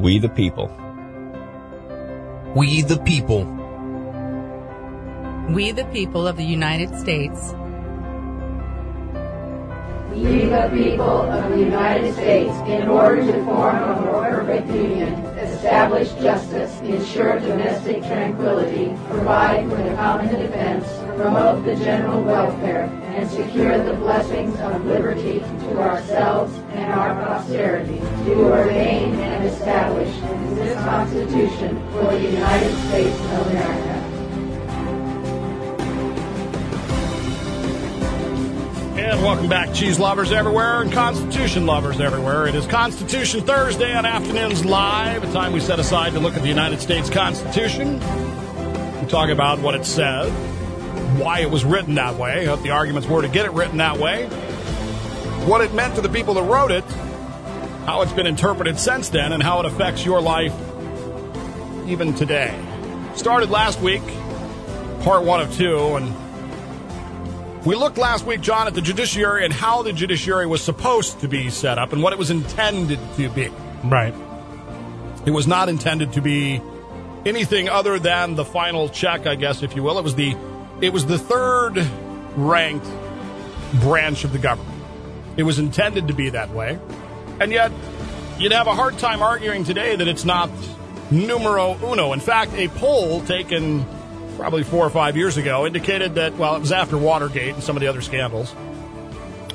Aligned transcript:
We 0.00 0.18
the 0.18 0.30
people. 0.30 0.68
We 2.56 2.80
the 2.80 2.96
people. 3.04 3.44
We 5.50 5.72
the 5.72 5.84
people 5.92 6.26
of 6.26 6.38
the 6.38 6.42
United 6.42 6.98
States. 6.98 7.52
We 10.14 10.46
the 10.46 10.70
people 10.72 11.20
of 11.30 11.50
the 11.50 11.58
United 11.58 12.14
States, 12.14 12.56
in 12.66 12.88
order 12.88 13.26
to 13.30 13.44
form 13.44 13.76
a 13.76 14.00
more 14.00 14.24
perfect 14.24 14.68
union, 14.68 15.12
establish 15.36 16.10
justice, 16.12 16.80
ensure 16.80 17.38
domestic 17.38 17.98
tranquility, 18.04 18.96
provide 19.06 19.68
for 19.68 19.82
the 19.82 19.94
common 19.96 20.28
defense, 20.34 20.86
promote 21.16 21.62
the 21.66 21.76
general 21.76 22.22
welfare, 22.22 22.84
and 23.16 23.30
secure 23.30 23.76
the 23.84 23.92
blessings 23.96 24.58
of 24.60 24.82
liberty 24.86 25.40
to 25.40 25.78
ourselves 25.78 26.58
and 26.80 26.92
our 26.94 27.14
posterity, 27.26 27.98
do 28.24 28.46
ordain 28.46 29.14
and 29.14 29.44
establish 29.44 30.08
this 30.54 30.74
Constitution 30.76 31.78
for 31.92 32.04
the 32.04 32.18
United 32.18 32.74
States 32.88 33.14
of 33.20 33.46
America. 33.48 34.06
And 38.98 39.22
welcome 39.22 39.48
back, 39.50 39.74
cheese 39.74 39.98
lovers 39.98 40.32
everywhere 40.32 40.80
and 40.80 40.90
Constitution 40.90 41.66
lovers 41.66 42.00
everywhere. 42.00 42.46
It 42.46 42.54
is 42.54 42.66
Constitution 42.66 43.42
Thursday 43.42 43.94
on 43.94 44.06
Afternoons 44.06 44.64
Live, 44.64 45.22
a 45.22 45.32
time 45.34 45.52
we 45.52 45.60
set 45.60 45.78
aside 45.78 46.14
to 46.14 46.18
look 46.18 46.34
at 46.34 46.40
the 46.40 46.48
United 46.48 46.80
States 46.80 47.10
Constitution. 47.10 48.00
We 49.02 49.06
talk 49.06 49.28
about 49.28 49.58
what 49.58 49.74
it 49.74 49.84
said, 49.84 50.30
why 51.18 51.40
it 51.40 51.50
was 51.50 51.62
written 51.62 51.96
that 51.96 52.16
way, 52.16 52.48
what 52.48 52.62
the 52.62 52.70
arguments 52.70 53.06
were 53.06 53.20
to 53.20 53.28
get 53.28 53.44
it 53.44 53.52
written 53.52 53.76
that 53.78 53.98
way, 53.98 54.30
what 55.46 55.60
it 55.60 55.72
meant 55.74 55.94
to 55.96 56.00
the 56.00 56.08
people 56.08 56.34
that 56.34 56.42
wrote 56.42 56.70
it, 56.70 56.84
how 57.86 58.02
it's 58.02 58.12
been 58.12 58.26
interpreted 58.26 58.78
since 58.78 59.08
then, 59.08 59.32
and 59.32 59.42
how 59.42 59.60
it 59.60 59.66
affects 59.66 60.04
your 60.04 60.20
life 60.20 60.54
even 61.86 62.14
today. 62.14 62.56
Started 63.14 63.50
last 63.50 63.80
week, 63.80 64.02
part 65.02 65.24
one 65.24 65.40
of 65.40 65.52
two, 65.54 65.96
and 65.96 67.64
we 67.64 67.74
looked 67.74 67.98
last 67.98 68.24
week, 68.24 68.40
John, 68.40 68.66
at 68.66 68.74
the 68.74 68.80
judiciary 68.80 69.44
and 69.44 69.52
how 69.52 69.82
the 69.82 69.92
judiciary 69.92 70.46
was 70.46 70.62
supposed 70.62 71.20
to 71.20 71.28
be 71.28 71.50
set 71.50 71.78
up 71.78 71.92
and 71.92 72.02
what 72.02 72.12
it 72.12 72.18
was 72.18 72.30
intended 72.30 72.98
to 73.16 73.28
be. 73.28 73.50
Right. 73.84 74.14
It 75.26 75.30
was 75.30 75.46
not 75.46 75.68
intended 75.68 76.14
to 76.14 76.22
be 76.22 76.62
anything 77.26 77.68
other 77.68 77.98
than 77.98 78.34
the 78.34 78.44
final 78.44 78.88
check, 78.88 79.26
I 79.26 79.34
guess, 79.34 79.62
if 79.62 79.76
you 79.76 79.82
will. 79.82 79.98
It 79.98 80.04
was 80.04 80.14
the 80.14 80.36
it 80.80 80.92
was 80.94 81.04
the 81.04 81.18
third 81.18 81.86
ranked 82.36 82.88
branch 83.80 84.24
of 84.24 84.32
the 84.32 84.38
government. 84.38 84.79
It 85.40 85.44
was 85.44 85.58
intended 85.58 86.08
to 86.08 86.12
be 86.12 86.28
that 86.28 86.50
way. 86.50 86.78
And 87.40 87.50
yet 87.50 87.72
you'd 88.38 88.52
have 88.52 88.66
a 88.66 88.74
hard 88.74 88.98
time 88.98 89.22
arguing 89.22 89.64
today 89.64 89.96
that 89.96 90.06
it's 90.06 90.26
not 90.26 90.50
numero 91.10 91.78
uno. 91.82 92.12
In 92.12 92.20
fact, 92.20 92.52
a 92.56 92.68
poll 92.68 93.22
taken 93.22 93.86
probably 94.36 94.64
four 94.64 94.86
or 94.86 94.90
five 94.90 95.16
years 95.16 95.38
ago, 95.38 95.66
indicated 95.66 96.16
that, 96.16 96.36
well, 96.36 96.56
it 96.56 96.60
was 96.60 96.72
after 96.72 96.98
Watergate 96.98 97.54
and 97.54 97.62
some 97.62 97.74
of 97.74 97.80
the 97.80 97.86
other 97.86 98.02
scandals, 98.02 98.54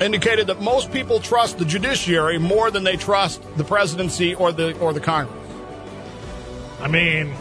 indicated 0.02 0.48
that 0.48 0.60
most 0.60 0.92
people 0.92 1.20
trust 1.20 1.60
the 1.60 1.66
judiciary 1.66 2.40
more 2.40 2.72
than 2.72 2.84
they 2.84 2.98
trust 2.98 3.44
the 3.56 3.64
presidency 3.64 4.34
or 4.34 4.52
the 4.52 4.76
or 4.80 4.92
the 4.92 5.00
Congress. 5.00 5.38
I 6.80 6.88
mean, 6.88 7.32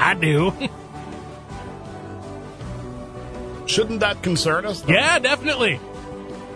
I 0.00 0.14
do. 0.14 0.52
Shouldn't 3.66 4.00
that 4.00 4.20
concern 4.22 4.66
us? 4.66 4.80
though? 4.80 4.92
yeah, 4.92 5.20
definitely. 5.20 5.78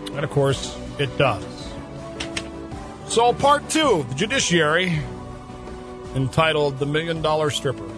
And 0.07 0.25
of 0.25 0.31
course, 0.31 0.77
it 1.03 1.19
does. 1.19 1.45
So, 3.07 3.33
part 3.35 3.69
two, 3.69 4.01
of 4.01 4.09
the 4.09 4.15
judiciary, 4.15 4.99
entitled 6.15 6.79
The 6.79 6.87
Million 6.87 7.21
Dollar 7.21 7.51
Stripper. 7.51 7.89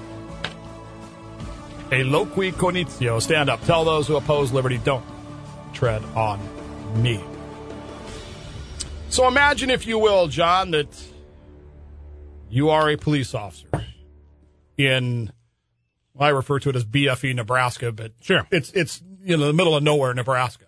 A 1.93 2.03
loqui 2.03 2.53
conitio. 2.53 3.21
Stand 3.21 3.49
up. 3.49 3.65
Tell 3.65 3.85
those 3.85 4.09
who 4.09 4.17
oppose 4.17 4.51
liberty, 4.51 4.79
don't 4.79 5.05
tread 5.73 6.03
on 6.17 6.41
me. 7.01 7.23
So, 9.11 9.29
imagine, 9.29 9.71
if 9.71 9.87
you 9.87 9.99
will, 9.99 10.27
John, 10.27 10.73
that 10.73 10.89
you 12.51 12.71
are 12.71 12.91
a 12.91 12.97
police 12.97 13.35
officer 13.35 13.69
in 14.77 15.31
I 16.19 16.29
refer 16.29 16.61
to 16.61 16.71
it 16.71 16.77
as 16.77 16.85
BFE, 16.85 17.35
Nebraska, 17.35 17.91
but 17.91 18.13
Sure. 18.21 18.47
it's, 18.51 18.71
it's, 18.73 19.03
you 19.25 19.37
know, 19.37 19.47
the 19.47 19.53
middle 19.53 19.75
of 19.75 19.83
nowhere, 19.83 20.15
Nebraska. 20.15 20.67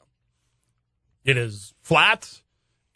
It 1.24 1.36
is 1.36 1.72
flat, 1.86 2.42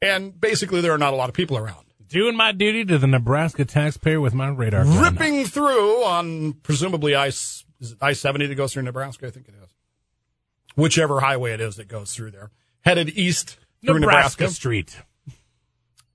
and 0.03 0.41
basically 0.41 0.81
there 0.81 0.91
are 0.91 0.99
not 0.99 1.13
a 1.13 1.17
lot 1.17 1.29
of 1.29 1.35
people 1.35 1.57
around. 1.57 1.85
Doing 2.09 2.35
my 2.37 2.51
duty 2.51 2.85
to 2.87 2.99
the 2.99 3.07
Nebraska 3.07 3.65
taxpayer 3.65 4.21
with 4.21 4.35
my 4.35 4.49
radar 4.49 4.83
gun. 4.85 5.01
Ripping 5.01 5.45
through 5.45 6.03
on 6.03 6.55
presumably 6.55 7.15
I 7.15 7.29
is 7.29 7.65
I 8.01 8.15
seventy 8.15 8.47
that 8.47 8.57
goes 8.57 8.73
through 8.73 8.83
Nebraska. 8.83 9.29
I 9.29 9.31
think 9.31 9.47
it 9.47 9.55
is. 9.63 9.71
Whichever 10.75 11.21
highway 11.21 11.53
it 11.53 11.61
is 11.61 11.77
that 11.77 11.87
goes 11.87 12.13
through 12.13 12.33
there, 12.33 12.51
headed 12.81 13.11
east 13.11 13.59
through 13.85 14.01
Nebraska, 14.01 14.43
Nebraska, 14.43 14.55
Street. 14.55 14.97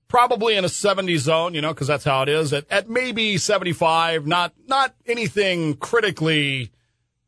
probably 0.08 0.54
in 0.54 0.64
a 0.64 0.68
seventy 0.68 1.16
zone, 1.16 1.54
you 1.54 1.62
know, 1.62 1.72
because 1.72 1.86
that's 1.86 2.04
how 2.04 2.22
it 2.22 2.28
is. 2.28 2.52
At, 2.52 2.70
at 2.70 2.90
maybe 2.90 3.38
seventy 3.38 3.72
five, 3.72 4.26
not 4.26 4.52
not 4.66 4.94
anything 5.06 5.76
critically, 5.76 6.72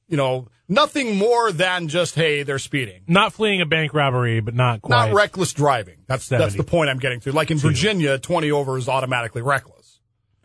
you 0.08 0.16
know, 0.18 0.48
nothing 0.68 1.16
more 1.16 1.50
than 1.52 1.88
just 1.88 2.14
hey, 2.14 2.42
they're 2.42 2.58
speeding. 2.58 3.02
Not 3.06 3.32
fleeing 3.32 3.60
a 3.60 3.66
bank 3.66 3.94
robbery, 3.94 4.40
but 4.40 4.54
not 4.54 4.82
quite. 4.82 5.08
Not 5.08 5.14
reckless 5.14 5.52
driving. 5.52 5.98
That's 6.06 6.28
that's 6.28 6.54
the 6.54 6.64
point 6.64 6.90
I'm 6.90 6.98
getting 6.98 7.20
to. 7.20 7.32
Like 7.32 7.50
in 7.50 7.58
Virginia, 7.58 8.18
twenty 8.18 8.50
over 8.50 8.76
is 8.78 8.88
automatically 8.88 9.42
reckless. 9.42 9.78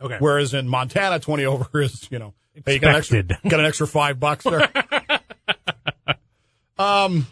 Okay. 0.04 0.18
Whereas 0.20 0.54
in 0.54 0.68
Montana, 0.68 1.20
20 1.20 1.46
over 1.46 1.82
is, 1.82 2.08
you 2.12 2.20
know, 2.20 2.34
hey, 2.66 2.74
you 2.74 2.80
got 2.80 2.92
an 2.92 2.96
extra, 2.98 3.20
Expected. 3.20 3.50
got 3.50 3.60
an 3.62 3.66
extra 3.66 3.88
five 3.88 4.20
bucks 4.20 4.44
there. 4.44 4.70
um, 6.78 7.26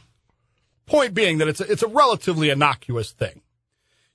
point 0.85 1.13
being 1.13 1.39
that 1.39 1.49
it's 1.49 1.59
a, 1.59 1.69
it's 1.69 1.83
a 1.83 1.87
relatively 1.87 2.49
innocuous 2.49 3.11
thing. 3.11 3.41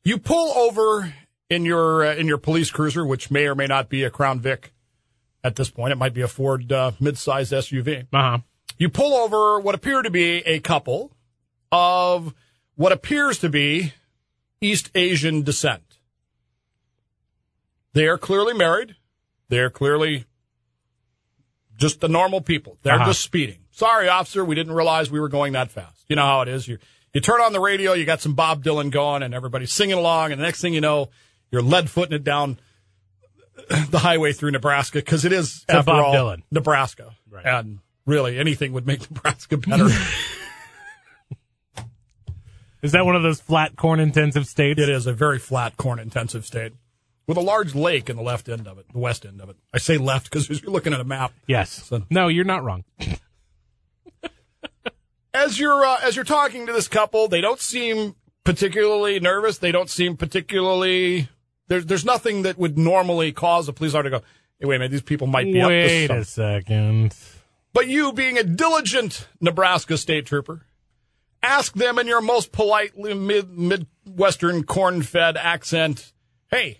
You 0.04 0.19
pull 0.19 0.56
over 0.56 1.12
in 1.50 1.65
your, 1.65 2.06
uh, 2.06 2.15
in 2.15 2.26
your 2.26 2.38
police 2.38 2.70
cruiser, 2.70 3.04
which 3.04 3.31
may 3.31 3.47
or 3.47 3.54
may 3.54 3.66
not 3.66 3.91
be 3.91 4.04
a 4.04 4.10
Crown 4.10 4.41
Vic 4.41 4.72
at 5.44 5.56
this 5.56 5.69
point. 5.69 5.92
It 5.92 5.97
might 5.97 6.15
be 6.15 6.22
a 6.22 6.28
Ford, 6.28 6.72
uh, 6.72 6.92
mid-size 6.98 7.50
SUV. 7.50 8.04
Uh 8.04 8.04
huh. 8.12 8.38
You 8.78 8.88
pull 8.88 9.14
over 9.14 9.59
what 9.60 9.75
appear 9.75 10.03
to 10.03 10.10
be 10.10 10.38
a 10.47 10.60
couple 10.60 11.12
of 11.72 12.34
what 12.75 12.92
appears 12.92 13.38
to 13.38 13.48
be 13.48 13.92
East 14.60 14.91
Asian 14.94 15.42
descent. 15.42 15.82
They 17.92 18.06
are 18.06 18.19
clearly 18.19 18.53
married. 18.54 18.97
They're 19.48 19.70
clearly 19.70 20.25
just 21.76 22.00
the 22.00 22.09
normal 22.09 22.41
people. 22.41 22.78
They're 22.82 22.94
Uh-huh. 22.97 23.06
just 23.06 23.22
speeding. 23.22 23.60
Sorry, 23.70 24.09
officer, 24.09 24.44
we 24.44 24.54
didn't 24.54 24.72
realize 24.75 25.10
we 25.10 25.20
were 25.20 25.28
going 25.28 25.53
that 25.54 25.70
fast. 25.70 26.04
You 26.09 26.16
know 26.16 26.25
how 26.26 26.42
it 26.42 26.48
is. 26.48 26.66
You 26.69 26.78
you 27.15 27.20
turn 27.22 27.41
on 27.41 27.54
the 27.54 27.60
radio, 27.60 27.94
you 27.94 28.04
got 28.04 28.20
some 28.20 28.34
Bob 28.34 28.62
Dylan 28.62 28.91
going, 28.91 29.22
and 29.22 29.32
everybody's 29.32 29.72
singing 29.72 29.97
along, 29.97 30.32
and 30.32 30.41
the 30.41 30.44
next 30.44 30.60
thing 30.60 30.75
you 30.75 30.82
know, 30.82 31.09
you're 31.50 31.62
lead 31.62 31.88
footing 31.88 32.15
it 32.15 32.25
down 32.25 32.59
the 33.88 33.98
highway 34.00 34.34
through 34.34 34.50
Nebraska 34.50 34.98
because 34.98 35.25
it 35.25 35.32
is 35.32 35.65
To 35.69 35.76
after 35.76 35.92
Bob 35.92 36.04
all 36.04 36.15
Dylan. 36.15 36.42
Nebraska, 36.50 37.15
Right. 37.31 37.47
and 37.47 37.78
really 38.06 38.38
anything 38.38 38.72
would 38.72 38.86
make 38.86 39.10
Nebraska 39.10 39.56
better. 39.58 39.88
Is 42.82 42.92
that 42.92 43.04
one 43.04 43.16
of 43.16 43.22
those 43.22 43.40
flat 43.40 43.74
corn 43.76 43.98
intensive 44.00 44.46
states? 44.46 44.80
It 44.80 44.88
is 44.88 45.06
a 45.08 45.12
very 45.12 45.38
flat, 45.40 45.76
corn 45.76 45.98
intensive 45.98 46.46
state 46.46 46.72
with 47.26 47.36
a 47.36 47.40
large 47.40 47.74
lake 47.74 48.08
in 48.08 48.14
the 48.16 48.22
left 48.22 48.48
end 48.48 48.68
of 48.68 48.78
it, 48.78 48.86
the 48.92 48.98
west 48.98 49.26
end 49.26 49.40
of 49.40 49.48
it. 49.48 49.56
I 49.74 49.78
say 49.78 49.98
left 49.98 50.30
because 50.30 50.48
you're 50.62 50.70
looking 50.70 50.92
at 50.92 51.00
a 51.00 51.04
map. 51.04 51.32
Yes. 51.48 51.70
So- 51.84 52.04
No, 52.10 52.28
you're 52.28 52.44
not 52.44 52.62
wrong. 52.62 52.84
As 55.34 55.58
you're 55.60 55.84
uh, 55.84 55.98
as 56.02 56.16
you're 56.16 56.24
talking 56.24 56.66
to 56.66 56.72
this 56.72 56.88
couple, 56.88 57.28
they 57.28 57.42
don't 57.42 57.60
seem 57.60 58.14
particularly 58.44 59.20
nervous. 59.20 59.59
They 59.59 59.70
don't 59.70 59.91
seem 59.91 60.16
particularly 60.16 61.28
there's 61.68 61.84
there's 61.84 62.06
nothing 62.06 62.41
that 62.42 62.56
would 62.56 62.78
normally 62.78 63.32
cause 63.32 63.68
a 63.68 63.74
police 63.74 63.92
officer 63.92 64.04
to 64.04 64.20
go, 64.20 64.24
hey, 64.60 64.66
wait 64.66 64.76
a 64.76 64.78
minute, 64.78 64.92
these 64.92 65.02
people 65.02 65.26
might 65.26 65.44
be 65.44 65.62
Wait 65.62 66.04
up 66.10 66.16
to 66.16 66.20
a 66.22 66.24
second. 66.24 67.14
But 67.76 67.88
you, 67.88 68.14
being 68.14 68.38
a 68.38 68.42
diligent 68.42 69.28
Nebraska 69.38 69.98
state 69.98 70.24
trooper, 70.24 70.62
ask 71.42 71.74
them 71.74 71.98
in 71.98 72.06
your 72.06 72.22
most 72.22 72.50
politely 72.50 73.12
mid 73.12 73.50
Midwestern 73.50 74.62
corn 74.62 75.02
fed 75.02 75.36
accent, 75.36 76.14
hey, 76.50 76.78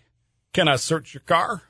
can 0.55 0.69
I 0.69 0.77
search 0.77 1.13
your 1.13 1.21
car? 1.21 1.61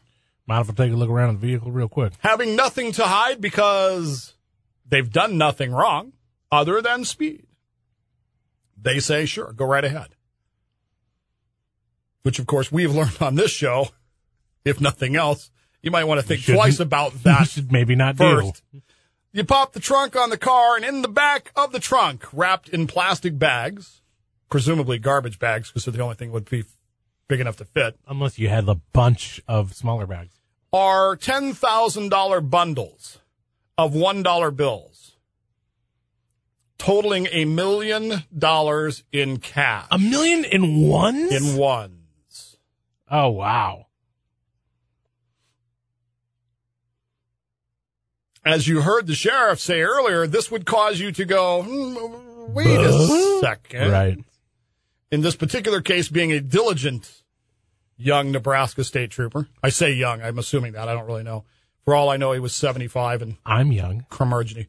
Mind 0.46 0.62
if 0.62 0.70
I 0.70 0.84
take 0.84 0.92
a 0.92 0.96
look 0.96 1.10
around 1.10 1.40
the 1.40 1.44
vehicle 1.44 1.72
real 1.72 1.88
quick? 1.88 2.12
having 2.20 2.54
nothing 2.54 2.92
to 2.92 3.02
hide 3.02 3.40
because 3.40 4.34
they've 4.88 5.10
done 5.10 5.36
nothing 5.36 5.72
wrong 5.72 6.12
other 6.52 6.80
than 6.80 7.04
speed. 7.04 7.48
They 8.80 9.00
say, 9.00 9.26
sure, 9.26 9.52
go 9.52 9.64
right 9.64 9.84
ahead. 9.84 10.14
Which, 12.22 12.38
of 12.38 12.46
course, 12.46 12.70
we've 12.70 12.94
learned 12.94 13.20
on 13.20 13.34
this 13.34 13.50
show, 13.50 13.88
if 14.64 14.80
nothing 14.80 15.16
else, 15.16 15.50
you 15.82 15.90
might 15.90 16.04
want 16.04 16.20
to 16.20 16.26
think 16.26 16.44
twice 16.44 16.78
about 16.78 17.12
You 17.14 17.18
that 17.24 17.48
should 17.48 17.72
maybe 17.72 17.96
not 17.96 18.16
first. 18.16 18.62
do. 18.72 18.82
You 19.36 19.44
pop 19.44 19.74
the 19.74 19.80
trunk 19.80 20.16
on 20.16 20.30
the 20.30 20.38
car, 20.38 20.76
and 20.76 20.84
in 20.84 21.02
the 21.02 21.08
back 21.08 21.52
of 21.54 21.70
the 21.70 21.78
trunk, 21.78 22.24
wrapped 22.32 22.70
in 22.70 22.86
plastic 22.86 23.38
bags, 23.38 24.00
presumably 24.48 24.98
garbage 24.98 25.38
bags, 25.38 25.68
because 25.68 25.84
they're 25.84 25.92
the 25.92 26.00
only 26.00 26.14
thing 26.14 26.28
that 26.28 26.32
would 26.32 26.48
be 26.48 26.64
big 27.28 27.40
enough 27.40 27.58
to 27.58 27.66
fit, 27.66 27.98
Unless 28.08 28.38
you 28.38 28.48
had 28.48 28.66
a 28.66 28.76
bunch 28.94 29.42
of 29.46 29.74
smaller 29.74 30.06
bags. 30.06 30.32
are 30.72 31.18
$10,000 31.18 32.48
bundles 32.48 33.18
of 33.76 33.92
$1 33.92 34.56
bills, 34.56 35.16
totaling 36.78 37.28
a 37.30 37.44
million 37.44 38.22
dollars 38.38 39.04
in 39.12 39.36
cash. 39.36 39.86
A 39.90 39.98
million 39.98 40.46
in 40.46 40.88
ones? 40.88 41.30
in 41.30 41.58
ones. 41.58 42.56
oh, 43.10 43.28
wow. 43.28 43.85
As 48.46 48.68
you 48.68 48.82
heard 48.82 49.06
the 49.08 49.14
sheriff 49.14 49.58
say 49.60 49.80
earlier, 49.82 50.26
this 50.26 50.50
would 50.50 50.64
cause 50.66 51.00
you 51.00 51.10
to 51.12 51.24
go, 51.24 51.62
hmm, 51.64 52.54
wait 52.54 52.78
a 52.80 53.38
second. 53.40 53.90
Right. 53.90 54.18
In 55.10 55.20
this 55.22 55.34
particular 55.36 55.80
case, 55.80 56.08
being 56.08 56.30
a 56.32 56.40
diligent 56.40 57.22
young 57.96 58.30
Nebraska 58.30 58.84
state 58.84 59.10
trooper. 59.10 59.48
I 59.62 59.70
say 59.70 59.92
young, 59.92 60.22
I'm 60.22 60.38
assuming 60.38 60.72
that. 60.72 60.88
I 60.88 60.94
don't 60.94 61.06
really 61.06 61.22
know. 61.24 61.44
For 61.84 61.94
all 61.94 62.08
I 62.08 62.16
know, 62.16 62.32
he 62.32 62.40
was 62.40 62.54
75 62.54 63.22
and 63.22 63.36
I'm 63.44 63.72
young. 63.72 64.06
curmudgeony. 64.10 64.66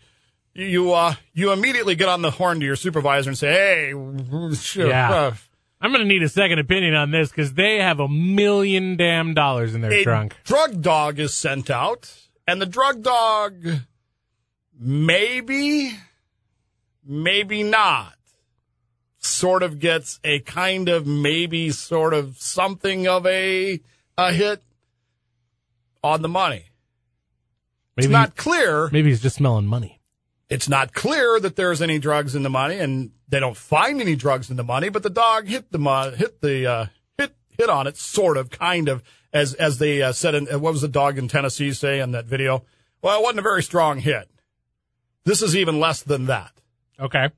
You, 0.53 0.93
uh, 0.93 1.13
you 1.33 1.51
immediately 1.51 1.93
get 1.95 2.09
on 2.09 2.21
the 2.23 2.31
horn 2.31 2.59
to 2.61 2.65
your 2.65 2.75
supervisor 2.75 3.29
and 3.29 3.37
say, 3.37 3.51
hey, 3.51 3.91
sure, 4.55 4.87
Yeah. 4.89 5.11
uh, 5.13 5.33
I'm 5.81 5.91
going 5.91 6.01
to 6.01 6.07
need 6.07 6.23
a 6.23 6.29
second 6.29 6.57
opinion 6.57 6.95
on 6.95 7.11
this 7.11 7.29
because 7.29 7.53
they 7.53 7.77
have 7.77 7.99
a 7.99 8.07
million 8.07 8.97
damn 8.97 9.35
dollars 9.35 9.75
in 9.75 9.81
their 9.81 9.91
a 9.93 10.03
trunk. 10.03 10.35
drug 10.43 10.81
dog 10.81 11.19
is 11.19 11.35
sent 11.35 11.69
out, 11.69 12.11
and 12.47 12.61
the 12.61 12.65
drug 12.65 13.03
dog 13.03 13.65
maybe, 14.79 15.91
maybe 17.05 17.63
not, 17.63 18.13
sort 19.19 19.63
of 19.63 19.79
gets 19.79 20.19
a 20.23 20.39
kind 20.39 20.89
of 20.89 21.05
maybe 21.05 21.69
sort 21.71 22.13
of 22.13 22.37
something 22.37 23.07
of 23.07 23.25
a 23.25 23.79
a 24.17 24.31
hit 24.33 24.61
on 26.03 26.21
the 26.21 26.29
money. 26.29 26.65
Maybe, 27.95 28.05
It's 28.05 28.11
not 28.11 28.35
clear. 28.35 28.89
maybe 28.91 29.09
he's 29.09 29.21
just 29.21 29.35
smelling 29.37 29.65
money. 29.65 29.99
It's 30.49 30.69
not 30.69 30.93
clear 30.93 31.39
that 31.39 31.55
there's 31.55 31.81
any 31.81 31.99
drugs 31.99 32.33
in 32.35 32.43
the 32.43 32.49
money, 32.49 32.77
and 32.79 33.11
they 33.27 33.39
don't 33.39 33.57
find 33.57 33.99
any 33.99 34.15
drugs 34.15 34.49
in 34.49 34.55
the 34.55 34.63
money. 34.63 34.87
But 34.89 35.03
the 35.03 35.09
dog 35.09 35.47
hit 35.47 35.71
the 35.71 35.79
mon- 35.79 36.13
hit 36.13 36.39
the 36.41 36.65
uh, 36.65 36.85
hit 37.17 37.35
hit 37.49 37.69
on 37.69 37.85
it, 37.87 37.97
sort 37.97 38.37
of, 38.37 38.49
kind 38.49 38.87
of, 38.87 39.03
as 39.33 39.53
as 39.55 39.77
they 39.77 40.01
uh, 40.01 40.11
said. 40.11 40.35
In, 40.35 40.45
what 40.61 40.73
was 40.73 40.81
the 40.81 40.87
dog 40.87 41.17
in 41.17 41.27
Tennessee 41.27 41.73
say 41.73 41.99
in 41.99 42.11
that 42.11 42.25
video? 42.25 42.63
Well, 43.01 43.19
it 43.19 43.23
wasn't 43.23 43.39
a 43.39 43.43
very 43.43 43.63
strong 43.63 43.99
hit. 43.99 44.29
This 45.23 45.41
is 45.41 45.55
even 45.55 45.79
less 45.79 46.03
than 46.03 46.25
that. 46.27 46.51
Okay. 46.99 47.29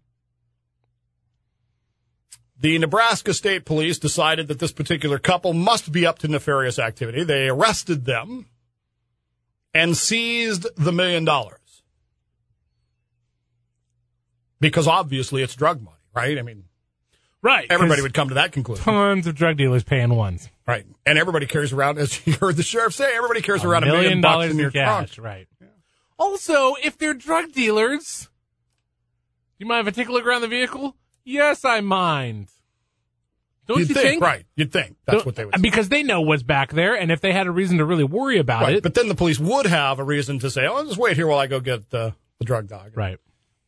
The 2.61 2.77
Nebraska 2.77 3.33
State 3.33 3.63
Police 3.65 3.97
decided 3.99 4.49
that 4.49 4.59
this 4.59 4.73
particular 4.73 5.17
couple 5.17 5.53
must 5.53 5.91
be 5.91 6.05
up 6.05 6.19
to 6.19 6.27
nefarious 6.27 6.77
activity. 6.77 7.23
They 7.23 7.47
arrested 7.47 8.05
them 8.05 8.47
and 9.73 9.95
seized 9.95 10.67
the 10.75 10.91
million 10.91 11.23
dollars. 11.23 11.83
Because 14.59 14.87
obviously 14.87 15.41
it's 15.41 15.55
drug 15.55 15.81
money, 15.81 15.95
right? 16.13 16.37
I 16.37 16.41
mean, 16.41 16.65
Right. 17.41 17.67
Everybody 17.69 18.01
would 18.01 18.13
come 18.13 18.29
to 18.29 18.35
that 18.35 18.51
conclusion. 18.51 18.83
Tons 18.83 19.25
of 19.27 19.35
drug 19.35 19.55
dealers 19.57 19.83
paying 19.83 20.13
ones. 20.13 20.49
Right. 20.67 20.85
And 21.05 21.17
everybody 21.17 21.45
carries 21.45 21.71
around, 21.71 21.97
as 21.97 22.25
you 22.27 22.33
heard 22.33 22.57
the 22.57 22.63
sheriff 22.63 22.93
say, 22.93 23.15
everybody 23.15 23.41
carries 23.41 23.63
around 23.63 23.83
a 23.83 23.85
million 23.87 24.03
million 24.03 24.21
bucks 24.21 24.31
dollars 24.33 24.45
in 24.51 24.57
in 24.57 24.59
your 24.59 24.71
cash. 24.71 25.15
trunk. 25.15 25.25
Right. 25.25 25.47
Also, 26.17 26.75
if 26.83 26.97
they're 26.97 27.13
drug 27.13 27.53
dealers, 27.53 28.27
you 29.57 29.65
mind 29.65 29.87
if 29.87 29.93
I 29.93 29.95
take 29.95 30.09
a 30.09 30.11
look 30.11 30.25
around 30.25 30.41
the 30.41 30.47
vehicle? 30.49 30.95
Yes, 31.23 31.63
I 31.63 31.79
mind. 31.81 32.49
Don't 33.67 33.79
You'd 33.79 33.89
you 33.89 33.95
think, 33.95 34.07
think? 34.09 34.23
right. 34.23 34.45
You'd 34.55 34.71
think. 34.73 34.97
That's 35.05 35.17
Don't- 35.19 35.25
what 35.27 35.35
they 35.35 35.45
would 35.45 35.53
uh, 35.53 35.57
say. 35.57 35.61
Because 35.61 35.89
they 35.89 36.01
know 36.03 36.21
what's 36.21 36.43
back 36.43 36.71
there, 36.73 36.95
and 36.95 37.11
if 37.11 37.21
they 37.21 37.31
had 37.31 37.45
a 37.47 37.51
reason 37.51 37.77
to 37.77 37.85
really 37.85 38.03
worry 38.03 38.39
about 38.39 38.63
Right. 38.63 38.75
it. 38.77 38.83
But 38.83 38.95
then 38.95 39.07
the 39.07 39.15
police 39.15 39.39
would 39.39 39.67
have 39.67 39.99
a 39.99 40.03
reason 40.03 40.39
to 40.39 40.49
say, 40.49 40.65
oh, 40.67 40.83
just 40.85 40.97
wait 40.97 41.15
here 41.15 41.27
while 41.27 41.37
I 41.39 41.47
go 41.47 41.59
get 41.59 41.89
the, 41.91 42.15
the 42.39 42.45
drug 42.45 42.67
dog. 42.67 42.97
right. 42.97 43.17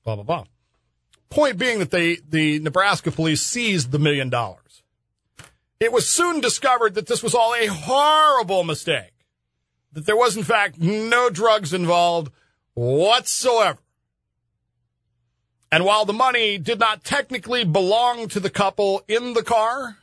blah 0.03 0.15
blah 0.15 0.23
blah. 0.23 0.43
Point 1.31 1.57
being 1.57 1.79
that 1.79 1.91
they 1.91 2.17
the 2.17 2.59
Nebraska 2.59 3.09
police 3.09 3.41
seized 3.41 3.91
the 3.91 3.99
million 3.99 4.29
dollars. 4.29 4.83
It 5.79 5.93
was 5.93 6.07
soon 6.07 6.41
discovered 6.41 6.93
that 6.95 7.07
this 7.07 7.23
was 7.23 7.33
all 7.33 7.55
a 7.55 7.67
horrible 7.67 8.65
mistake. 8.65 9.13
That 9.93 10.05
there 10.05 10.17
was 10.17 10.35
in 10.35 10.43
fact 10.43 10.77
no 10.77 11.29
drugs 11.29 11.73
involved 11.73 12.33
whatsoever. 12.73 13.79
And 15.71 15.85
while 15.85 16.03
the 16.03 16.11
money 16.11 16.57
did 16.57 16.79
not 16.79 17.05
technically 17.05 17.63
belong 17.63 18.27
to 18.27 18.41
the 18.41 18.49
couple 18.49 19.01
in 19.07 19.33
the 19.33 19.41
car, 19.41 19.99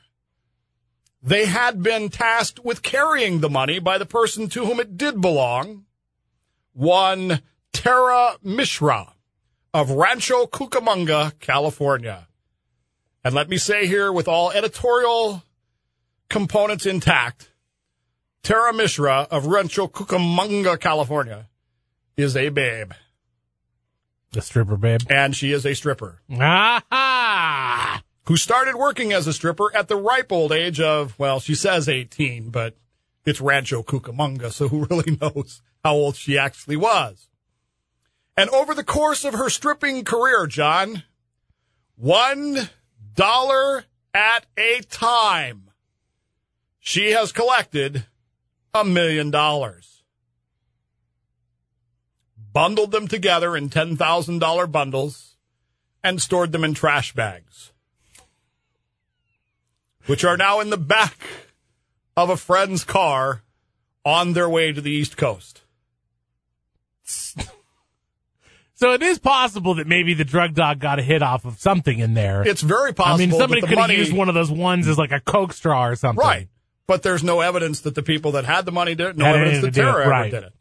they 1.22 1.44
had 1.44 1.82
been 1.82 2.08
tasked 2.08 2.64
with 2.64 2.82
carrying 2.82 3.40
the 3.40 3.50
money 3.50 3.80
by 3.80 3.98
the 3.98 4.06
person 4.06 4.48
to 4.48 4.64
whom 4.64 4.80
it 4.80 4.96
did 4.96 5.20
belong, 5.20 5.84
one 6.72 7.42
Tara 7.74 8.38
Mishra 8.42 9.12
of 9.78 9.92
Rancho 9.92 10.46
Cucamonga, 10.46 11.38
California. 11.38 12.26
And 13.22 13.32
let 13.32 13.48
me 13.48 13.58
say 13.58 13.86
here, 13.86 14.12
with 14.12 14.26
all 14.26 14.50
editorial 14.50 15.44
components 16.28 16.84
intact, 16.84 17.52
Tara 18.42 18.74
Mishra 18.74 19.28
of 19.30 19.46
Rancho 19.46 19.86
Cucamonga, 19.86 20.80
California, 20.80 21.48
is 22.16 22.36
a 22.36 22.48
babe. 22.48 22.90
The 24.32 24.42
stripper 24.42 24.76
babe. 24.76 25.02
And 25.08 25.36
she 25.36 25.52
is 25.52 25.64
a 25.64 25.74
stripper 25.74 26.22
Ah 26.40 28.02
who 28.24 28.36
started 28.36 28.74
working 28.74 29.12
as 29.12 29.28
a 29.28 29.32
stripper 29.32 29.74
at 29.76 29.86
the 29.86 29.96
ripe 29.96 30.32
old 30.32 30.50
age 30.50 30.80
of, 30.80 31.16
well, 31.20 31.38
she 31.38 31.54
says 31.54 31.88
18, 31.88 32.50
but 32.50 32.76
it's 33.24 33.40
Rancho 33.40 33.84
Cucamonga, 33.84 34.50
so 34.50 34.66
who 34.66 34.86
really 34.86 35.16
knows 35.20 35.62
how 35.84 35.94
old 35.94 36.16
she 36.16 36.36
actually 36.36 36.76
was? 36.76 37.27
And 38.38 38.48
over 38.50 38.72
the 38.72 38.84
course 38.84 39.24
of 39.24 39.34
her 39.34 39.50
stripping 39.50 40.04
career, 40.04 40.46
John, 40.46 41.02
one 41.96 42.70
dollar 43.16 43.84
at 44.14 44.46
a 44.56 44.78
time, 44.82 45.72
she 46.78 47.10
has 47.10 47.32
collected 47.32 48.06
a 48.72 48.84
million 48.84 49.32
dollars. 49.32 50.04
Bundled 52.52 52.92
them 52.92 53.08
together 53.08 53.56
in 53.56 53.70
$10,000 53.70 54.70
bundles 54.70 55.34
and 56.04 56.22
stored 56.22 56.52
them 56.52 56.62
in 56.62 56.74
trash 56.74 57.12
bags, 57.12 57.72
which 60.06 60.22
are 60.22 60.36
now 60.36 60.60
in 60.60 60.70
the 60.70 60.76
back 60.76 61.26
of 62.16 62.30
a 62.30 62.36
friend's 62.36 62.84
car 62.84 63.42
on 64.04 64.34
their 64.34 64.48
way 64.48 64.70
to 64.70 64.80
the 64.80 64.92
East 64.92 65.16
Coast. 65.16 65.62
So 68.78 68.92
it 68.92 69.02
is 69.02 69.18
possible 69.18 69.74
that 69.74 69.88
maybe 69.88 70.14
the 70.14 70.24
drug 70.24 70.54
dog 70.54 70.78
got 70.78 71.00
a 71.00 71.02
hit 71.02 71.20
off 71.20 71.44
of 71.44 71.58
something 71.58 71.98
in 71.98 72.14
there. 72.14 72.46
It's 72.46 72.62
very 72.62 72.94
possible. 72.94 73.14
I 73.16 73.18
mean, 73.18 73.36
somebody 73.36 73.60
could 73.60 73.70
have 73.70 73.78
money, 73.78 73.96
used 73.96 74.12
one 74.12 74.28
of 74.28 74.36
those 74.36 74.52
ones 74.52 74.86
as 74.86 74.96
like 74.96 75.10
a 75.10 75.18
coke 75.18 75.52
straw 75.52 75.84
or 75.86 75.96
something. 75.96 76.24
right? 76.24 76.48
But 76.86 77.02
there's 77.02 77.24
no 77.24 77.40
evidence 77.40 77.80
that 77.80 77.96
the 77.96 78.04
people 78.04 78.32
that 78.32 78.44
had 78.44 78.66
the 78.66 78.70
money 78.72 78.94
did 78.94 79.08
it. 79.08 79.16
No 79.16 79.24
evidence 79.26 79.62
that 79.62 79.66
to 79.66 79.70
do 79.72 79.84
with 79.84 79.92
Tara 79.92 80.02
ever 80.02 80.10
right. 80.10 80.30
did 80.30 80.44
it. 80.44 80.52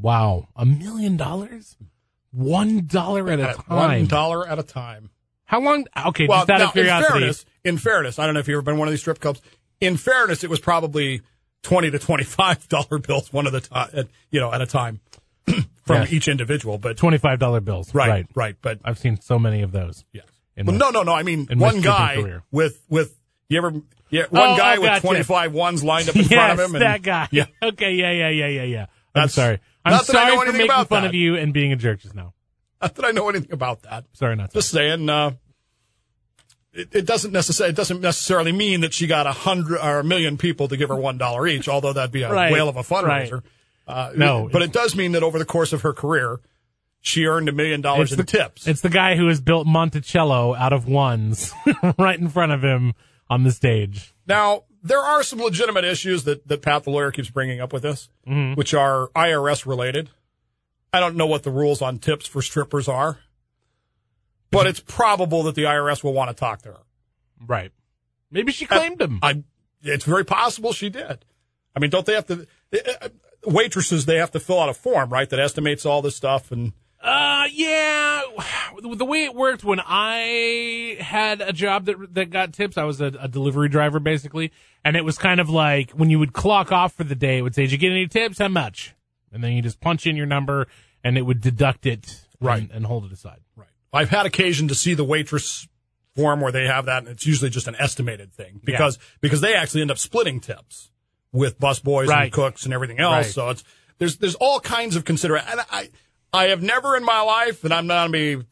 Wow. 0.00 0.48
A 0.56 0.64
million 0.64 1.16
dollars? 1.16 1.76
One 2.30 2.86
dollar 2.86 3.28
at 3.30 3.40
a 3.40 3.54
time. 3.54 3.64
one 3.66 4.06
dollar 4.06 4.46
at 4.48 4.58
a 4.58 4.62
time. 4.62 5.10
How 5.46 5.60
long? 5.60 5.84
Okay, 6.06 6.26
Well, 6.26 6.40
just 6.46 6.50
out 6.50 6.58
now, 6.58 6.64
of 6.66 6.72
curiosity. 6.72 7.06
in 7.06 7.18
fairness, 7.20 7.44
in 7.64 7.78
fairness, 7.78 8.18
I 8.18 8.24
don't 8.26 8.34
know 8.34 8.40
if 8.40 8.48
you've 8.48 8.56
ever 8.56 8.62
been 8.62 8.74
to 8.74 8.78
one 8.78 8.88
of 8.88 8.92
these 8.92 9.00
strip 9.00 9.20
clubs. 9.20 9.40
In 9.80 9.96
fairness, 9.96 10.42
it 10.42 10.50
was 10.50 10.58
probably 10.60 11.20
twenty 11.62 11.90
to 11.90 11.98
twenty-five 11.98 12.68
dollar 12.68 12.98
bills 12.98 13.32
one 13.32 13.46
at 13.46 13.54
a 13.54 13.60
time. 13.60 14.08
You 14.30 14.40
know, 14.40 14.52
at 14.52 14.62
a 14.62 14.66
time 14.66 15.00
from 15.84 16.02
Yes. 16.02 16.12
each 16.12 16.28
individual. 16.28 16.78
But 16.78 16.96
Twenty-five 16.96 17.38
dollar 17.38 17.60
bills. 17.60 17.94
right, 17.94 18.08
Right. 18.08 18.26
right, 18.34 18.56
But 18.60 18.80
I've 18.84 18.98
seen 18.98 19.20
so 19.20 19.38
many 19.38 19.62
of 19.62 19.72
those. 19.72 20.04
yes. 20.12 20.26
in 20.56 20.66
Well, 20.66 20.74
my- 20.74 20.78
no, 20.86 20.90
no, 20.90 21.02
no. 21.02 21.12
I 21.12 21.22
mean, 21.22 21.46
one 21.54 21.80
guy 21.80 22.40
with 22.50 22.80
with 22.88 23.16
you 23.48 23.58
ever 23.58 23.72
yeah 24.10 24.24
one 24.30 24.50
Oh, 24.50 24.56
guy 24.56 24.76
oh, 24.76 24.80
with 24.82 25.00
twenty-five 25.02 25.52
ones 25.52 25.82
lined 25.84 26.08
up 26.08 26.16
in 26.16 26.22
yes, 26.22 26.30
front 26.32 26.52
of 26.52 26.58
him. 26.68 26.74
And, 26.76 26.82
that 26.82 27.02
guy. 27.02 27.28
Yeah. 27.30 27.46
Okay. 27.62 27.92
Yeah. 27.94 28.12
Yeah. 28.12 28.28
Yeah. 28.30 28.46
Yeah. 28.48 28.62
Yeah. 28.62 28.80
I'm 28.82 28.88
That's- 29.14 29.34
sorry. 29.34 29.58
I'm 29.84 29.92
not 29.92 30.06
that 30.06 30.16
I 30.16 30.28
know 30.28 30.34
sorry 30.36 30.46
for 30.46 30.52
making 30.52 30.66
about 30.66 30.88
fun 30.88 31.02
that. 31.02 31.08
of 31.08 31.14
you 31.14 31.36
and 31.36 31.52
being 31.52 31.72
a 31.72 31.76
jerk 31.76 32.00
just 32.00 32.14
now. 32.14 32.32
Not 32.80 32.94
that 32.94 33.04
I 33.04 33.10
know 33.10 33.28
anything 33.28 33.52
about 33.52 33.82
that. 33.82 34.04
Sorry, 34.14 34.34
not 34.36 34.50
to. 34.50 34.54
Just 34.54 34.70
saying. 34.70 35.08
Uh, 35.10 35.32
it, 36.72 36.88
it 36.94 37.06
doesn't 37.06 37.32
necessarily 37.32 37.70
it 37.72 37.76
doesn't 37.76 38.00
necessarily 38.00 38.52
mean 38.52 38.80
that 38.80 38.92
she 38.94 39.06
got 39.06 39.26
a 39.26 39.32
hundred 39.32 39.78
or 39.78 40.00
a 40.00 40.04
million 40.04 40.36
people 40.38 40.68
to 40.68 40.76
give 40.76 40.88
her 40.88 40.96
one 40.96 41.18
dollar 41.18 41.46
each. 41.46 41.68
Although 41.68 41.92
that'd 41.92 42.10
be 42.12 42.22
a 42.22 42.32
Right, 42.32 42.52
whale 42.52 42.68
of 42.68 42.76
a 42.76 42.82
fundraiser. 42.82 43.42
Uh, 43.86 44.12
No, 44.16 44.48
but 44.52 44.62
it 44.62 44.72
does 44.72 44.94
mean 44.96 45.12
that 45.12 45.22
over 45.22 45.38
the 45.38 45.44
course 45.44 45.72
of 45.72 45.82
her 45.82 45.92
career, 45.92 46.40
she 47.00 47.26
earned 47.26 47.48
a 47.48 47.52
million 47.52 47.80
dollars 47.82 48.12
in 48.12 48.18
the, 48.18 48.24
tips. 48.24 48.66
It's 48.66 48.80
the 48.80 48.88
guy 48.90 49.16
who 49.16 49.28
has 49.28 49.40
built 49.40 49.66
Monticello 49.66 50.54
out 50.54 50.72
of 50.72 50.86
ones 50.88 51.52
right 51.98 52.18
in 52.18 52.28
front 52.28 52.52
of 52.52 52.62
him 52.62 52.94
on 53.28 53.42
the 53.44 53.52
stage. 53.52 54.14
Now, 54.26 54.64
there 54.82 55.00
are 55.00 55.22
some 55.22 55.38
legitimate 55.38 55.84
issues 55.84 56.24
that, 56.24 56.46
that 56.48 56.62
Pat 56.62 56.84
the 56.84 56.90
lawyer 56.90 57.10
keeps 57.10 57.28
bringing 57.30 57.60
up 57.60 57.72
with 57.72 57.82
this, 57.82 58.08
Mm-hmm. 58.26 58.54
which 58.54 58.72
are 58.74 59.08
IRS 59.14 59.66
related. 59.66 60.08
I 60.92 61.00
don't 61.00 61.16
know 61.16 61.26
what 61.26 61.42
the 61.42 61.50
rules 61.50 61.82
on 61.82 61.98
tips 61.98 62.26
for 62.26 62.40
strippers 62.40 62.88
are, 62.88 63.18
but 64.50 64.66
it's 64.66 64.80
probable 64.80 65.42
that 65.44 65.54
the 65.56 65.64
IRS 65.64 66.04
will 66.04 66.12
want 66.12 66.30
to 66.30 66.34
talk 66.34 66.62
to 66.62 66.68
her. 66.70 66.80
Right. 67.46 67.72
Maybe 68.30 68.52
she 68.52 68.64
claimed 68.66 68.98
them. 68.98 69.18
I, 69.22 69.42
it's 69.82 70.04
very 70.04 70.24
possible 70.24 70.72
she 70.72 70.88
did. 70.90 71.24
I 71.76 71.80
mean, 71.80 71.90
don't 71.90 72.06
they 72.06 72.14
have 72.14 72.26
to? 72.28 72.46
Waitresses, 73.46 74.06
they 74.06 74.16
have 74.16 74.30
to 74.32 74.40
fill 74.40 74.60
out 74.60 74.68
a 74.68 74.74
form, 74.74 75.10
right, 75.10 75.28
that 75.28 75.40
estimates 75.40 75.86
all 75.86 76.02
this 76.02 76.16
stuff 76.16 76.50
and. 76.52 76.72
Uh, 77.00 77.46
yeah. 77.52 78.22
The 78.82 79.04
way 79.04 79.24
it 79.24 79.34
worked 79.34 79.62
when 79.62 79.80
I 79.84 80.96
had 81.00 81.42
a 81.42 81.52
job 81.52 81.84
that 81.84 82.14
that 82.14 82.30
got 82.30 82.54
tips, 82.54 82.78
I 82.78 82.84
was 82.84 83.00
a, 83.00 83.12
a, 83.20 83.28
delivery 83.28 83.68
driver 83.68 84.00
basically, 84.00 84.52
and 84.84 84.96
it 84.96 85.04
was 85.04 85.18
kind 85.18 85.38
of 85.38 85.50
like 85.50 85.90
when 85.90 86.08
you 86.08 86.18
would 86.18 86.32
clock 86.32 86.72
off 86.72 86.94
for 86.94 87.04
the 87.04 87.14
day, 87.14 87.38
it 87.38 87.42
would 87.42 87.54
say, 87.54 87.62
"Did 87.62 87.72
you 87.72 87.78
get 87.78 87.90
any 87.90 88.06
tips? 88.06 88.38
How 88.38 88.48
much?" 88.48 88.94
And 89.32 89.44
then 89.44 89.52
you 89.52 89.60
just 89.60 89.80
punch 89.80 90.06
in 90.06 90.16
your 90.16 90.26
number, 90.26 90.66
and 91.02 91.18
it 91.18 91.22
would 91.22 91.42
deduct 91.42 91.84
it, 91.84 92.26
right, 92.40 92.62
and, 92.62 92.70
and 92.70 92.86
hold 92.86 93.04
it 93.04 93.12
aside. 93.12 93.40
Right. 93.54 93.68
I've 93.92 94.10
had 94.10 94.24
occasion 94.24 94.68
to 94.68 94.74
see 94.74 94.94
the 94.94 95.04
waitress 95.04 95.68
form 96.16 96.40
where 96.40 96.52
they 96.52 96.66
have 96.66 96.86
that, 96.86 96.98
and 96.98 97.08
it's 97.08 97.26
usually 97.26 97.50
just 97.50 97.68
an 97.68 97.76
estimated 97.78 98.32
thing 98.32 98.60
because 98.64 98.96
yeah. 98.96 99.18
because 99.20 99.40
they 99.40 99.54
actually 99.54 99.82
end 99.82 99.90
up 99.90 99.98
splitting 99.98 100.40
tips 100.40 100.90
with 101.34 101.58
busboys 101.58 102.06
right. 102.06 102.24
and 102.24 102.32
cooks 102.32 102.64
and 102.64 102.72
everything 102.72 102.98
else. 102.98 103.12
Right. 103.12 103.26
So 103.26 103.50
it's 103.50 103.64
there's 103.98 104.16
there's 104.16 104.36
all 104.36 104.60
kinds 104.60 104.96
of 104.96 105.04
consideration. 105.04 105.48
And 105.50 105.60
I 105.70 105.90
I 106.32 106.44
have 106.44 106.62
never 106.62 106.96
in 106.96 107.04
my 107.04 107.20
life, 107.20 107.64
and 107.64 107.74
I'm 107.74 107.86
not 107.86 108.08
going 108.08 108.12
to 108.12 108.38
be 108.38 108.46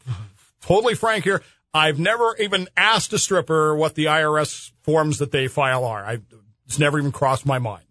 totally 0.60 0.94
frank 0.94 1.24
here, 1.24 1.42
I've 1.74 1.98
never 1.98 2.36
even 2.36 2.68
asked 2.76 3.12
a 3.12 3.18
stripper 3.18 3.74
what 3.74 3.94
the 3.94 4.06
IRS 4.06 4.72
forms 4.82 5.18
that 5.18 5.32
they 5.32 5.48
file 5.48 5.84
are. 5.84 6.04
I, 6.04 6.18
it's 6.66 6.78
never 6.78 6.98
even 6.98 7.12
crossed 7.12 7.46
my 7.46 7.58
mind. 7.58 7.84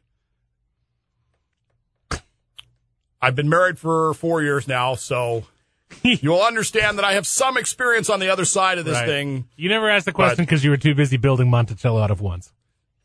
I've 3.21 3.35
been 3.35 3.49
married 3.49 3.77
for 3.77 4.13
four 4.15 4.41
years 4.41 4.67
now, 4.67 4.95
so 4.95 5.45
you'll 6.03 6.41
understand 6.41 6.97
that 6.97 7.05
I 7.05 7.13
have 7.13 7.27
some 7.27 7.57
experience 7.57 8.09
on 8.09 8.19
the 8.19 8.29
other 8.29 8.45
side 8.45 8.77
of 8.77 8.85
this 8.85 8.95
right. 8.95 9.05
thing. 9.05 9.47
You 9.55 9.69
never 9.69 9.89
asked 9.89 10.05
the 10.05 10.11
question 10.11 10.45
because 10.45 10.63
you 10.63 10.71
were 10.71 10.77
too 10.77 10.95
busy 10.95 11.17
building 11.17 11.49
Monticello 11.49 12.01
out 12.01 12.11
of 12.11 12.21
ones. 12.21 12.51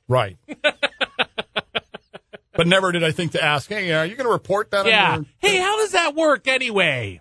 Right. 0.08 0.36
but 2.54 2.66
never 2.66 2.92
did 2.92 3.04
I 3.04 3.10
think 3.12 3.32
to 3.32 3.42
ask, 3.42 3.68
hey, 3.68 3.92
are 3.92 4.06
you 4.06 4.16
going 4.16 4.26
to 4.26 4.32
report 4.32 4.70
that? 4.70 4.86
Yeah. 4.86 5.16
Your- 5.16 5.24
hey, 5.38 5.58
how 5.58 5.76
does 5.78 5.92
that 5.92 6.14
work 6.14 6.46
anyway? 6.48 7.20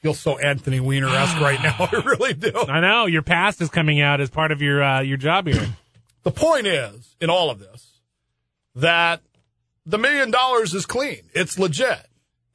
feel 0.00 0.14
so 0.14 0.38
Anthony 0.38 0.80
Weiner 0.80 1.08
esque 1.08 1.40
right 1.40 1.62
now. 1.62 1.76
I 1.92 2.02
really 2.04 2.34
do. 2.34 2.52
I 2.54 2.80
know 2.80 3.06
your 3.06 3.22
past 3.22 3.60
is 3.60 3.68
coming 3.68 4.00
out 4.00 4.20
as 4.20 4.30
part 4.30 4.52
of 4.52 4.60
your 4.62 4.82
uh, 4.82 5.00
your 5.00 5.16
job 5.16 5.46
here. 5.46 5.68
the 6.22 6.30
point 6.30 6.66
is, 6.66 7.16
in 7.20 7.30
all 7.30 7.50
of 7.50 7.58
this, 7.58 8.00
that 8.74 9.20
the 9.86 9.98
million 9.98 10.30
dollars 10.30 10.74
is 10.74 10.86
clean. 10.86 11.22
It's 11.34 11.58
legit. 11.58 12.06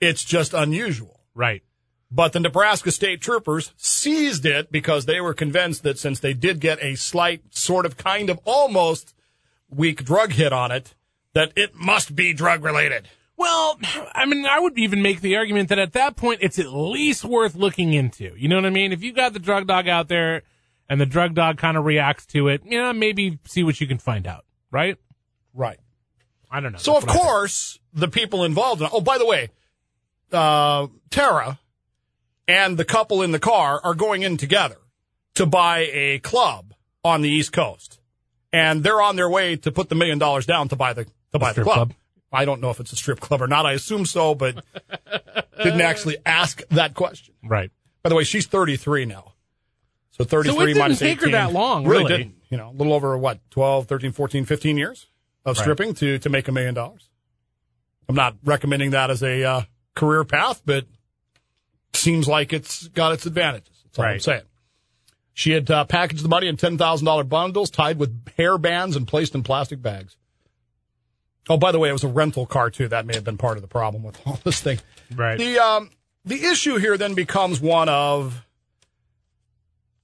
It's 0.01 0.23
just 0.23 0.53
unusual. 0.53 1.19
Right. 1.33 1.63
But 2.11 2.33
the 2.33 2.39
Nebraska 2.39 2.91
State 2.91 3.21
Troopers 3.21 3.73
seized 3.77 4.45
it 4.45 4.71
because 4.71 5.05
they 5.05 5.19
were 5.19 5.33
convinced 5.33 5.83
that 5.83 5.99
since 5.99 6.19
they 6.19 6.33
did 6.33 6.59
get 6.59 6.81
a 6.81 6.95
slight, 6.95 7.41
sort 7.49 7.85
of, 7.85 7.97
kind 7.97 8.29
of, 8.29 8.39
almost 8.45 9.13
weak 9.69 10.05
drug 10.05 10.31
hit 10.31 10.53
on 10.53 10.71
it, 10.71 10.93
that 11.33 11.51
it 11.55 11.75
must 11.75 12.15
be 12.15 12.33
drug 12.33 12.63
related. 12.63 13.07
Well, 13.37 13.77
I 14.13 14.25
mean, 14.25 14.45
I 14.45 14.59
would 14.59 14.77
even 14.77 15.01
make 15.01 15.19
the 15.19 15.35
argument 15.35 15.69
that 15.69 15.79
at 15.79 15.93
that 15.93 16.15
point, 16.15 16.39
it's 16.41 16.57
at 16.57 16.71
least 16.71 17.25
worth 17.25 17.55
looking 17.55 17.93
into. 17.93 18.33
You 18.37 18.47
know 18.47 18.55
what 18.55 18.65
I 18.65 18.69
mean? 18.69 18.93
If 18.93 19.03
you've 19.03 19.15
got 19.15 19.33
the 19.33 19.39
drug 19.39 19.67
dog 19.67 19.89
out 19.89 20.07
there 20.07 20.43
and 20.87 21.01
the 21.01 21.05
drug 21.05 21.33
dog 21.33 21.57
kind 21.57 21.75
of 21.75 21.83
reacts 21.83 22.25
to 22.27 22.47
it, 22.47 22.61
you 22.63 22.77
know, 22.79 22.93
maybe 22.93 23.39
see 23.45 23.63
what 23.63 23.81
you 23.81 23.87
can 23.87 23.97
find 23.97 24.25
out, 24.25 24.45
right? 24.71 24.97
Right. 25.53 25.79
I 26.49 26.61
don't 26.61 26.71
know. 26.71 26.77
So, 26.77 26.95
of 26.95 27.05
course, 27.05 27.79
the 27.93 28.07
people 28.07 28.45
involved 28.45 28.81
in, 28.81 28.87
oh, 28.91 29.01
by 29.01 29.17
the 29.17 29.25
way, 29.25 29.49
uh, 30.31 30.87
Tara 31.09 31.59
and 32.47 32.77
the 32.77 32.85
couple 32.85 33.21
in 33.21 33.31
the 33.31 33.39
car 33.39 33.79
are 33.83 33.93
going 33.95 34.21
in 34.23 34.37
together 34.37 34.77
to 35.35 35.45
buy 35.45 35.89
a 35.91 36.19
club 36.19 36.73
on 37.03 37.21
the 37.21 37.29
East 37.29 37.51
Coast. 37.51 37.99
And 38.53 38.83
they're 38.83 39.01
on 39.01 39.15
their 39.15 39.29
way 39.29 39.57
to 39.57 39.71
put 39.71 39.89
the 39.89 39.95
million 39.95 40.17
dollars 40.17 40.45
down 40.45 40.69
to 40.69 40.75
buy 40.75 40.93
the, 40.93 41.05
to 41.33 41.39
buy 41.39 41.51
the 41.53 41.63
club. 41.63 41.75
club. 41.89 41.93
I 42.31 42.45
don't 42.45 42.61
know 42.61 42.69
if 42.69 42.79
it's 42.79 42.91
a 42.91 42.95
strip 42.95 43.19
club 43.19 43.41
or 43.41 43.47
not. 43.47 43.65
I 43.65 43.73
assume 43.73 44.05
so, 44.05 44.35
but 44.35 44.63
didn't 45.63 45.81
actually 45.81 46.17
ask 46.25 46.61
that 46.69 46.93
question. 46.93 47.33
Right. 47.43 47.71
By 48.03 48.09
the 48.09 48.15
way, 48.15 48.23
she's 48.23 48.45
33 48.45 49.05
now. 49.05 49.33
So 50.11 50.23
33 50.23 50.53
so 50.53 50.61
it 50.61 50.65
didn't 50.67 50.79
minus 50.79 50.99
take 50.99 51.17
18. 51.17 51.29
her 51.29 51.31
that 51.37 51.53
long, 51.53 51.85
really. 51.85 52.03
really. 52.05 52.17
didn't. 52.17 52.35
You 52.49 52.57
know, 52.57 52.69
a 52.69 52.71
little 52.73 52.93
over 52.93 53.17
what, 53.17 53.39
12, 53.51 53.87
13, 53.87 54.11
14, 54.11 54.45
15 54.45 54.77
years 54.77 55.07
of 55.45 55.57
Right. 55.57 55.61
stripping 55.61 55.93
to, 55.95 56.17
to 56.19 56.29
make 56.29 56.47
a 56.47 56.51
million 56.51 56.73
dollars. 56.73 57.09
I'm 58.07 58.15
not 58.15 58.35
recommending 58.43 58.91
that 58.91 59.09
as 59.09 59.23
a 59.23 59.43
uh, 59.43 59.61
career 59.95 60.23
path, 60.23 60.61
but 60.65 60.85
seems 62.05 62.27
like 62.27 62.53
it's 62.53 62.87
got 62.89 63.13
its 63.13 63.25
advantages. 63.25 63.81
That's 63.83 63.99
all 63.99 64.05
I'm 64.05 64.19
saying. 64.19 64.43
She 65.33 65.51
had 65.51 65.69
uh, 65.69 65.85
packaged 65.85 66.23
the 66.23 66.29
money 66.29 66.47
in 66.47 66.55
$10,000 66.55 67.29
bundles 67.29 67.69
tied 67.71 67.97
with 67.97 68.29
hair 68.37 68.57
bands 68.57 68.95
and 68.95 69.07
placed 69.07 69.33
in 69.33 69.41
plastic 69.41 69.81
bags. 69.81 70.15
Oh, 71.49 71.57
by 71.57 71.71
the 71.71 71.79
way, 71.79 71.89
it 71.89 71.93
was 71.93 72.03
a 72.03 72.07
rental 72.07 72.45
car 72.45 72.69
too. 72.69 72.87
That 72.87 73.05
may 73.05 73.15
have 73.15 73.23
been 73.23 73.37
part 73.37 73.57
of 73.57 73.61
the 73.61 73.67
problem 73.67 74.03
with 74.03 74.19
all 74.25 74.39
this 74.43 74.61
thing. 74.61 74.79
Right. 75.15 75.37
The 75.37 75.59
um, 75.59 75.89
the 76.23 76.43
issue 76.43 76.77
here 76.77 76.97
then 76.97 77.15
becomes 77.15 77.59
one 77.59 77.89
of 77.89 78.45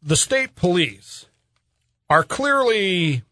the 0.03 0.15
state 0.15 0.55
police 0.55 1.27
are 2.09 2.23
clearly 2.23 3.23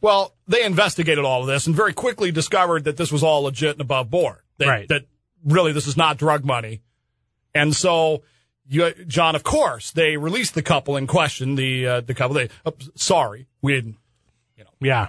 well, 0.00 0.34
they 0.48 0.64
investigated 0.64 1.24
all 1.24 1.42
of 1.42 1.46
this 1.46 1.66
and 1.66 1.76
very 1.76 1.92
quickly 1.92 2.32
discovered 2.32 2.84
that 2.84 2.96
this 2.96 3.12
was 3.12 3.22
all 3.22 3.42
legit 3.42 3.72
and 3.72 3.82
above 3.82 4.10
board. 4.10 4.38
That, 4.58 4.68
Right. 4.68 4.88
That 4.88 5.04
really 5.44 5.72
this 5.72 5.86
is 5.86 5.96
not 5.96 6.16
drug 6.18 6.44
money. 6.44 6.82
And 7.54 7.74
so, 7.74 8.22
you, 8.68 8.92
John, 9.06 9.34
of 9.34 9.42
course, 9.42 9.90
they 9.90 10.16
released 10.16 10.54
the 10.54 10.62
couple 10.62 10.96
in 10.96 11.06
question. 11.06 11.56
The 11.56 11.86
uh, 11.86 12.00
the 12.02 12.14
couple. 12.14 12.34
They 12.34 12.48
uh, 12.64 12.70
sorry, 12.94 13.46
we 13.62 13.72
didn't. 13.74 13.96
yeah. 14.80 15.08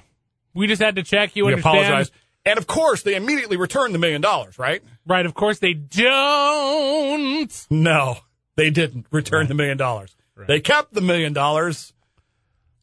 We 0.54 0.68
just 0.68 0.82
had 0.82 0.96
to 0.96 1.04
check. 1.04 1.36
You 1.36 1.46
We 1.46 1.54
understand? 1.54 1.78
apologize. 1.86 2.12
And 2.46 2.58
of 2.58 2.66
course, 2.68 3.04
they 3.04 3.16
immediately 3.16 3.56
returned 3.58 3.94
the 3.94 4.00
million 4.00 4.22
dollars. 4.22 4.58
Right? 4.58 4.82
Right. 5.06 5.26
Of 5.26 5.34
course 5.34 5.60
they 5.60 5.74
don't. 5.74 7.68
No, 7.70 8.18
they 8.56 8.70
didn't 8.70 9.06
return 9.12 9.48
the 9.48 9.54
million 9.54 9.78
dollars. 9.78 10.16
They 10.48 10.60
kept 10.60 10.94
the 10.94 11.02
million 11.02 11.34
dollars. 11.34 11.94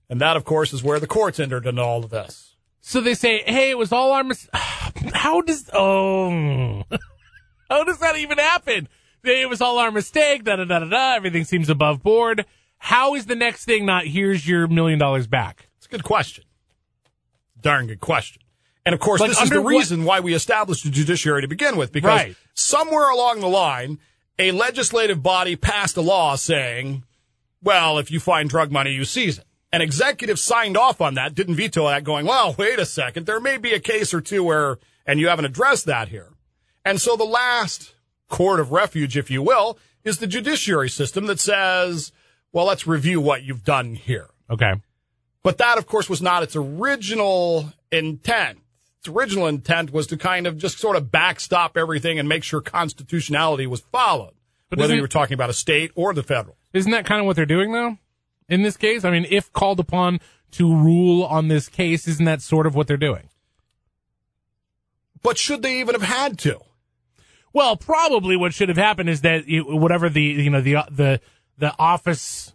And 0.08 0.20
that, 0.20 0.36
of 0.36 0.44
course, 0.44 0.72
is 0.72 0.82
where 0.82 1.00
the 1.00 1.06
courts 1.08 1.38
entered 1.40 1.66
into 1.66 1.82
all 1.82 2.04
of 2.04 2.10
this. 2.10 2.54
So 2.80 3.00
they 3.00 3.14
say, 3.14 3.42
"Hey, 3.44 3.70
it 3.70 3.76
was 3.76 3.92
all 3.92 4.12
our 4.12 4.24
mis- 4.24 4.48
How 4.54 5.40
does 5.42 5.68
oh, 5.72 6.84
how 7.68 7.84
does 7.84 7.98
that 7.98 8.16
even 8.16 8.38
happen? 8.38 8.88
It 9.24 9.48
was 9.48 9.60
all 9.60 9.78
our 9.78 9.90
mistake. 9.90 10.44
Da 10.44 10.56
da 10.56 10.64
da 10.64 10.78
da 10.80 10.86
da. 10.86 11.14
Everything 11.16 11.44
seems 11.44 11.68
above 11.68 12.02
board. 12.02 12.46
How 12.78 13.14
is 13.14 13.26
the 13.26 13.34
next 13.34 13.64
thing 13.64 13.84
not? 13.86 14.06
Here's 14.06 14.46
your 14.46 14.68
million 14.68 14.98
dollars 14.98 15.26
back. 15.26 15.68
It's 15.76 15.86
a 15.86 15.88
good 15.90 16.04
question. 16.04 16.44
Darn 17.60 17.86
good 17.88 18.00
question. 18.00 18.42
And 18.86 18.94
of 18.94 19.00
course, 19.00 19.20
Like, 19.20 19.30
this 19.30 19.40
is 19.42 19.50
the 19.50 19.56
under 19.56 19.62
what- 19.62 19.70
reason 19.70 20.04
why 20.04 20.20
we 20.20 20.32
established 20.34 20.84
the 20.84 20.90
judiciary 20.90 21.42
to 21.42 21.48
begin 21.48 21.76
with, 21.76 21.92
because 21.92 22.20
Right. 22.20 22.36
somewhere 22.54 23.10
along 23.10 23.40
the 23.40 23.48
line, 23.48 23.98
a 24.38 24.52
legislative 24.52 25.22
body 25.22 25.56
passed 25.56 25.96
a 25.96 26.00
law 26.00 26.36
saying, 26.36 27.02
well, 27.62 27.98
if 27.98 28.10
you 28.10 28.20
find 28.20 28.48
drug 28.48 28.70
money, 28.70 28.92
you 28.92 29.04
seize 29.04 29.38
it. 29.38 29.44
An 29.72 29.82
executive 29.82 30.38
signed 30.38 30.76
off 30.76 31.00
on 31.02 31.14
that, 31.14 31.34
didn't 31.34 31.56
veto 31.56 31.86
that, 31.88 32.04
going, 32.04 32.24
well, 32.24 32.54
wait 32.56 32.78
a 32.78 32.86
second, 32.86 33.26
there 33.26 33.40
may 33.40 33.58
be 33.58 33.74
a 33.74 33.80
case 33.80 34.14
or 34.14 34.20
two 34.22 34.42
where, 34.44 34.78
and 35.04 35.20
you 35.20 35.28
haven't 35.28 35.44
addressed 35.44 35.84
that 35.86 36.08
here. 36.08 36.30
And 36.88 36.98
so 36.98 37.16
the 37.16 37.24
last 37.24 37.92
court 38.30 38.60
of 38.60 38.72
refuge, 38.72 39.18
if 39.18 39.30
you 39.30 39.42
will, 39.42 39.78
is 40.04 40.20
the 40.20 40.26
judiciary 40.26 40.88
system 40.88 41.26
that 41.26 41.38
says, 41.38 42.12
well, 42.50 42.64
let's 42.64 42.86
review 42.86 43.20
what 43.20 43.42
you've 43.42 43.62
done 43.62 43.94
here. 43.94 44.30
Okay. 44.48 44.72
But 45.42 45.58
that, 45.58 45.76
of 45.76 45.86
course, 45.86 46.08
was 46.08 46.22
not 46.22 46.42
its 46.42 46.56
original 46.56 47.74
intent. 47.92 48.60
Its 49.00 49.08
original 49.08 49.46
intent 49.46 49.92
was 49.92 50.06
to 50.06 50.16
kind 50.16 50.46
of 50.46 50.56
just 50.56 50.78
sort 50.78 50.96
of 50.96 51.12
backstop 51.12 51.76
everything 51.76 52.18
and 52.18 52.26
make 52.26 52.42
sure 52.42 52.62
constitutionality 52.62 53.66
was 53.66 53.80
followed, 53.80 54.32
But 54.70 54.78
whether 54.78 54.94
you 54.94 55.02
were 55.02 55.08
talking 55.08 55.34
about 55.34 55.50
a 55.50 55.54
state 55.54 55.90
or 55.94 56.14
the 56.14 56.22
federal. 56.22 56.56
Isn't 56.72 56.92
that 56.92 57.04
kind 57.04 57.20
of 57.20 57.26
what 57.26 57.36
they're 57.36 57.44
doing 57.44 57.72
though? 57.72 57.98
In 58.48 58.62
this 58.62 58.78
case, 58.78 59.04
I 59.04 59.10
mean, 59.10 59.26
if 59.28 59.52
called 59.52 59.78
upon 59.78 60.20
to 60.52 60.74
rule 60.74 61.22
on 61.22 61.48
this 61.48 61.68
case, 61.68 62.08
isn't 62.08 62.24
that 62.24 62.40
sort 62.40 62.66
of 62.66 62.74
what 62.74 62.86
they're 62.86 62.96
doing? 62.96 63.28
But 65.20 65.36
should 65.36 65.60
they 65.60 65.80
even 65.80 65.94
have 65.94 66.08
had 66.08 66.38
to? 66.38 66.62
Well, 67.52 67.76
probably 67.76 68.36
what 68.36 68.54
should 68.54 68.68
have 68.68 68.78
happened 68.78 69.08
is 69.08 69.22
that 69.22 69.48
you, 69.48 69.64
whatever 69.64 70.08
the 70.08 70.22
you 70.22 70.50
know 70.50 70.60
the 70.60 70.76
uh, 70.76 70.84
the 70.90 71.20
the 71.58 71.74
office 71.78 72.52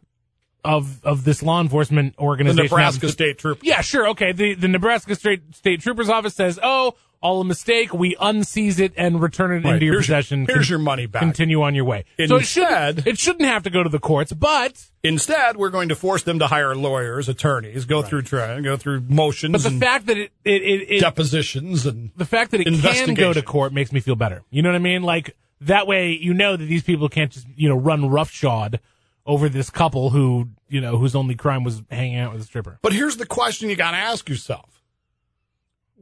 of 0.63 1.03
of 1.03 1.23
this 1.23 1.43
law 1.43 1.62
enforcement 1.62 2.15
organization, 2.17 2.57
The 2.57 2.63
Nebraska 2.63 2.97
happens 2.97 3.12
State 3.13 3.38
Troopers. 3.38 3.67
Yeah, 3.67 3.81
sure. 3.81 4.09
Okay. 4.09 4.31
The 4.31 4.53
the 4.53 4.67
Nebraska 4.67 5.15
State 5.15 5.55
State 5.55 5.81
Troopers 5.81 6.09
Office 6.09 6.35
says, 6.35 6.59
"Oh, 6.62 6.95
all 7.24 7.42
a 7.42 7.46
mistake. 7.46 7.92
We 7.94 8.15
unseize 8.18 8.80
it 8.80 8.94
and 8.96 9.20
return 9.22 9.51
it 9.51 9.63
Right. 9.63 9.74
into 9.75 9.86
your 9.86 9.96
Here's 9.96 10.08
your- 10.08 10.18
possession. 10.18 10.46
here's 10.48 10.70
your 10.70 10.77
money 10.80 11.08
back." 11.08 11.22
Continue 11.24 11.63
on 11.63 11.74
your 11.74 11.86
way." 11.86 12.03
so 12.27 12.36
it 12.36 12.46
shouldn't, 12.46 13.08
it 13.08 13.18
shouldn't 13.18 13.46
have 13.50 13.63
to 13.63 13.70
go 13.72 13.82
to 13.82 13.89
the 13.89 14.00
courts, 14.00 14.32
but 14.34 14.86
Instead, 15.06 15.58
we're 15.58 15.70
going 15.70 15.89
to 15.89 15.96
force 15.96 16.24
them 16.24 16.39
to 16.39 16.48
hire 16.48 16.74
lawyers, 16.75 17.27
attorneys, 17.27 17.84
go 17.86 18.01
through 18.01 18.22
trial, 18.22 18.62
go 18.62 18.77
through 18.77 19.01
motions 19.10 19.51
but 19.51 19.62
the 19.63 19.68
and 19.70 19.80
fact 19.82 20.06
that 20.06 20.18
it 20.18 20.32
it, 20.46 20.62
it, 20.62 20.92
it 20.92 21.00
depositions 21.01 21.86
and 21.86 22.12
the 22.15 22.25
fact 22.25 22.51
that 22.51 22.62
it 22.62 22.65
can 23.06 23.13
go 23.15 23.34
to 23.34 23.42
court 23.42 23.74
makes 23.74 23.92
me 23.92 24.00
feel 24.00 24.15
better. 24.15 24.44
You 24.51 24.62
know 24.62 24.70
what 24.70 24.75
I 24.75 24.80
mean? 24.80 25.03
Like 25.03 25.36
That 25.62 25.88
way, 25.88 26.12
you 26.12 26.34
know 26.34 26.56
that 26.58 26.65
these 26.65 26.84
people 26.84 27.08
can't 27.10 27.32
just 27.32 27.48
you 27.56 27.68
know 27.70 27.75
run 27.75 28.10
roughshod 28.10 28.80
over 29.25 29.48
this 29.50 29.70
couple 29.70 30.10
who 30.10 30.50
you 30.70 30.82
know 30.82 30.98
whose 30.98 31.15
only 31.15 31.36
crime 31.36 31.63
was 31.63 31.82
hanging 31.89 32.18
out 32.18 32.34
with 32.34 32.42
a 32.42 32.46
stripper. 32.46 32.80
But 32.82 32.92
here's 32.94 33.15
the 33.18 33.25
question 33.25 33.70
you 33.70 33.75
got 33.77 33.92
to 33.92 33.98
ask 33.98 34.27
yourself: 34.30 34.82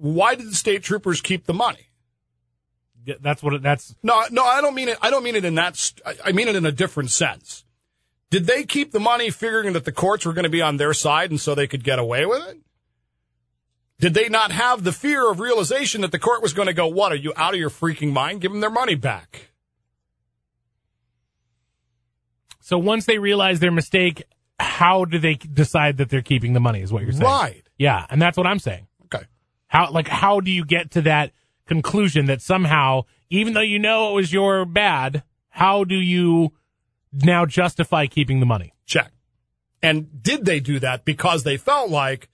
Why 0.02 0.34
did 0.34 0.50
the 0.50 0.56
state 0.56 0.82
troopers 0.82 1.22
keep 1.22 1.46
the 1.46 1.54
money? 1.54 1.90
That's 3.22 3.44
what 3.44 3.54
it, 3.54 3.62
that's 3.62 3.96
No, 4.02 4.24
no, 4.32 4.44
I 4.44 4.60
don't 4.60 4.74
mean 4.74 4.90
it. 4.90 4.98
I 5.00 5.12
don't 5.12 5.24
mean 5.24 5.36
it 5.36 5.46
in 5.46 5.54
that. 5.56 5.76
st- 5.76 6.02
I- 6.06 6.30
I 6.30 6.32
mean 6.32 6.48
it 6.48 6.56
in 6.56 6.66
a 6.66 6.72
different 6.72 7.12
sense. 7.12 7.66
Did 8.32 8.48
they 8.48 8.64
keep 8.64 8.92
the 8.92 9.00
money 9.00 9.30
figuring 9.30 9.74
that 9.74 9.86
the 9.86 9.92
courts 9.92 10.26
were 10.26 10.34
going 10.34 10.44
to 10.44 10.50
be 10.50 10.62
on 10.62 10.78
their 10.78 10.94
side 10.96 11.30
and 11.30 11.40
so 11.40 11.54
they 11.54 11.68
could 11.68 11.84
get 11.84 12.00
away 12.00 12.26
with 12.26 12.48
it? 12.48 12.58
Did 14.00 14.16
they 14.16 14.28
not 14.28 14.52
have 14.52 14.84
the 14.84 14.92
fear 14.92 15.30
of 15.30 15.40
realization 15.40 16.02
that 16.02 16.12
the 16.12 16.18
court 16.18 16.42
was 16.42 16.54
going 16.54 16.68
to 16.68 16.74
go, 16.74 16.88
"What 16.88 17.12
are 17.12 17.16
you 17.16 17.32
out 17.38 17.54
of 17.54 17.60
your 17.60 17.70
freaking 17.70 18.12
mind? 18.12 18.42
Give 18.42 18.52
them 18.52 18.62
their 18.62 18.72
money 18.72 18.96
back." 18.96 19.52
so. 22.60 22.80
Once 22.80 23.06
they 23.06 23.20
realize 23.20 23.60
their 23.60 23.72
mistake, 23.72 24.24
how 24.60 25.06
do 25.06 25.20
they 25.20 25.36
decide 25.36 25.98
that 25.98 26.10
they're 26.10 26.24
keeping 26.24 26.54
the 26.54 26.60
money? 26.60 26.82
Is 26.82 26.92
what 26.92 27.04
you're 27.04 27.12
saying, 27.12 27.24
Right. 27.24 27.64
Yeah, 27.78 28.06
and 28.10 28.20
that's 28.20 28.38
what 28.38 28.48
I'm 28.48 28.60
saying. 28.60 28.88
How 29.72 29.90
like 29.90 30.10
how 30.10 30.42
do 30.42 30.52
you 30.52 30.66
get 30.66 30.92
to 30.92 31.02
that 31.04 31.32
conclusion 31.66 32.26
that 32.26 32.42
somehow, 32.42 33.04
even 33.30 33.54
though 33.54 33.62
you 33.62 33.80
know 33.80 34.12
it 34.12 34.16
was 34.16 34.34
your 34.34 34.66
bad, 34.66 35.24
how 35.48 35.86
do 35.86 35.96
you 35.96 36.52
now 37.14 37.46
justify 37.46 38.06
keeping 38.08 38.42
the 38.42 38.46
money? 38.46 38.74
Check. 38.86 39.14
And 39.82 40.22
did 40.22 40.44
they 40.44 40.60
do 40.60 40.80
that 40.80 41.06
because 41.06 41.44
they 41.44 41.56
felt 41.56 41.90
like, 41.90 42.28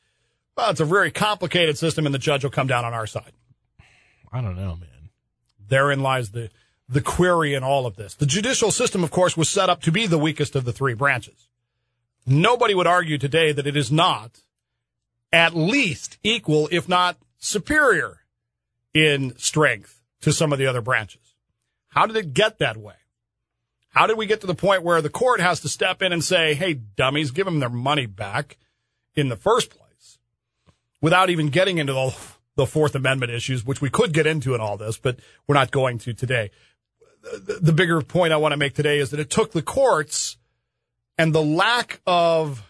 well, 0.56 0.72
it's 0.72 0.80
a 0.80 0.86
very 0.86 1.12
complicated 1.12 1.78
system 1.78 2.08
and 2.08 2.16
the 2.16 2.20
judge 2.20 2.44
will 2.44 2.50
come 2.50 2.66
down 2.66 2.84
on 2.84 2.96
our 2.96 3.06
side? 3.06 3.34
I 4.34 4.42
don't 4.42 4.56
know, 4.56 4.76
man. 4.76 5.10
Therein 5.70 6.00
lies 6.00 6.32
the, 6.32 6.50
the 6.90 7.02
query 7.02 7.54
in 7.54 7.64
all 7.64 7.86
of 7.86 7.98
this. 7.98 8.16
The 8.16 8.26
judicial 8.26 8.72
system, 8.72 9.04
of 9.04 9.12
course, 9.12 9.38
was 9.38 9.48
set 9.48 9.70
up 9.70 9.82
to 9.84 9.92
be 9.92 10.08
the 10.08 10.18
weakest 10.18 10.56
of 10.56 10.66
the 10.66 10.74
three 10.74 10.96
branches. 10.96 11.50
Nobody 12.26 12.74
would 12.74 12.88
argue 12.88 13.20
today 13.20 13.52
that 13.52 13.68
it 13.68 13.78
is 13.78 13.92
not 13.92 14.42
at 15.32 15.56
least 15.56 16.18
equal, 16.24 16.68
if 16.72 16.90
not 16.90 17.18
superior 17.38 18.20
in 18.94 19.38
strength 19.38 20.02
to 20.22 20.32
some 20.32 20.52
of 20.52 20.60
the 20.60 20.68
other 20.68 20.82
branches. 20.82 21.36
How 21.90 22.06
did 22.06 22.16
it 22.16 22.34
get 22.34 22.60
that 22.60 22.78
way? 22.78 22.96
How 23.90 24.06
did 24.06 24.18
we 24.18 24.26
get 24.28 24.42
to 24.42 24.48
the 24.48 24.56
point 24.56 24.84
where 24.84 25.02
the 25.02 25.10
court 25.10 25.40
has 25.40 25.62
to 25.62 25.70
step 25.70 26.02
in 26.02 26.14
and 26.14 26.24
say, 26.24 26.54
hey, 26.54 26.74
dummies, 26.74 27.32
give 27.32 27.46
them 27.46 27.60
their 27.60 27.70
money 27.70 28.06
back 28.06 28.58
in 29.16 29.30
the 29.30 29.36
first 29.36 29.72
place 29.72 30.20
without 31.02 31.30
even 31.30 31.50
getting 31.50 31.78
into 31.78 31.94
the, 31.94 32.16
the 32.56 32.68
Fourth 32.68 32.94
Amendment 32.96 33.32
issues, 33.32 33.66
which 33.66 33.82
we 33.82 33.90
could 33.90 34.14
get 34.14 34.28
into 34.28 34.54
in 34.54 34.62
all 34.62 34.78
this, 34.78 34.98
but 34.98 35.20
we're 35.48 35.56
not 35.56 35.72
going 35.72 35.98
to 36.00 36.14
today. 36.14 36.52
The, 37.24 37.60
the 37.62 37.74
bigger 37.74 38.02
point 38.02 38.34
I 38.34 38.38
want 38.38 38.54
to 38.54 38.58
make 38.58 38.76
today 38.76 39.00
is 39.00 39.10
that 39.12 39.20
it 39.20 39.30
took 39.30 39.52
the 39.52 39.64
courts 39.64 40.38
and 41.18 41.34
the 41.34 41.44
lack 41.44 42.00
of 42.06 42.64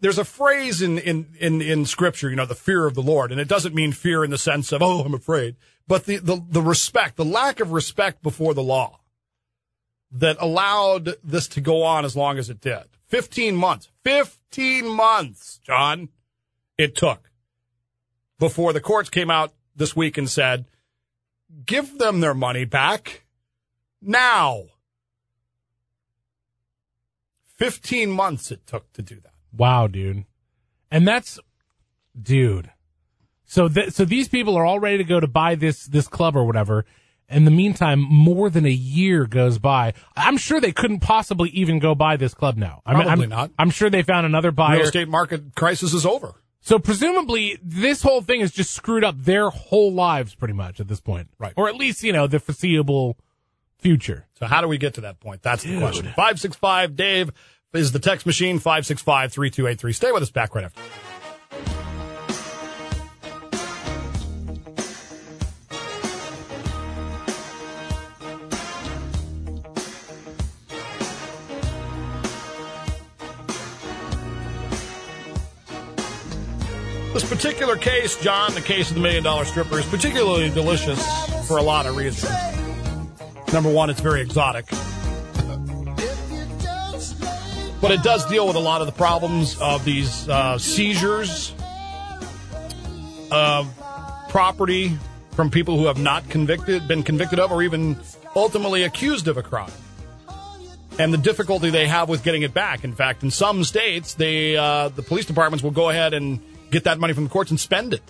there's 0.00 0.18
a 0.18 0.24
phrase 0.24 0.82
in, 0.82 0.98
in, 0.98 1.26
in, 1.38 1.62
in 1.62 1.86
scripture, 1.86 2.30
you 2.30 2.36
know, 2.36 2.46
the 2.46 2.54
fear 2.54 2.86
of 2.86 2.94
the 2.94 3.02
Lord, 3.02 3.32
and 3.32 3.40
it 3.40 3.48
doesn't 3.48 3.74
mean 3.74 3.92
fear 3.92 4.24
in 4.24 4.30
the 4.30 4.38
sense 4.38 4.72
of, 4.72 4.82
oh, 4.82 5.00
I'm 5.00 5.14
afraid, 5.14 5.56
but 5.86 6.06
the, 6.06 6.16
the, 6.16 6.42
the 6.48 6.62
respect, 6.62 7.16
the 7.16 7.24
lack 7.24 7.60
of 7.60 7.72
respect 7.72 8.22
before 8.22 8.54
the 8.54 8.62
law 8.62 9.00
that 10.10 10.36
allowed 10.40 11.14
this 11.24 11.48
to 11.48 11.60
go 11.60 11.82
on 11.82 12.04
as 12.04 12.16
long 12.16 12.38
as 12.38 12.48
it 12.48 12.60
did. 12.60 12.84
15 13.08 13.56
months, 13.56 13.88
15 14.04 14.86
months, 14.86 15.60
John, 15.62 16.08
it 16.78 16.94
took 16.94 17.30
before 18.38 18.72
the 18.72 18.80
courts 18.80 19.10
came 19.10 19.30
out 19.30 19.52
this 19.76 19.94
week 19.94 20.18
and 20.18 20.28
said, 20.28 20.66
give 21.66 21.98
them 21.98 22.20
their 22.20 22.34
money 22.34 22.64
back 22.64 23.24
now. 24.00 24.64
15 27.56 28.10
months 28.10 28.50
it 28.50 28.66
took 28.66 28.92
to 28.92 29.02
do 29.02 29.20
that. 29.20 29.33
Wow, 29.56 29.86
dude. 29.86 30.24
And 30.90 31.06
that's 31.06 31.38
dude. 32.20 32.70
So 33.44 33.68
th- 33.68 33.90
so 33.92 34.04
these 34.04 34.28
people 34.28 34.56
are 34.56 34.64
all 34.64 34.80
ready 34.80 34.98
to 34.98 35.04
go 35.04 35.20
to 35.20 35.26
buy 35.26 35.54
this 35.54 35.86
this 35.86 36.08
club 36.08 36.36
or 36.36 36.44
whatever. 36.44 36.84
In 37.28 37.46
the 37.46 37.50
meantime, 37.50 38.00
more 38.00 38.50
than 38.50 38.66
a 38.66 38.70
year 38.70 39.26
goes 39.26 39.58
by. 39.58 39.94
I'm 40.14 40.36
sure 40.36 40.60
they 40.60 40.72
couldn't 40.72 41.00
possibly 41.00 41.48
even 41.50 41.78
go 41.78 41.94
buy 41.94 42.16
this 42.16 42.34
club 42.34 42.56
now. 42.56 42.82
I 42.84 42.94
mean, 42.94 43.04
Probably 43.04 43.24
I'm, 43.24 43.30
not. 43.30 43.50
I'm 43.58 43.70
sure 43.70 43.88
they 43.88 44.02
found 44.02 44.26
another 44.26 44.50
buyer. 44.50 44.76
Real 44.76 44.86
estate 44.86 45.08
market 45.08 45.54
crisis 45.54 45.94
is 45.94 46.04
over. 46.04 46.34
So 46.60 46.78
presumably, 46.78 47.58
this 47.62 48.02
whole 48.02 48.20
thing 48.22 48.40
has 48.40 48.50
just 48.52 48.72
screwed 48.72 49.04
up 49.04 49.16
their 49.18 49.50
whole 49.50 49.92
lives 49.92 50.34
pretty 50.34 50.54
much 50.54 50.80
at 50.80 50.88
this 50.88 51.00
point, 51.00 51.28
Right. 51.38 51.52
Or 51.56 51.68
at 51.68 51.76
least 51.76 52.02
you 52.02 52.12
know 52.12 52.26
the 52.26 52.40
foreseeable 52.40 53.16
future. 53.78 54.26
So 54.38 54.46
how 54.46 54.60
do 54.60 54.68
we 54.68 54.78
get 54.78 54.94
to 54.94 55.02
that 55.02 55.20
point? 55.20 55.42
That's 55.42 55.62
the 55.62 55.78
question. 55.78 56.04
565 56.04 56.96
Dave 56.96 57.30
is 57.74 57.92
the 57.92 57.98
text 57.98 58.24
machine 58.24 58.58
565 58.58 59.32
3283. 59.32 59.92
Stay 59.92 60.12
with 60.12 60.22
us 60.22 60.30
back 60.30 60.54
right 60.54 60.64
after. 60.64 60.80
This 77.12 77.28
particular 77.28 77.76
case, 77.76 78.20
John, 78.20 78.54
the 78.54 78.60
case 78.60 78.88
of 78.88 78.96
the 78.96 79.00
million 79.00 79.22
dollar 79.22 79.44
stripper, 79.44 79.78
is 79.78 79.86
particularly 79.86 80.50
delicious 80.50 81.00
for 81.46 81.58
a 81.58 81.62
lot 81.62 81.86
of 81.86 81.96
reasons. 81.96 82.32
Number 83.52 83.70
one, 83.70 83.88
it's 83.88 84.00
very 84.00 84.20
exotic. 84.20 84.66
But 87.84 87.92
it 87.92 88.02
does 88.02 88.24
deal 88.24 88.46
with 88.46 88.56
a 88.56 88.60
lot 88.60 88.80
of 88.80 88.86
the 88.86 88.94
problems 88.94 89.60
of 89.60 89.84
these 89.84 90.26
uh, 90.26 90.56
seizures 90.56 91.52
of 93.30 93.70
property 94.30 94.96
from 95.32 95.50
people 95.50 95.76
who 95.76 95.84
have 95.84 95.98
not 95.98 96.26
convicted, 96.30 96.88
been 96.88 97.02
convicted 97.02 97.38
of, 97.38 97.52
or 97.52 97.62
even 97.62 97.98
ultimately 98.34 98.84
accused 98.84 99.28
of 99.28 99.36
a 99.36 99.42
crime. 99.42 99.70
And 100.98 101.12
the 101.12 101.18
difficulty 101.18 101.68
they 101.68 101.86
have 101.86 102.08
with 102.08 102.24
getting 102.24 102.40
it 102.40 102.54
back. 102.54 102.84
In 102.84 102.94
fact, 102.94 103.22
in 103.22 103.30
some 103.30 103.62
states, 103.64 104.14
they 104.14 104.56
uh, 104.56 104.88
the 104.88 105.02
police 105.02 105.26
departments 105.26 105.62
will 105.62 105.70
go 105.70 105.90
ahead 105.90 106.14
and 106.14 106.40
get 106.70 106.84
that 106.84 106.98
money 106.98 107.12
from 107.12 107.24
the 107.24 107.30
courts 107.30 107.50
and 107.50 107.60
spend 107.60 107.92
it, 107.92 108.02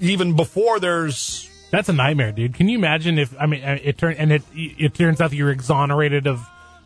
even 0.00 0.34
before 0.34 0.80
there's 0.80 1.46
That's 1.70 1.90
a 1.90 1.92
nightmare, 1.92 2.32
dude. 2.32 2.54
Can 2.54 2.70
you 2.70 2.78
imagine 2.78 3.18
if 3.18 3.38
I 3.38 3.44
mean 3.44 3.60
it 3.62 3.98
turn 3.98 4.14
and 4.14 4.32
it 4.32 4.44
it 4.54 4.94
turns 4.94 5.20
out 5.20 5.28
that 5.28 5.36
you're 5.36 5.50
exonerated 5.50 6.26
of 6.26 6.40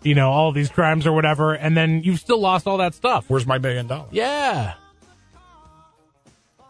you 0.04 0.14
know 0.14 0.30
all 0.30 0.52
these 0.52 0.68
crimes 0.68 1.06
or 1.06 1.12
whatever, 1.12 1.54
and 1.54 1.76
then 1.76 2.02
you've 2.02 2.20
still 2.20 2.38
lost 2.38 2.66
all 2.66 2.78
that 2.78 2.94
stuff. 2.94 3.24
where's 3.28 3.46
my 3.46 3.58
million 3.58 3.86
dollars? 3.86 4.10
Yeah. 4.12 4.74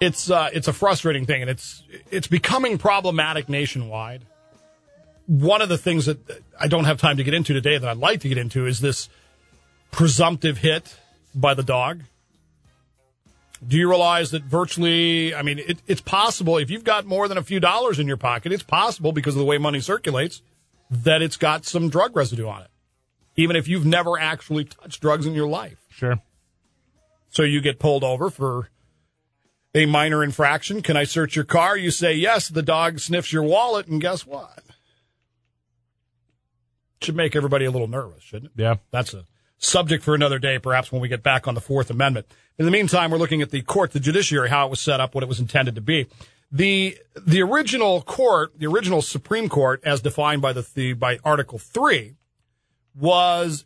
it's 0.00 0.30
uh, 0.30 0.50
it's 0.52 0.68
a 0.68 0.72
frustrating 0.72 1.26
thing, 1.26 1.42
and 1.42 1.50
it's 1.50 1.82
it's 2.10 2.26
becoming 2.26 2.78
problematic 2.78 3.48
nationwide. 3.48 4.22
One 5.26 5.62
of 5.62 5.68
the 5.68 5.78
things 5.78 6.06
that 6.06 6.18
I 6.60 6.68
don't 6.68 6.84
have 6.84 6.98
time 7.00 7.16
to 7.16 7.24
get 7.24 7.32
into 7.34 7.54
today 7.54 7.78
that 7.78 7.88
I'd 7.88 7.96
like 7.96 8.20
to 8.20 8.28
get 8.28 8.36
into 8.38 8.66
is 8.66 8.80
this 8.80 9.08
presumptive 9.90 10.58
hit 10.58 10.96
by 11.34 11.54
the 11.54 11.62
dog. 11.62 12.02
Do 13.66 13.78
you 13.78 13.88
realize 13.88 14.32
that 14.32 14.42
virtually, 14.42 15.34
I 15.34 15.40
mean, 15.40 15.58
it, 15.58 15.78
it's 15.86 16.02
possible 16.02 16.58
if 16.58 16.68
you've 16.70 16.84
got 16.84 17.06
more 17.06 17.28
than 17.28 17.38
a 17.38 17.42
few 17.42 17.60
dollars 17.60 17.98
in 17.98 18.06
your 18.06 18.18
pocket, 18.18 18.52
it's 18.52 18.62
possible 18.62 19.12
because 19.12 19.34
of 19.34 19.38
the 19.38 19.46
way 19.46 19.56
money 19.56 19.80
circulates 19.80 20.42
that 20.90 21.22
it's 21.22 21.38
got 21.38 21.64
some 21.64 21.88
drug 21.88 22.14
residue 22.14 22.46
on 22.46 22.60
it, 22.62 22.68
even 23.36 23.56
if 23.56 23.68
you've 23.68 23.86
never 23.86 24.18
actually 24.18 24.64
touched 24.64 25.00
drugs 25.00 25.26
in 25.26 25.34
your 25.34 25.48
life. 25.48 25.78
Sure. 25.90 26.20
So 27.30 27.42
you 27.42 27.60
get 27.60 27.78
pulled 27.78 28.04
over 28.04 28.30
for 28.30 28.68
a 29.74 29.86
minor 29.86 30.22
infraction. 30.22 30.82
Can 30.82 30.96
I 30.96 31.04
search 31.04 31.34
your 31.34 31.44
car? 31.44 31.76
You 31.76 31.90
say 31.90 32.14
yes. 32.14 32.48
The 32.48 32.62
dog 32.62 33.00
sniffs 33.00 33.32
your 33.32 33.42
wallet, 33.42 33.88
and 33.88 34.00
guess 34.00 34.24
what? 34.24 34.62
Should 37.02 37.16
make 37.16 37.34
everybody 37.34 37.64
a 37.64 37.70
little 37.70 37.88
nervous, 37.88 38.22
shouldn't 38.22 38.52
it? 38.56 38.62
Yeah. 38.62 38.76
That's 38.92 39.12
a 39.14 39.24
subject 39.58 40.04
for 40.04 40.14
another 40.14 40.38
day, 40.38 40.58
perhaps 40.58 40.92
when 40.92 41.00
we 41.00 41.08
get 41.08 41.22
back 41.22 41.48
on 41.48 41.54
the 41.54 41.60
Fourth 41.60 41.90
Amendment. 41.90 42.26
In 42.56 42.64
the 42.64 42.70
meantime, 42.70 43.10
we're 43.10 43.18
looking 43.18 43.42
at 43.42 43.50
the 43.50 43.62
court, 43.62 43.92
the 43.92 44.00
judiciary, 44.00 44.48
how 44.48 44.66
it 44.66 44.70
was 44.70 44.80
set 44.80 45.00
up, 45.00 45.14
what 45.14 45.24
it 45.24 45.28
was 45.28 45.40
intended 45.40 45.74
to 45.74 45.80
be. 45.80 46.06
The 46.52 46.96
the 47.20 47.42
original 47.42 48.00
court, 48.02 48.58
the 48.58 48.66
original 48.66 49.02
Supreme 49.02 49.48
Court, 49.48 49.82
as 49.84 50.00
defined 50.00 50.40
by 50.40 50.52
the, 50.52 50.64
the 50.74 50.92
by 50.92 51.18
Article 51.24 51.58
Three, 51.58 52.14
was 52.98 53.64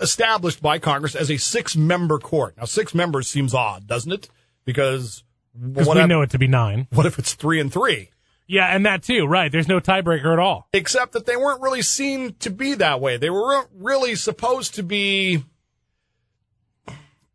established 0.00 0.62
by 0.62 0.78
Congress 0.78 1.14
as 1.14 1.30
a 1.30 1.36
six 1.36 1.76
member 1.76 2.18
court. 2.18 2.56
Now, 2.56 2.64
six 2.64 2.94
members 2.94 3.28
seems 3.28 3.54
odd, 3.54 3.86
doesn't 3.86 4.12
it? 4.12 4.28
Because 4.64 5.22
Because 5.54 5.86
what, 5.86 5.96
we 5.96 6.02
if, 6.02 6.08
know 6.08 6.22
it 6.22 6.30
to 6.30 6.38
be 6.38 6.48
nine. 6.48 6.86
what 6.92 7.06
if 7.06 7.18
it's 7.18 7.34
three 7.34 7.60
and 7.60 7.72
three? 7.72 8.10
Yeah, 8.46 8.66
and 8.66 8.84
that 8.86 9.02
too, 9.02 9.26
right? 9.26 9.50
There's 9.50 9.68
no 9.68 9.80
tiebreaker 9.80 10.32
at 10.32 10.38
all. 10.38 10.68
Except 10.72 11.12
that 11.12 11.26
they 11.26 11.36
weren't 11.36 11.62
really 11.62 11.82
seen 11.82 12.34
to 12.40 12.50
be 12.50 12.74
that 12.74 13.00
way. 13.00 13.16
They 13.16 13.30
weren't 13.30 13.68
really 13.74 14.14
supposed 14.14 14.74
to 14.74 14.82
be. 14.82 15.44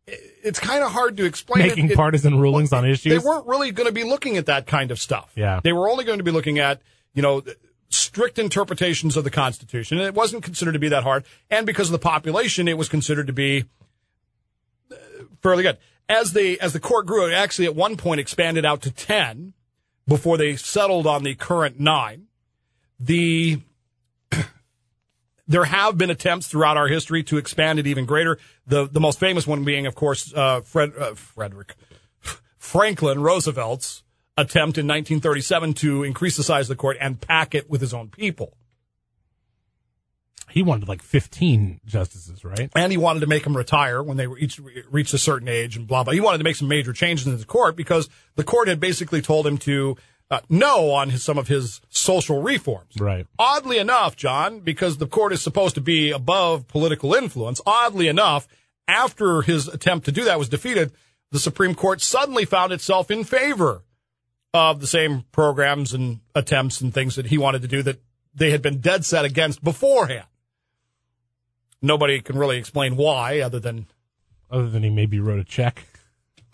it's 0.06 0.60
kind 0.60 0.82
of 0.84 0.92
hard 0.92 1.16
to 1.16 1.24
explain. 1.24 1.66
Making 1.66 1.86
it, 1.86 1.92
it, 1.92 1.96
partisan 1.96 2.38
rulings 2.38 2.72
on 2.72 2.84
issues. 2.84 3.10
They 3.10 3.18
weren't 3.18 3.46
really 3.46 3.72
going 3.72 3.88
to 3.88 3.92
be 3.92 4.04
looking 4.04 4.36
at 4.36 4.46
that 4.46 4.66
kind 4.66 4.90
of 4.90 5.00
stuff. 5.00 5.32
Yeah. 5.34 5.60
They 5.62 5.72
were 5.72 5.88
only 5.88 6.04
going 6.04 6.18
to 6.18 6.24
be 6.24 6.30
looking 6.30 6.58
at, 6.58 6.80
you 7.14 7.22
know, 7.22 7.42
strict 7.90 8.38
interpretations 8.38 9.16
of 9.16 9.24
the 9.24 9.30
Constitution. 9.30 9.98
And 9.98 10.06
it 10.06 10.14
wasn't 10.14 10.42
considered 10.42 10.72
to 10.72 10.78
be 10.78 10.88
that 10.88 11.02
hard. 11.02 11.24
And 11.50 11.66
because 11.66 11.88
of 11.88 11.92
the 11.92 11.98
population, 11.98 12.68
it 12.68 12.78
was 12.78 12.88
considered 12.88 13.26
to 13.26 13.32
be 13.32 13.64
uh, 14.90 14.96
fairly 15.42 15.62
good. 15.62 15.78
As 16.08 16.32
the, 16.32 16.60
as 16.60 16.72
the 16.72 16.80
court 16.80 17.06
grew, 17.06 17.26
it 17.26 17.34
actually 17.34 17.66
at 17.66 17.74
one 17.74 17.96
point 17.96 18.20
expanded 18.20 18.64
out 18.64 18.82
to 18.82 18.90
10 18.90 19.54
before 20.06 20.36
they 20.36 20.56
settled 20.56 21.06
on 21.06 21.22
the 21.22 21.34
current 21.34 21.78
nine. 21.78 22.26
The, 22.98 23.60
there 25.46 25.64
have 25.64 25.98
been 25.98 26.10
attempts 26.10 26.46
throughout 26.46 26.76
our 26.76 26.88
history 26.88 27.22
to 27.24 27.36
expand 27.36 27.78
it 27.78 27.86
even 27.86 28.06
greater. 28.06 28.38
The, 28.66 28.86
the 28.86 29.00
most 29.00 29.20
famous 29.20 29.46
one 29.46 29.64
being, 29.64 29.86
of 29.86 29.94
course, 29.94 30.32
uh, 30.34 30.62
Fred, 30.62 30.92
uh, 30.98 31.14
Frederick, 31.14 31.74
Franklin 32.58 33.22
Roosevelt's 33.22 34.02
attempt 34.38 34.78
in 34.78 34.86
1937 34.86 35.74
to 35.74 36.04
increase 36.04 36.36
the 36.36 36.44
size 36.44 36.70
of 36.70 36.76
the 36.76 36.80
court 36.80 36.96
and 37.00 37.20
pack 37.20 37.54
it 37.54 37.68
with 37.68 37.80
his 37.80 37.92
own 37.92 38.08
people. 38.08 38.54
He 40.50 40.62
wanted 40.62 40.88
like 40.88 41.02
15 41.02 41.80
justices, 41.84 42.44
right? 42.44 42.70
And 42.74 42.90
he 42.90 42.96
wanted 42.96 43.20
to 43.20 43.26
make 43.26 43.44
them 43.44 43.56
retire 43.56 44.02
when 44.02 44.16
they 44.16 44.26
were 44.26 44.38
each 44.38 44.58
reached 44.90 45.12
a 45.12 45.18
certain 45.18 45.48
age 45.48 45.76
and 45.76 45.86
blah, 45.86 46.04
blah. 46.04 46.14
He 46.14 46.20
wanted 46.20 46.38
to 46.38 46.44
make 46.44 46.56
some 46.56 46.68
major 46.68 46.94
changes 46.94 47.26
in 47.26 47.36
the 47.36 47.44
court 47.44 47.76
because 47.76 48.08
the 48.36 48.44
court 48.44 48.68
had 48.68 48.80
basically 48.80 49.20
told 49.20 49.46
him 49.46 49.58
to 49.58 49.96
uh, 50.30 50.40
no 50.48 50.90
on 50.90 51.10
his, 51.10 51.22
some 51.22 51.36
of 51.36 51.48
his 51.48 51.80
social 51.90 52.40
reforms. 52.40 52.94
Right. 52.98 53.26
Oddly 53.38 53.78
enough, 53.78 54.16
John, 54.16 54.60
because 54.60 54.98
the 54.98 55.06
court 55.06 55.32
is 55.32 55.42
supposed 55.42 55.74
to 55.74 55.80
be 55.80 56.12
above 56.12 56.68
political 56.68 57.14
influence, 57.14 57.60
oddly 57.66 58.08
enough, 58.08 58.46
after 58.86 59.42
his 59.42 59.68
attempt 59.68 60.06
to 60.06 60.12
do 60.12 60.24
that 60.24 60.38
was 60.38 60.48
defeated, 60.48 60.92
the 61.30 61.38
Supreme 61.38 61.74
Court 61.74 62.00
suddenly 62.00 62.46
found 62.46 62.72
itself 62.72 63.10
in 63.10 63.24
favor 63.24 63.82
of 64.58 64.80
the 64.80 64.86
same 64.86 65.24
programs 65.32 65.94
and 65.94 66.20
attempts 66.34 66.80
and 66.80 66.92
things 66.92 67.16
that 67.16 67.26
he 67.26 67.38
wanted 67.38 67.62
to 67.62 67.68
do 67.68 67.82
that 67.82 68.00
they 68.34 68.50
had 68.50 68.62
been 68.62 68.80
dead 68.80 69.04
set 69.04 69.24
against 69.24 69.62
beforehand. 69.64 70.26
Nobody 71.80 72.20
can 72.20 72.38
really 72.38 72.58
explain 72.58 72.96
why, 72.96 73.40
other 73.40 73.60
than 73.60 73.86
Other 74.50 74.68
than 74.68 74.82
he 74.82 74.90
maybe 74.90 75.20
wrote 75.20 75.38
a 75.40 75.44
check. 75.44 75.84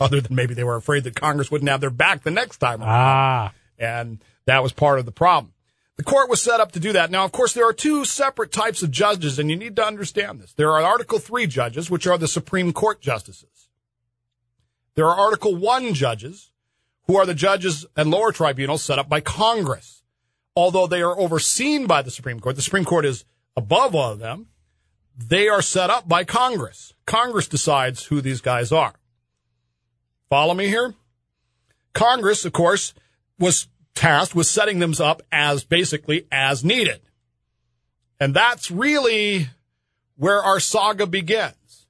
other 0.00 0.20
than 0.20 0.34
maybe 0.34 0.54
they 0.54 0.64
were 0.64 0.76
afraid 0.76 1.04
that 1.04 1.14
Congress 1.14 1.50
wouldn't 1.50 1.70
have 1.70 1.80
their 1.80 1.90
back 1.90 2.22
the 2.22 2.30
next 2.30 2.58
time 2.58 2.80
around. 2.82 2.90
Ah. 2.90 3.52
And 3.78 4.18
that 4.46 4.62
was 4.62 4.72
part 4.72 4.98
of 4.98 5.04
the 5.06 5.12
problem. 5.12 5.52
The 5.96 6.02
court 6.02 6.28
was 6.28 6.42
set 6.42 6.58
up 6.60 6.72
to 6.72 6.80
do 6.80 6.92
that. 6.92 7.10
Now, 7.12 7.24
of 7.24 7.30
course, 7.32 7.52
there 7.52 7.66
are 7.68 7.72
two 7.72 8.04
separate 8.04 8.50
types 8.50 8.82
of 8.82 8.90
judges, 8.90 9.38
and 9.38 9.48
you 9.48 9.56
need 9.56 9.76
to 9.76 9.86
understand 9.86 10.40
this. 10.40 10.52
There 10.52 10.72
are 10.72 10.82
Article 10.82 11.20
3 11.20 11.46
judges, 11.46 11.88
which 11.88 12.06
are 12.06 12.18
the 12.18 12.26
Supreme 12.26 12.72
Court 12.72 13.00
justices. 13.00 13.68
There 14.96 15.06
are 15.06 15.16
Article 15.16 15.54
1 15.54 15.94
judges, 15.94 16.50
who 17.06 17.16
are 17.16 17.26
the 17.26 17.34
judges 17.34 17.86
and 17.96 18.10
lower 18.10 18.32
tribunals 18.32 18.82
set 18.82 18.98
up 18.98 19.08
by 19.08 19.20
Congress. 19.20 20.02
Although 20.56 20.86
they 20.86 21.02
are 21.02 21.18
overseen 21.18 21.86
by 21.86 22.02
the 22.02 22.10
Supreme 22.10 22.40
Court, 22.40 22.56
the 22.56 22.62
Supreme 22.62 22.84
Court 22.84 23.04
is 23.04 23.24
above 23.56 23.94
all 23.94 24.12
of 24.12 24.18
them. 24.18 24.46
They 25.16 25.48
are 25.48 25.62
set 25.62 25.90
up 25.90 26.08
by 26.08 26.24
Congress. 26.24 26.94
Congress 27.06 27.46
decides 27.48 28.04
who 28.04 28.20
these 28.20 28.40
guys 28.40 28.72
are. 28.72 28.94
Follow 30.28 30.54
me 30.54 30.68
here? 30.68 30.94
Congress, 31.92 32.44
of 32.44 32.52
course, 32.52 32.94
was 33.38 33.68
tasked 33.94 34.34
with 34.34 34.46
setting 34.46 34.80
them 34.80 34.94
up 34.98 35.22
as 35.30 35.64
basically 35.64 36.26
as 36.32 36.64
needed. 36.64 37.00
And 38.18 38.34
that's 38.34 38.70
really 38.70 39.48
where 40.16 40.42
our 40.42 40.58
saga 40.58 41.06
begins. 41.06 41.86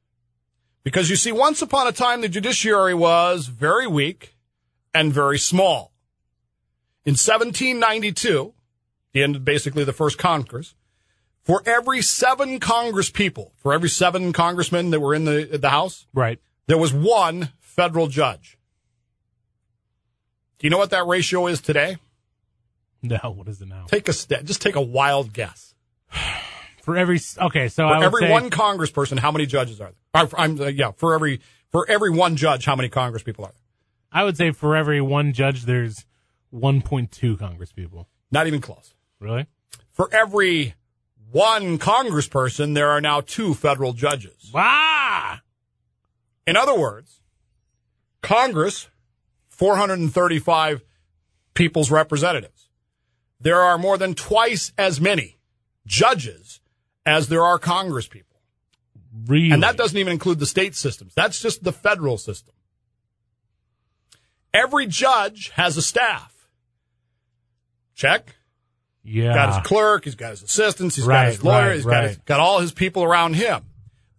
Because 0.83 1.09
you 1.09 1.17
see, 1.17 1.33
once 1.33 1.63
upon 1.63 1.87
a 1.87 1.93
time, 1.93 2.21
the 2.21 2.29
judiciary 2.29 2.95
was 2.95 3.47
very 3.47 3.87
weak 3.87 4.34
and 4.95 5.13
very 5.13 5.39
small. 5.39 5.93
In 7.05 7.13
1792, 7.13 8.55
the 9.13 9.23
end 9.23 9.37
of 9.37 9.45
basically 9.45 9.85
the 9.85 9.93
first 9.93 10.17
Congress, 10.17 10.75
for 11.43 11.63
every 11.67 12.01
seven 12.01 12.59
Congress 12.61 13.11
people, 13.11 13.53
for 13.57 13.75
every 13.75 13.91
seven 13.91 14.33
congressmen 14.33 14.91
that 14.91 15.01
were 15.01 15.15
in 15.15 15.25
the, 15.27 15.59
the 15.61 15.69
House, 15.71 16.07
Right. 16.15 16.41
there 16.67 16.79
was 16.79 16.93
one 16.95 17.51
federal 17.61 18.07
judge. 18.07 18.57
Do 20.59 20.67
you 20.67 20.71
know 20.71 20.79
what 20.79 20.91
that 20.91 21.07
ratio 21.07 21.47
is 21.47 21.61
today? 21.61 21.99
No, 23.03 23.19
what 23.37 23.49
is 23.49 23.61
it 23.61 23.69
now? 23.69 23.85
Take 23.87 24.09
a 24.09 24.15
st- 24.15 24.47
just 24.47 24.63
take 24.63 24.77
a 24.77 24.81
wild 24.81 25.33
guess. 25.35 25.75
For 26.83 26.97
every 26.97 27.19
okay, 27.39 27.69
so 27.69 27.87
For 27.89 27.95
I 27.95 27.99
would 27.99 28.05
every 28.05 28.23
say, 28.23 28.31
one 28.31 28.51
congressperson, 28.51 29.19
how 29.19 29.31
many 29.33 29.47
judges 29.47 29.81
are 29.81 29.91
there? 30.13 30.23
Uh, 30.23 30.27
I'm, 30.37 30.61
uh, 30.61 30.67
yeah, 30.67 30.91
for 30.97 31.15
every 31.15 31.41
for 31.73 31.89
every 31.89 32.11
one 32.11 32.37
judge, 32.37 32.65
how 32.67 32.77
many 32.77 32.89
congress 32.91 33.23
people 33.23 33.45
are 33.47 33.53
there? 33.53 33.61
I 34.15 34.23
would 34.23 34.37
say 34.37 34.53
for 34.53 34.77
every 34.77 35.01
one 35.01 35.33
judge, 35.33 35.65
there's 35.65 36.07
1.2 36.55 37.37
Congress 37.37 37.73
people. 37.73 38.09
Not 38.31 38.47
even 38.47 38.61
close. 38.61 38.95
Really? 39.19 39.47
For 39.91 40.09
every 40.13 40.75
one 41.33 41.79
congressperson, 41.79 42.75
there 42.75 42.91
are 42.91 43.01
now 43.01 43.21
two 43.21 43.55
federal 43.55 43.93
judges. 43.93 44.53
Ah! 44.55 45.43
In 46.47 46.57
other 46.57 46.79
words, 46.79 47.21
Congress, 48.23 48.89
435 49.49 50.85
people's 51.55 51.91
representatives. 51.91 52.69
There 53.41 53.61
are 53.61 53.79
more 53.79 53.99
than 53.99 54.15
twice 54.15 54.73
as 54.79 55.01
many 55.01 55.39
judges 55.87 56.61
as 57.05 57.29
there 57.29 57.43
are 57.43 57.59
Congress 57.59 58.07
people. 58.07 58.37
Really? 59.27 59.51
And 59.51 59.63
that 59.63 59.77
doesn't 59.77 59.99
even 59.99 60.13
include 60.13 60.39
the 60.39 60.47
state 60.47 60.77
systems. 60.77 61.15
That's 61.15 61.41
just 61.41 61.65
the 61.65 61.73
federal 61.73 62.17
system. 62.17 62.55
Every 64.55 64.87
judge 64.87 65.51
has 65.51 65.77
a 65.77 65.83
staff. 65.83 66.49
Check. 67.95 68.37
yeah. 69.03 69.35
got 69.35 69.55
his 69.55 69.67
clerk, 69.67 70.05
he's 70.05 70.15
got 70.15 70.31
his 70.31 70.43
assistants, 70.43 70.97
He's 70.97 71.07
got 71.07 71.27
his 71.27 71.45
lawyer, 71.45 71.67
right, 71.67 71.75
he's 71.75 71.85
got, 71.85 72.05
his, 72.05 72.17
got 72.19 72.41
all 72.41 72.61
his 72.61 72.73
people 72.73 73.03
around 73.03 73.35
him. 73.35 73.65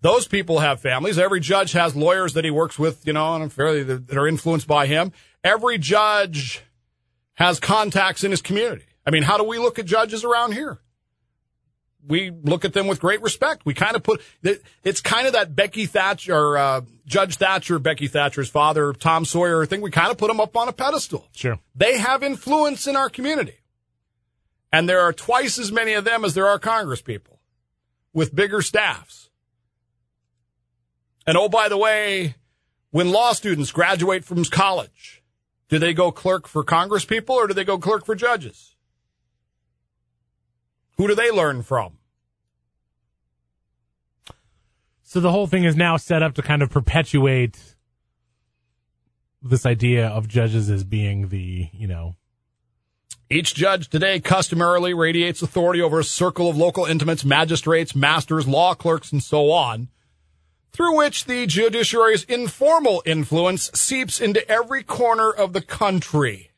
Those 0.01 0.27
people 0.27 0.59
have 0.59 0.81
families. 0.81 1.17
Every 1.17 1.39
judge 1.39 1.71
has 1.71 1.95
lawyers 1.95 2.33
that 2.33 2.45
he 2.45 2.51
works 2.51 2.77
with, 2.77 3.07
you 3.07 3.13
know, 3.13 3.35
and 3.35 3.51
fairly 3.51 3.81
that 3.81 4.07
that 4.07 4.17
are 4.17 4.27
influenced 4.27 4.67
by 4.67 4.85
him. 4.85 5.11
Every 5.43 5.79
judge 5.79 6.61
has 7.35 7.59
contacts 7.59 8.23
in 8.23 8.29
his 8.29 8.41
community. 8.41 8.85
I 9.05 9.09
mean, 9.09 9.23
how 9.23 9.37
do 9.37 9.43
we 9.43 9.57
look 9.57 9.79
at 9.79 9.85
judges 9.85 10.23
around 10.23 10.51
here? 10.51 10.79
We 12.07 12.31
look 12.31 12.65
at 12.65 12.73
them 12.73 12.87
with 12.87 12.99
great 12.99 13.21
respect. 13.21 13.65
We 13.65 13.73
kind 13.73 13.95
of 13.95 14.03
put 14.03 14.21
it's 14.83 15.01
kind 15.01 15.27
of 15.27 15.33
that 15.33 15.55
Becky 15.55 15.85
Thatcher, 15.85 16.35
or, 16.35 16.57
uh, 16.57 16.81
Judge 17.05 17.35
Thatcher, 17.35 17.79
Becky 17.79 18.07
Thatcher's 18.07 18.49
father, 18.49 18.93
Tom 18.93 19.25
Sawyer 19.25 19.65
thing. 19.65 19.81
We 19.81 19.91
kind 19.91 20.11
of 20.11 20.17
put 20.17 20.27
them 20.27 20.39
up 20.39 20.55
on 20.57 20.67
a 20.67 20.73
pedestal. 20.73 21.27
Sure. 21.33 21.59
They 21.75 21.97
have 21.97 22.23
influence 22.23 22.87
in 22.87 22.95
our 22.95 23.09
community. 23.09 23.59
And 24.71 24.89
there 24.89 25.01
are 25.01 25.13
twice 25.13 25.57
as 25.57 25.71
many 25.71 25.93
of 25.93 26.03
them 26.03 26.25
as 26.25 26.33
there 26.33 26.47
are 26.47 26.59
Congress 26.59 27.01
people 27.01 27.39
with 28.13 28.35
bigger 28.35 28.61
staffs. 28.61 29.29
And 31.27 31.37
oh, 31.37 31.49
by 31.49 31.69
the 31.69 31.77
way, 31.77 32.35
when 32.91 33.11
law 33.11 33.33
students 33.33 33.71
graduate 33.71 34.23
from 34.23 34.43
college, 34.45 35.23
do 35.69 35.79
they 35.79 35.93
go 35.93 36.11
clerk 36.11 36.47
for 36.47 36.63
Congress 36.63 37.05
people 37.05 37.35
or 37.35 37.47
do 37.47 37.53
they 37.53 37.63
go 37.63 37.77
clerk 37.77 38.05
for 38.05 38.15
judges? 38.15 38.74
Who 40.97 41.07
do 41.07 41.15
they 41.15 41.31
learn 41.31 41.61
from? 41.63 41.97
So 45.03 45.19
the 45.19 45.31
whole 45.31 45.47
thing 45.47 45.63
is 45.63 45.75
now 45.75 45.97
set 45.97 46.23
up 46.23 46.33
to 46.35 46.41
kind 46.41 46.61
of 46.61 46.69
perpetuate 46.69 47.75
this 49.41 49.65
idea 49.65 50.07
of 50.07 50.27
judges 50.27 50.69
as 50.69 50.83
being 50.83 51.29
the, 51.29 51.69
you 51.71 51.87
know, 51.87 52.15
Each 53.29 53.53
judge 53.55 53.89
today 53.89 54.19
customarily 54.19 54.93
radiates 54.93 55.41
authority 55.41 55.81
over 55.81 55.99
a 55.99 56.03
circle 56.03 56.49
of 56.49 56.57
local 56.57 56.85
intimates, 56.85 57.25
magistrates, 57.25 57.95
masters, 57.95 58.47
law 58.47 58.73
clerks, 58.75 59.11
and 59.11 59.23
so 59.23 59.51
on, 59.51 59.89
through 60.71 60.95
which 60.97 61.25
the 61.25 61.47
judiciary's 61.47 62.23
informal 62.25 63.01
influence 63.05 63.71
seeps 63.73 64.19
into 64.19 64.47
every 64.49 64.83
corner 64.83 65.31
of 65.31 65.53
the 65.53 65.61
country. 65.61 66.51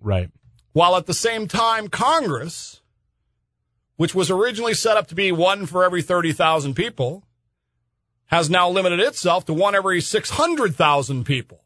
right. 0.00 0.30
While 0.74 0.96
at 0.96 1.06
the 1.06 1.14
same 1.14 1.46
time, 1.46 1.86
Congress, 1.86 2.80
which 3.94 4.12
was 4.12 4.28
originally 4.28 4.74
set 4.74 4.96
up 4.96 5.06
to 5.06 5.14
be 5.14 5.30
one 5.30 5.66
for 5.66 5.84
every 5.84 6.02
30,000 6.02 6.74
people, 6.74 7.22
has 8.26 8.50
now 8.50 8.68
limited 8.68 8.98
itself 8.98 9.44
to 9.44 9.54
one 9.54 9.76
every 9.76 10.00
600,000 10.00 11.24
people. 11.24 11.62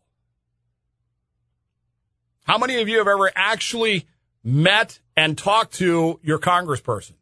How 2.44 2.58
many 2.58 2.82
of 2.82 2.88
you 2.88 2.98
have 2.98 3.08
ever 3.08 3.32
actually 3.34 4.06
met 4.44 5.00
and 5.16 5.38
talked 5.38 5.72
to 5.76 6.20
your 6.22 6.38
congressperson? 6.38 7.14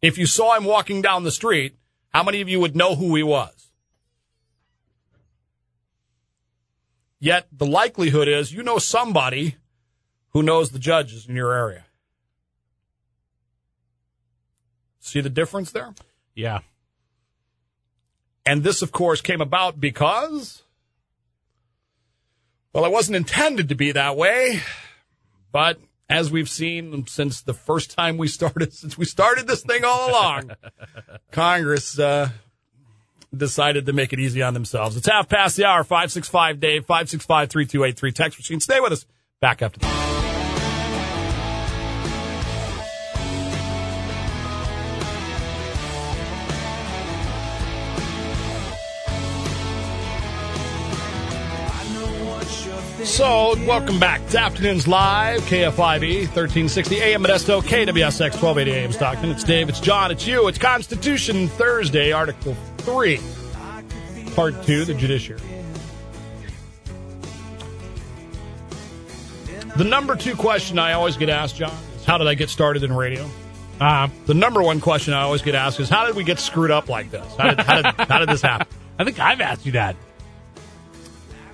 If 0.00 0.16
you 0.16 0.24
saw 0.24 0.56
him 0.56 0.64
walking 0.64 1.02
down 1.02 1.24
the 1.24 1.30
street, 1.30 1.76
how 2.14 2.22
many 2.22 2.40
of 2.40 2.48
you 2.48 2.58
would 2.60 2.74
know 2.74 2.94
who 2.94 3.14
he 3.14 3.22
was? 3.22 3.72
Yet 7.20 7.46
the 7.52 7.66
likelihood 7.66 8.26
is 8.26 8.54
you 8.54 8.62
know 8.62 8.78
somebody 8.78 9.56
who 10.32 10.42
knows 10.42 10.70
the 10.70 10.78
judges 10.78 11.26
in 11.26 11.36
your 11.36 11.52
area. 11.52 11.84
See 15.00 15.20
the 15.20 15.30
difference 15.30 15.72
there? 15.72 15.94
Yeah. 16.34 16.60
And 18.46 18.62
this, 18.62 18.82
of 18.82 18.92
course, 18.92 19.20
came 19.20 19.40
about 19.40 19.80
because, 19.80 20.62
well, 22.72 22.84
it 22.84 22.92
wasn't 22.92 23.16
intended 23.16 23.68
to 23.68 23.74
be 23.74 23.92
that 23.92 24.16
way, 24.16 24.60
but 25.50 25.78
as 26.08 26.30
we've 26.30 26.48
seen 26.48 27.06
since 27.06 27.40
the 27.40 27.54
first 27.54 27.90
time 27.96 28.16
we 28.18 28.28
started, 28.28 28.72
since 28.72 28.96
we 28.96 29.04
started 29.04 29.46
this 29.46 29.62
thing 29.62 29.84
all 29.84 30.10
along, 30.10 30.52
Congress 31.30 31.98
uh, 31.98 32.30
decided 33.36 33.86
to 33.86 33.92
make 33.92 34.12
it 34.12 34.20
easy 34.20 34.42
on 34.42 34.54
themselves. 34.54 34.96
It's 34.96 35.08
half 35.08 35.28
past 35.28 35.56
the 35.56 35.64
hour, 35.64 35.84
565 35.84 36.60
Dave, 36.60 36.84
565 36.86 37.50
3283. 37.50 38.12
Text 38.12 38.38
machine. 38.38 38.60
Stay 38.60 38.80
with 38.80 38.92
us. 38.92 39.06
Back 39.40 39.62
after 39.62 39.80
this. 39.80 40.11
So, 53.04 53.56
welcome 53.66 53.98
back 53.98 54.24
to 54.28 54.38
Afternoons 54.38 54.86
Live, 54.86 55.40
KFIV, 55.42 56.26
1360 56.28 57.00
AM 57.00 57.24
Modesto, 57.24 57.60
KWSX, 57.60 58.40
1280 58.40 58.70
AM 58.70 58.92
Stockton. 58.92 59.30
It's 59.30 59.42
Dave, 59.42 59.68
it's 59.68 59.80
John, 59.80 60.12
it's 60.12 60.24
you. 60.26 60.46
It's 60.46 60.56
Constitution 60.56 61.48
Thursday, 61.48 62.12
Article 62.12 62.54
3, 62.78 63.18
Part 64.36 64.62
2, 64.62 64.84
the 64.84 64.94
Judiciary. 64.94 65.40
The 69.76 69.84
number 69.84 70.14
two 70.14 70.36
question 70.36 70.78
I 70.78 70.92
always 70.92 71.16
get 71.16 71.28
asked, 71.28 71.56
John, 71.56 71.76
is 71.96 72.04
how 72.04 72.18
did 72.18 72.28
I 72.28 72.34
get 72.34 72.50
started 72.50 72.84
in 72.84 72.92
radio? 72.92 73.28
Uh, 73.80 74.08
The 74.26 74.34
number 74.34 74.62
one 74.62 74.80
question 74.80 75.12
I 75.12 75.22
always 75.22 75.42
get 75.42 75.56
asked 75.56 75.80
is 75.80 75.88
how 75.88 76.06
did 76.06 76.14
we 76.14 76.22
get 76.22 76.38
screwed 76.38 76.70
up 76.70 76.88
like 76.88 77.10
this? 77.10 77.26
How 77.36 77.50
did, 77.54 77.60
how 77.60 77.82
did, 77.82 78.08
how 78.08 78.18
did 78.20 78.28
this 78.28 78.42
happen? 78.42 78.66
I 78.98 79.04
think 79.04 79.18
I've 79.18 79.40
asked 79.40 79.66
you 79.66 79.72
that. 79.72 79.96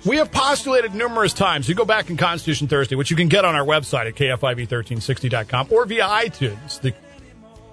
We 0.05 0.17
have 0.17 0.31
postulated 0.31 0.95
numerous 0.95 1.33
times. 1.33 1.67
You 1.67 1.75
go 1.75 1.85
back 1.85 2.09
in 2.09 2.15
Constitution 2.17 2.67
Thursday, 2.67 2.95
which 2.95 3.11
you 3.11 3.17
can 3.17 3.27
get 3.27 3.43
on 3.45 3.53
our 3.55 3.65
website 3.65 4.07
at 4.07 4.15
kfiv1360.com 4.15 5.67
or 5.71 5.85
via 5.85 6.03
iTunes. 6.07 6.79
The 6.79 6.93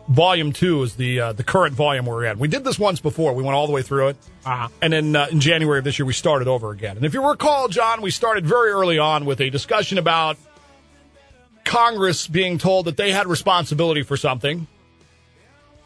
volume 0.08 0.52
two 0.52 0.82
is 0.82 0.96
the 0.96 1.20
uh, 1.20 1.32
the 1.32 1.44
current 1.44 1.74
volume 1.74 2.06
we're 2.06 2.24
in. 2.24 2.38
We 2.38 2.48
did 2.48 2.64
this 2.64 2.78
once 2.78 3.00
before. 3.00 3.32
We 3.32 3.42
went 3.44 3.54
all 3.54 3.66
the 3.66 3.72
way 3.72 3.82
through 3.82 4.08
it, 4.08 4.16
Uh-huh. 4.44 4.68
and 4.82 4.92
then 4.92 5.14
uh, 5.16 5.28
in 5.30 5.38
January 5.40 5.78
of 5.78 5.84
this 5.84 5.98
year 5.98 6.06
we 6.06 6.12
started 6.12 6.48
over 6.48 6.70
again. 6.70 6.96
And 6.96 7.06
if 7.06 7.14
you 7.14 7.26
recall, 7.28 7.68
John, 7.68 8.02
we 8.02 8.10
started 8.10 8.44
very 8.44 8.70
early 8.70 8.98
on 8.98 9.24
with 9.24 9.40
a 9.40 9.48
discussion 9.50 9.96
about 9.98 10.36
Congress 11.64 12.26
being 12.28 12.58
told 12.58 12.86
that 12.86 12.96
they 12.96 13.12
had 13.12 13.26
responsibility 13.26 14.02
for 14.02 14.16
something. 14.16 14.66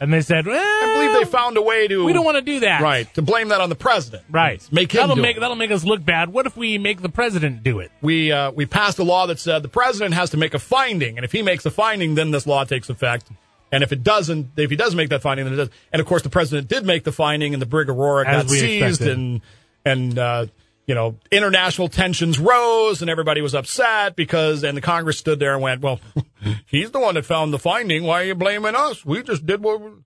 And 0.01 0.11
they 0.11 0.23
said, 0.23 0.47
well, 0.47 0.59
I 0.59 0.95
believe 0.95 1.27
they 1.27 1.31
found 1.31 1.59
a 1.59 1.63
way 1.63 1.87
to 1.87 2.05
we 2.07 2.15
don't 2.15 2.25
want 2.25 2.37
to 2.37 2.43
do 2.43 2.61
that. 2.61 2.81
right 2.81 3.13
to 3.15 3.23
blame 3.23 3.49
that 3.49 3.61
on 3.61 3.69
the 3.69 3.75
president. 3.75 4.25
Right. 4.31 4.67
make 4.73 4.93
him 4.93 5.01
that'll 5.01 5.17
do 5.17 5.21
make 5.23 5.37
it. 5.37 5.41
that'll 5.41 5.57
make 5.57 5.71
us 5.71 5.85
look 5.85 6.03
bad. 6.05 6.33
What 6.33 6.47
if 6.47 6.57
we 6.57 6.79
make 6.79 7.03
the 7.03 7.11
president 7.11 7.63
do 7.63 7.81
it? 7.81 7.93
we 8.01 8.33
uh, 8.33 8.51
we 8.51 8.65
passed 8.65 8.99
a 8.99 9.05
law 9.05 9.27
that 9.27 9.39
said 9.39 9.63
the 9.63 9.69
president 9.69 10.15
has 10.15 10.31
to 10.31 10.39
make 10.39 10.55
a 10.55 10.59
finding, 10.59 11.19
and 11.19 11.25
if 11.25 11.33
he 11.33 11.43
makes 11.43 11.67
a 11.67 11.71
finding, 11.71 12.15
then 12.15 12.31
this 12.31 12.47
law 12.47 12.65
takes 12.65 12.89
effect. 12.89 13.27
And 13.73 13.85
if 13.85 13.93
it 13.93 14.03
doesn't, 14.03 14.53
if 14.57 14.69
he 14.71 14.75
doesn't 14.77 14.97
make 14.97 15.11
that 15.11 15.23
finding, 15.23 15.45
then 15.45 15.53
it 15.55 15.57
does. 15.59 15.71
And 15.93 16.01
of 16.01 16.07
course, 16.07 16.23
the 16.23 16.31
president 16.31 16.67
did 16.67 16.85
make 16.85 17.05
the 17.05 17.13
finding, 17.13 17.53
and 17.53 17.61
the 17.63 17.67
brig 17.67 17.89
Aurora 17.89 18.27
As 18.27 18.45
got 18.45 18.51
we 18.51 18.59
seized, 18.59 19.03
expected. 19.03 19.17
and 19.17 19.41
and 19.85 20.19
uh, 20.19 20.47
you 20.90 20.94
know 20.96 21.16
international 21.31 21.87
tensions 21.87 22.40
rose, 22.40 23.00
and 23.00 23.09
everybody 23.09 23.40
was 23.40 23.55
upset 23.55 24.16
because, 24.16 24.64
and 24.64 24.76
the 24.76 24.81
Congress 24.81 25.18
stood 25.18 25.38
there 25.38 25.53
and 25.53 25.62
went, 25.62 25.83
"Well, 25.83 26.00
he's 26.66 26.90
the 26.90 26.98
one 26.98 27.14
that 27.14 27.24
found 27.24 27.53
the 27.53 27.61
finding. 27.61 28.03
Why 28.03 28.22
are 28.22 28.24
you 28.24 28.35
blaming 28.35 28.74
us? 28.74 29.05
We 29.05 29.22
just 29.22 29.46
did 29.46 29.62
what." 29.62 29.81
we-" 29.81 30.03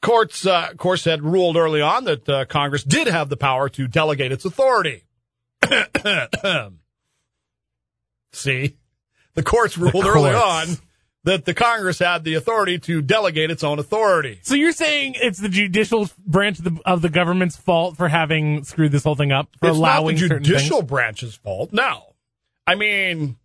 Courts, 0.00 0.46
uh, 0.46 0.68
of 0.70 0.78
course, 0.78 1.04
had 1.04 1.22
ruled 1.22 1.56
early 1.56 1.80
on 1.80 2.04
that 2.04 2.28
uh, 2.28 2.44
Congress 2.44 2.84
did 2.84 3.08
have 3.08 3.28
the 3.30 3.36
power 3.36 3.68
to 3.70 3.88
delegate 3.88 4.30
its 4.30 4.44
authority. 4.44 5.02
See, 8.32 8.76
the 9.34 9.42
courts 9.42 9.76
ruled 9.76 10.04
early 10.04 10.30
on 10.30 10.66
courts. 10.66 10.82
That 11.24 11.44
the 11.44 11.54
Congress 11.54 11.98
had 11.98 12.24
the 12.24 12.34
authority 12.34 12.78
to 12.80 13.00
delegate 13.00 13.50
its 13.50 13.62
own 13.62 13.78
authority. 13.78 14.40
So 14.42 14.54
you're 14.54 14.72
saying 14.72 15.14
it's 15.16 15.38
the 15.38 15.48
judicial 15.48 16.08
branch 16.26 16.58
of 16.58 16.64
the, 16.64 16.80
of 16.84 17.02
the 17.02 17.08
government's 17.08 17.56
fault 17.56 17.96
for 17.96 18.08
having 18.08 18.64
screwed 18.64 18.92
this 18.92 19.04
whole 19.04 19.14
thing 19.14 19.32
up 19.32 19.48
for 19.60 19.68
it's 19.68 19.78
not 19.78 20.04
the 20.04 20.14
judicial 20.14 20.82
branch's 20.82 21.34
fault. 21.34 21.72
No, 21.72 22.14
I 22.66 22.74
mean, 22.74 23.36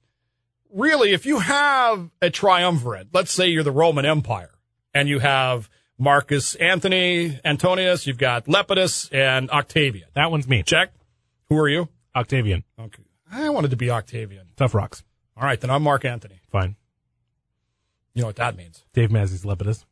really, 0.71 1.13
if 1.13 1.25
you 1.25 1.39
have 1.39 2.09
a 2.21 2.29
triumvirate, 2.29 3.09
let's 3.13 3.31
say 3.31 3.47
you're 3.47 3.63
the 3.63 3.71
Roman 3.71 4.05
Empire, 4.05 4.51
and 4.93 5.07
you 5.07 5.19
have 5.19 5.69
Marcus 5.99 6.55
Anthony 6.55 7.39
Antonius, 7.45 8.07
you've 8.07 8.17
got 8.17 8.45
Lepidus 8.45 9.09
and 9.13 9.49
Octavian. 9.49 10.07
That 10.15 10.31
one's 10.31 10.47
me, 10.47 10.63
Check. 10.63 10.91
Who 11.49 11.57
are 11.57 11.69
you? 11.69 11.89
Octavian. 12.15 12.63
Okay, 12.79 13.03
I 13.31 13.49
wanted 13.49 13.71
to 13.71 13.77
be 13.77 13.91
Octavian. 13.91 14.47
Tough 14.55 14.73
rocks. 14.73 15.03
All 15.35 15.43
right, 15.43 15.59
then 15.61 15.69
I'm 15.69 15.83
Mark 15.83 16.03
Anthony. 16.03 16.41
Fine. 16.51 16.75
You 18.17 18.23
know 18.23 18.30
what 18.30 18.38
that 18.38 18.58
means? 18.58 18.84
Dave 18.93 19.12
Mazzy's 19.12 19.45
Lepidus. 19.45 19.86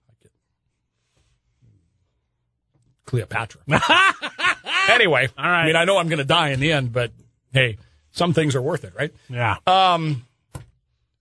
Cleopatra. 3.05 3.61
anyway, 4.89 5.29
All 5.37 5.45
right. 5.45 5.61
I 5.61 5.65
mean, 5.67 5.75
I 5.75 5.85
know 5.85 5.99
I'm 5.99 6.07
going 6.07 6.17
to 6.17 6.25
die 6.25 6.49
in 6.49 6.59
the 6.59 6.71
end, 6.71 6.91
but 6.91 7.11
hey, 7.53 7.77
some 8.09 8.33
things 8.33 8.55
are 8.55 8.63
worth 8.63 8.83
it, 8.83 8.93
right? 8.97 9.13
Yeah. 9.29 9.57
Um, 9.67 10.25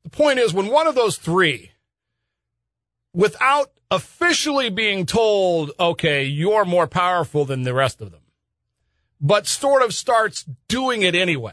the 0.03 0.09
point 0.09 0.38
is, 0.38 0.55
when 0.55 0.69
one 0.69 0.87
of 0.87 0.95
those 0.95 1.19
three, 1.19 1.73
without 3.12 3.71
officially 3.90 4.71
being 4.71 5.05
told, 5.05 5.73
okay, 5.79 6.25
you're 6.25 6.64
more 6.64 6.87
powerful 6.87 7.45
than 7.45 7.64
the 7.64 7.75
rest 7.75 8.01
of 8.01 8.12
them, 8.12 8.23
but 9.21 9.47
sort 9.47 9.83
of 9.83 9.93
starts 9.93 10.47
doing 10.69 11.03
it 11.03 11.14
anyway. 11.14 11.53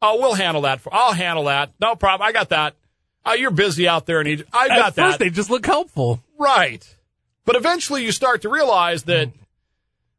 Oh, 0.00 0.18
we'll 0.18 0.32
handle 0.32 0.62
that. 0.62 0.80
For, 0.80 0.88
I'll 0.90 1.12
handle 1.12 1.44
that. 1.44 1.74
No 1.82 1.96
problem. 1.96 2.26
I 2.26 2.32
got 2.32 2.48
that. 2.48 2.76
Oh, 3.26 3.34
you're 3.34 3.50
busy 3.50 3.86
out 3.86 4.06
there 4.06 4.20
and 4.20 4.28
Egypt. 4.28 4.48
I 4.52 4.68
got 4.68 4.78
At 4.78 4.94
that. 4.96 5.06
first, 5.08 5.18
they 5.18 5.30
just 5.30 5.50
look 5.50 5.66
helpful. 5.66 6.22
right. 6.38 6.96
But 7.44 7.56
eventually 7.56 8.04
you 8.04 8.12
start 8.12 8.42
to 8.42 8.48
realize 8.48 9.04
that, 9.04 9.28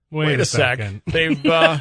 Wait, 0.09 0.25
wait, 0.27 0.39
a, 0.41 0.45
sec, 0.45 0.79
second. 0.79 1.01
they've, 1.07 1.45
uh, 1.45 1.77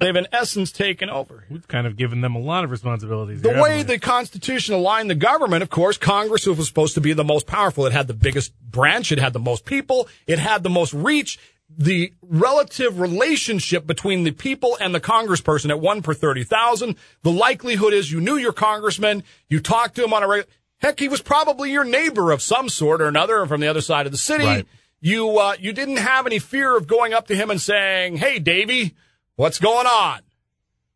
they've 0.00 0.14
in 0.16 0.26
essence 0.32 0.70
taken 0.70 1.08
over. 1.08 1.44
We've 1.48 1.66
kind 1.66 1.86
of 1.86 1.96
given 1.96 2.20
them 2.20 2.34
a 2.34 2.38
lot 2.38 2.64
of 2.64 2.70
responsibilities. 2.70 3.40
The 3.40 3.52
here, 3.54 3.62
way 3.62 3.82
the 3.82 3.98
Constitution 3.98 4.74
aligned 4.74 5.08
the 5.08 5.14
government, 5.14 5.62
of 5.62 5.70
course, 5.70 5.96
Congress 5.96 6.46
was 6.46 6.66
supposed 6.66 6.94
to 6.94 7.00
be 7.00 7.14
the 7.14 7.24
most 7.24 7.46
powerful. 7.46 7.86
It 7.86 7.92
had 7.92 8.06
the 8.08 8.14
biggest 8.14 8.52
branch. 8.60 9.10
It 9.12 9.18
had 9.18 9.32
the 9.32 9.38
most 9.38 9.64
people. 9.64 10.08
It 10.26 10.38
had 10.38 10.62
the 10.62 10.70
most 10.70 10.92
reach. 10.92 11.38
The 11.68 12.12
relative 12.22 12.98
relationship 12.98 13.86
between 13.86 14.24
the 14.24 14.30
people 14.30 14.76
and 14.80 14.94
the 14.94 15.00
congressperson 15.00 15.70
at 15.70 15.80
one 15.80 16.02
per 16.02 16.14
30,000. 16.14 16.96
The 17.22 17.30
likelihood 17.30 17.92
is 17.92 18.10
you 18.10 18.20
knew 18.20 18.36
your 18.36 18.52
congressman. 18.52 19.22
You 19.48 19.60
talked 19.60 19.96
to 19.96 20.04
him 20.04 20.12
on 20.12 20.22
a 20.22 20.28
regular, 20.28 20.50
heck, 20.78 20.98
he 20.98 21.08
was 21.08 21.20
probably 21.20 21.70
your 21.70 21.84
neighbor 21.84 22.32
of 22.32 22.42
some 22.42 22.68
sort 22.68 23.00
or 23.00 23.06
another 23.06 23.44
from 23.46 23.60
the 23.60 23.68
other 23.68 23.80
side 23.80 24.06
of 24.06 24.12
the 24.12 24.18
city. 24.18 24.44
Right. 24.44 24.66
You, 25.00 25.38
uh, 25.38 25.54
you 25.60 25.72
didn't 25.72 25.98
have 25.98 26.26
any 26.26 26.38
fear 26.38 26.76
of 26.76 26.86
going 26.86 27.12
up 27.12 27.28
to 27.28 27.36
him 27.36 27.50
and 27.50 27.60
saying, 27.60 28.16
Hey, 28.16 28.38
Davy, 28.38 28.94
what's 29.36 29.60
going 29.60 29.86
on? 29.86 30.20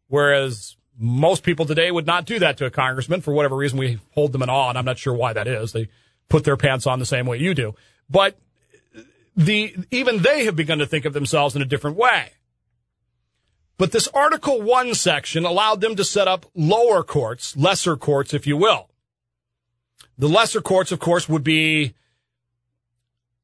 Whereas 0.08 0.76
most 0.98 1.42
people 1.42 1.66
today 1.66 1.90
would 1.90 2.06
not 2.06 2.26
do 2.26 2.38
that 2.38 2.56
to 2.58 2.66
a 2.66 2.70
congressman 2.70 3.20
for 3.20 3.32
whatever 3.32 3.56
reason. 3.56 3.78
We 3.78 3.98
hold 4.10 4.32
them 4.32 4.42
in 4.42 4.50
awe, 4.50 4.68
and 4.68 4.78
I'm 4.78 4.84
not 4.84 4.98
sure 4.98 5.14
why 5.14 5.32
that 5.32 5.48
is. 5.48 5.72
They 5.72 5.88
put 6.28 6.44
their 6.44 6.56
pants 6.56 6.86
on 6.86 6.98
the 6.98 7.06
same 7.06 7.26
way 7.26 7.38
you 7.38 7.54
do. 7.54 7.74
But 8.10 8.36
the 9.36 9.74
even 9.90 10.22
they 10.22 10.44
have 10.44 10.56
begun 10.56 10.78
to 10.78 10.86
think 10.86 11.04
of 11.04 11.12
themselves 11.12 11.56
in 11.56 11.62
a 11.62 11.66
different 11.66 11.96
way. 11.96 12.32
But 13.78 13.92
this 13.92 14.08
Article 14.08 14.62
1 14.62 14.94
section 14.94 15.44
allowed 15.44 15.80
them 15.80 15.96
to 15.96 16.04
set 16.04 16.28
up 16.28 16.46
lower 16.54 17.02
courts, 17.02 17.56
lesser 17.56 17.96
courts, 17.96 18.34
if 18.34 18.46
you 18.46 18.56
will. 18.56 18.90
The 20.18 20.28
lesser 20.28 20.60
courts, 20.60 20.92
of 20.92 21.00
course, 21.00 21.28
would 21.28 21.42
be 21.42 21.94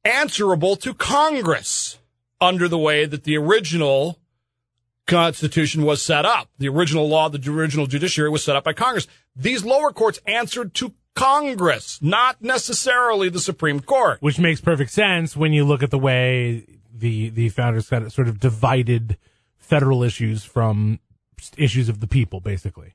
answerable 0.05 0.75
to 0.77 0.93
Congress 0.93 1.97
under 2.39 2.67
the 2.67 2.77
way 2.77 3.05
that 3.05 3.23
the 3.23 3.37
original 3.37 4.19
Constitution 5.07 5.83
was 5.83 6.01
set 6.01 6.25
up. 6.25 6.49
The 6.59 6.69
original 6.69 7.09
law, 7.09 7.29
the 7.29 7.51
original 7.51 7.87
judiciary 7.87 8.29
was 8.29 8.43
set 8.43 8.55
up 8.55 8.63
by 8.63 8.73
Congress. 8.73 9.07
These 9.35 9.65
lower 9.65 9.91
courts 9.91 10.19
answered 10.25 10.73
to 10.75 10.93
Congress, 11.15 11.99
not 12.01 12.41
necessarily 12.41 13.29
the 13.29 13.39
Supreme 13.39 13.79
Court. 13.79 14.21
which 14.21 14.39
makes 14.39 14.61
perfect 14.61 14.91
sense 14.91 15.35
when 15.35 15.53
you 15.53 15.65
look 15.65 15.83
at 15.83 15.91
the 15.91 15.99
way 15.99 16.65
the 16.93 17.29
the 17.29 17.49
founders 17.49 17.89
kind 17.89 18.05
of 18.05 18.13
sort 18.13 18.27
of 18.27 18.39
divided 18.39 19.17
federal 19.57 20.03
issues 20.03 20.43
from 20.43 20.99
issues 21.57 21.89
of 21.89 21.99
the 21.99 22.07
people, 22.07 22.39
basically. 22.39 22.93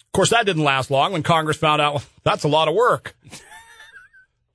Of 0.00 0.12
course, 0.12 0.30
that 0.30 0.46
didn't 0.46 0.62
last 0.64 0.90
long 0.90 1.12
when 1.12 1.22
Congress 1.22 1.56
found 1.56 1.80
out 1.82 1.94
well, 1.94 2.04
that's 2.22 2.44
a 2.44 2.48
lot 2.48 2.68
of 2.68 2.74
work. 2.74 3.16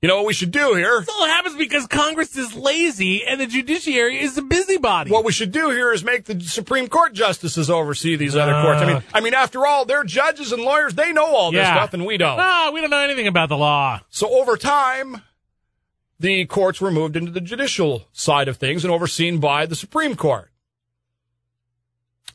You 0.02 0.08
know 0.08 0.16
what 0.16 0.26
we 0.26 0.32
should 0.32 0.50
do 0.50 0.74
here? 0.74 1.00
This 1.00 1.10
all 1.10 1.26
happens 1.26 1.56
because 1.56 1.86
Congress 1.86 2.34
is 2.34 2.54
lazy 2.54 3.24
and 3.26 3.38
the 3.38 3.46
judiciary 3.46 4.20
is 4.20 4.38
a 4.38 4.42
busybody. 4.42 5.10
What 5.10 5.24
we 5.24 5.32
should 5.32 5.52
do 5.52 5.70
here 5.70 5.92
is 5.92 6.02
make 6.02 6.24
the 6.24 6.40
Supreme 6.40 6.88
Court 6.88 7.12
justices 7.12 7.68
oversee 7.68 8.16
these 8.16 8.34
other 8.34 8.62
courts. 8.62 8.80
I 8.80 8.86
mean, 8.86 9.02
I 9.12 9.20
mean, 9.20 9.34
after 9.34 9.66
all, 9.66 9.84
they're 9.84 10.04
judges 10.04 10.52
and 10.52 10.62
lawyers. 10.62 10.94
They 10.94 11.12
know 11.12 11.26
all 11.26 11.52
this 11.52 11.66
stuff, 11.66 11.92
and 11.92 12.06
we 12.06 12.16
don't. 12.16 12.38
Ah, 12.40 12.70
we 12.72 12.80
don't 12.80 12.90
know 12.90 13.00
anything 13.00 13.26
about 13.26 13.50
the 13.50 13.58
law. 13.58 14.00
So 14.08 14.30
over 14.30 14.56
time, 14.56 15.22
the 16.18 16.46
courts 16.46 16.80
were 16.80 16.90
moved 16.90 17.16
into 17.16 17.30
the 17.30 17.40
judicial 17.40 18.06
side 18.12 18.48
of 18.48 18.56
things 18.56 18.84
and 18.84 18.92
overseen 18.92 19.38
by 19.38 19.66
the 19.66 19.76
Supreme 19.76 20.16
Court. 20.16 20.50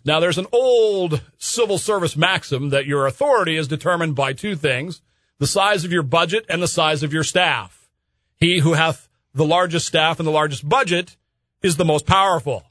Now, 0.04 0.20
there's 0.20 0.38
an 0.38 0.46
old 0.52 1.22
civil 1.40 1.80
service 1.80 2.16
maxim 2.16 2.70
that 2.70 2.86
your 2.86 3.08
authority 3.08 3.58
is 3.58 3.68
determined 3.68 4.16
by 4.16 4.34
two 4.34 4.56
things 4.56 5.02
the 5.38 5.48
size 5.48 5.84
of 5.84 5.92
your 5.92 6.04
budget 6.04 6.46
and 6.50 6.62
the 6.62 6.68
size 6.68 7.04
of 7.04 7.14
your 7.14 7.24
staff. 7.24 7.90
He 8.38 8.60
who 8.60 8.74
hath 8.74 9.10
the 9.34 9.46
largest 9.46 9.88
staff 9.88 10.20
and 10.20 10.28
the 10.28 10.32
largest 10.32 10.68
budget 10.68 11.18
is 11.62 11.78
the 11.78 11.86
most 11.86 12.06
powerful. 12.06 12.64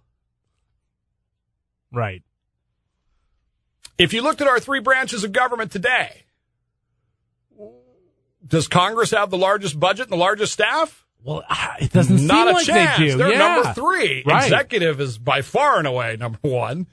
Right. 1.93 2.23
If 3.97 4.13
you 4.13 4.23
looked 4.23 4.41
at 4.41 4.49
our 4.49 4.59
three 4.59 4.81
branches 4.81 5.25
of 5.25 5.33
government 5.33 5.71
today, 5.71 6.25
does 8.47 8.69
Congress 8.69 9.13
have 9.13 9.31
the 9.31 9.39
largest 9.39 9.79
budget 9.79 10.07
and 10.07 10.13
the 10.13 10.17
largest 10.17 10.53
staff? 10.53 11.07
Well, 11.23 11.43
ah, 11.49 11.77
it 11.81 11.93
doesn't 11.93 12.27
Not 12.27 12.47
seem 12.47 12.49
a 12.49 12.53
like 12.53 12.67
chance. 12.67 12.99
they 12.99 13.07
do. 13.07 13.17
They're 13.17 13.33
yeah. 13.33 13.39
number 13.39 13.73
three. 13.73 14.23
Right. 14.27 14.45
Executive 14.45 15.01
is 15.01 15.17
by 15.17 15.41
far 15.43 15.79
and 15.79 15.87
away 15.87 16.17
number 16.19 16.39
one. 16.43 16.87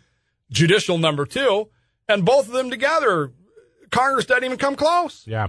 Judicial 0.49 0.97
number 0.97 1.25
two. 1.25 1.69
And 2.07 2.23
both 2.23 2.47
of 2.47 2.53
them 2.53 2.69
together, 2.69 3.31
Congress 3.89 4.25
doesn't 4.25 4.43
even 4.43 4.57
come 4.57 4.75
close. 4.75 5.25
Yeah. 5.27 5.47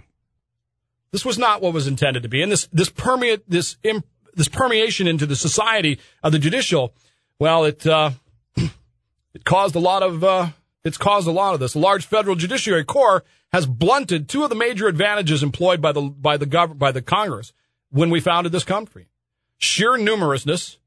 This 1.12 1.24
was 1.24 1.38
not 1.38 1.60
what 1.60 1.74
was 1.74 1.86
intended 1.86 2.22
to 2.22 2.28
be. 2.28 2.42
And 2.42 2.50
this, 2.50 2.68
this 2.72 2.88
permeate, 2.88 3.48
this, 3.48 3.76
imp, 3.82 4.06
this 4.34 4.48
permeation 4.48 5.06
into 5.06 5.26
the 5.26 5.36
society 5.36 6.00
of 6.22 6.32
the 6.32 6.38
judicial, 6.38 6.94
well, 7.38 7.64
it, 7.64 7.86
uh, 7.86 8.12
it 8.56 9.44
caused 9.44 9.74
a 9.74 9.78
lot 9.80 10.02
of, 10.02 10.24
uh, 10.24 10.48
it's 10.84 10.96
caused 10.96 11.28
a 11.28 11.32
lot 11.32 11.54
of 11.54 11.60
this. 11.60 11.74
A 11.74 11.78
large 11.78 12.06
federal 12.06 12.34
judiciary 12.34 12.84
corps 12.84 13.24
has 13.52 13.66
blunted 13.66 14.28
two 14.28 14.42
of 14.42 14.48
the 14.48 14.56
major 14.56 14.88
advantages 14.88 15.42
employed 15.42 15.82
by 15.82 15.92
the, 15.92 16.00
by 16.00 16.38
the 16.38 16.46
gov, 16.46 16.78
by 16.78 16.90
the 16.90 17.02
Congress 17.02 17.52
when 17.90 18.08
we 18.08 18.18
founded 18.18 18.50
this 18.50 18.64
country. 18.64 19.08
Sheer 19.58 19.98
numerousness 19.98 20.78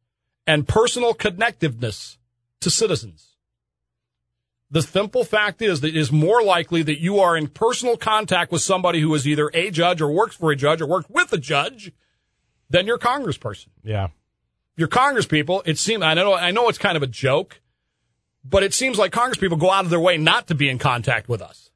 and 0.47 0.67
personal 0.67 1.13
connectiveness 1.13 2.17
to 2.61 2.71
citizens. 2.71 3.34
The 4.71 4.81
simple 4.81 5.23
fact 5.23 5.61
is 5.61 5.81
that 5.81 5.89
it 5.89 5.97
is 5.97 6.11
more 6.11 6.41
likely 6.43 6.81
that 6.83 6.99
you 6.99 7.19
are 7.19 7.37
in 7.37 7.47
personal 7.47 7.97
contact 7.97 8.51
with 8.51 8.61
somebody 8.61 8.99
who 8.99 9.13
is 9.13 9.27
either 9.27 9.51
a 9.53 9.69
judge 9.69 10.01
or 10.01 10.11
works 10.11 10.35
for 10.35 10.51
a 10.51 10.55
judge 10.55 10.81
or 10.81 10.87
works 10.87 11.07
with 11.09 11.31
a 11.31 11.37
judge 11.37 11.91
than 12.69 12.87
your 12.87 12.97
congressperson. 12.97 13.67
Yeah. 13.83 14.07
Your 14.75 14.87
congresspeople, 14.87 15.61
it 15.65 15.77
seems, 15.77 16.03
I 16.03 16.15
know, 16.15 16.33
I 16.33 16.51
know 16.51 16.67
it's 16.67 16.79
kind 16.79 16.97
of 16.97 17.03
a 17.03 17.07
joke, 17.07 17.61
but 18.43 18.63
it 18.63 18.73
seems 18.73 18.97
like 18.97 19.11
congresspeople 19.11 19.59
go 19.59 19.71
out 19.71 19.85
of 19.85 19.91
their 19.91 19.99
way 19.99 20.17
not 20.17 20.47
to 20.47 20.55
be 20.55 20.67
in 20.67 20.79
contact 20.79 21.29
with 21.29 21.41
us. 21.41 21.69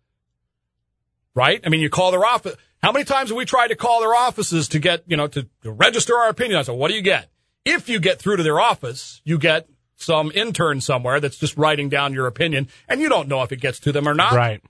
Right? 1.36 1.62
I 1.64 1.70
mean, 1.70 1.80
you 1.80 1.90
call 1.90 2.12
their 2.12 2.26
office. 2.26 2.56
How 2.82 2.92
many 2.92 3.06
times 3.06 3.30
have 3.30 3.38
we 3.38 3.46
tried 3.46 3.70
to 3.70 3.76
call 3.76 4.02
their 4.02 4.16
offices 4.16 4.68
to 4.70 4.80
get, 4.80 5.04
you 5.06 5.16
know, 5.16 5.28
to, 5.28 5.48
to 5.62 5.72
register 5.72 6.18
our 6.18 6.30
opinion? 6.30 6.60
I 6.60 6.64
said, 6.64 6.76
what 6.76 6.90
do 6.90 6.96
you 6.96 7.02
get? 7.02 7.30
If 7.66 7.88
you 7.88 8.00
get 8.00 8.20
through 8.20 8.38
to 8.38 8.44
their 8.44 8.60
office, 8.60 9.22
you 9.24 9.38
get 9.38 9.70
some 10.00 10.32
intern 10.34 10.82
somewhere 10.82 11.20
that's 11.20 11.38
just 11.38 11.58
writing 11.58 11.90
down 11.90 12.14
your 12.14 12.28
opinion, 12.28 12.68
and 12.88 13.02
you 13.02 13.10
don't 13.10 13.28
know 13.28 13.44
if 13.44 13.52
it 13.52 13.60
gets 13.60 13.80
to 13.82 13.92
them 13.92 14.08
or 14.08 14.14
not. 14.14 14.34
Right. 14.34 14.62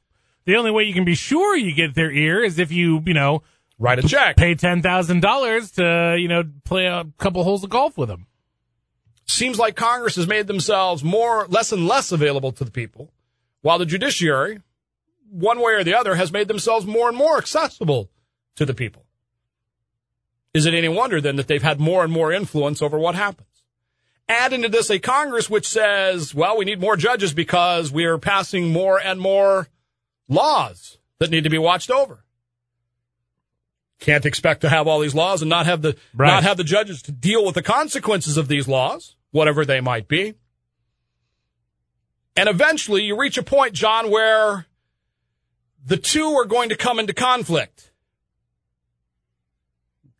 The 0.45 0.55
only 0.55 0.71
way 0.71 0.83
you 0.83 0.93
can 0.93 1.05
be 1.05 1.15
sure 1.15 1.55
you 1.55 1.73
get 1.73 1.93
their 1.95 2.11
ear 2.11 2.43
is 2.43 2.57
if 2.59 2.71
you, 2.71 3.01
you 3.05 3.13
know, 3.13 3.43
Write 3.77 3.99
a 3.99 4.07
check. 4.07 4.35
pay 4.35 4.55
ten 4.55 4.81
thousand 4.81 5.21
dollars 5.21 5.71
to, 5.71 6.17
you 6.19 6.27
know, 6.27 6.43
play 6.65 6.85
a 6.87 7.05
couple 7.17 7.43
holes 7.43 7.63
of 7.63 7.69
golf 7.69 7.97
with 7.97 8.09
them. 8.09 8.27
Seems 9.25 9.57
like 9.57 9.75
Congress 9.75 10.15
has 10.15 10.27
made 10.27 10.47
themselves 10.47 11.03
more, 11.03 11.45
less 11.47 11.71
and 11.71 11.87
less 11.87 12.11
available 12.11 12.51
to 12.53 12.65
the 12.65 12.71
people, 12.71 13.13
while 13.61 13.77
the 13.77 13.85
judiciary, 13.85 14.59
one 15.29 15.59
way 15.59 15.73
or 15.73 15.83
the 15.83 15.93
other, 15.93 16.15
has 16.15 16.31
made 16.31 16.47
themselves 16.47 16.85
more 16.85 17.07
and 17.07 17.15
more 17.15 17.37
accessible 17.37 18.09
to 18.55 18.65
the 18.65 18.73
people. 18.73 19.05
Is 20.53 20.65
it 20.65 20.73
any 20.73 20.89
wonder 20.89 21.21
then 21.21 21.35
that 21.35 21.47
they've 21.47 21.61
had 21.61 21.79
more 21.79 22.03
and 22.03 22.11
more 22.11 22.33
influence 22.33 22.81
over 22.81 22.97
what 22.97 23.13
happens? 23.15 23.48
Add 24.29 24.53
into 24.53 24.69
this 24.69 24.91
a 24.91 24.99
Congress 24.99 25.49
which 25.49 25.67
says, 25.67 26.35
well, 26.35 26.55
we 26.55 26.63
need 26.63 26.79
more 26.79 26.95
judges 26.95 27.33
because 27.33 27.91
we 27.91 28.05
are 28.05 28.19
passing 28.19 28.71
more 28.71 29.01
and 29.01 29.19
more 29.19 29.67
laws 30.27 30.99
that 31.17 31.31
need 31.31 31.45
to 31.45 31.49
be 31.49 31.57
watched 31.57 31.89
over. 31.89 32.23
Can't 33.99 34.27
expect 34.27 34.61
to 34.61 34.69
have 34.69 34.87
all 34.87 34.99
these 34.99 35.15
laws 35.15 35.41
and 35.41 35.49
not 35.49 35.65
have 35.65 35.81
the 35.81 35.97
Right. 36.15 36.27
not 36.27 36.43
have 36.43 36.57
the 36.57 36.63
judges 36.63 37.01
to 37.03 37.11
deal 37.11 37.43
with 37.43 37.55
the 37.55 37.63
consequences 37.63 38.37
of 38.37 38.47
these 38.47 38.67
laws, 38.67 39.15
whatever 39.31 39.65
they 39.65 39.81
might 39.81 40.07
be. 40.07 40.35
And 42.37 42.47
eventually 42.47 43.03
you 43.03 43.19
reach 43.19 43.37
a 43.37 43.43
point, 43.43 43.73
John, 43.73 44.11
where 44.11 44.67
the 45.83 45.97
two 45.97 46.27
are 46.35 46.45
going 46.45 46.69
to 46.69 46.77
come 46.77 46.99
into 46.99 47.13
conflict. 47.13 47.91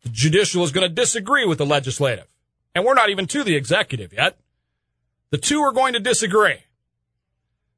The 0.02 0.10
judicial 0.10 0.64
is 0.64 0.72
going 0.72 0.86
to 0.86 0.94
disagree 0.94 1.46
with 1.46 1.58
the 1.58 1.66
legislative. 1.66 2.26
And 2.74 2.84
we're 2.84 2.94
not 2.94 3.10
even 3.10 3.26
to 3.26 3.42
the 3.42 3.56
executive 3.56 4.12
yet. 4.12 4.38
The 5.30 5.38
two 5.38 5.60
are 5.60 5.72
going 5.72 5.94
to 5.94 6.00
disagree. 6.00 6.58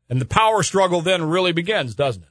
And 0.09 0.21
the 0.21 0.27
power 0.27 0.63
struggle 0.63 1.01
then 1.01 1.23
really 1.25 1.53
begins, 1.53 1.95
doesn't 1.95 2.23
it? 2.23 2.29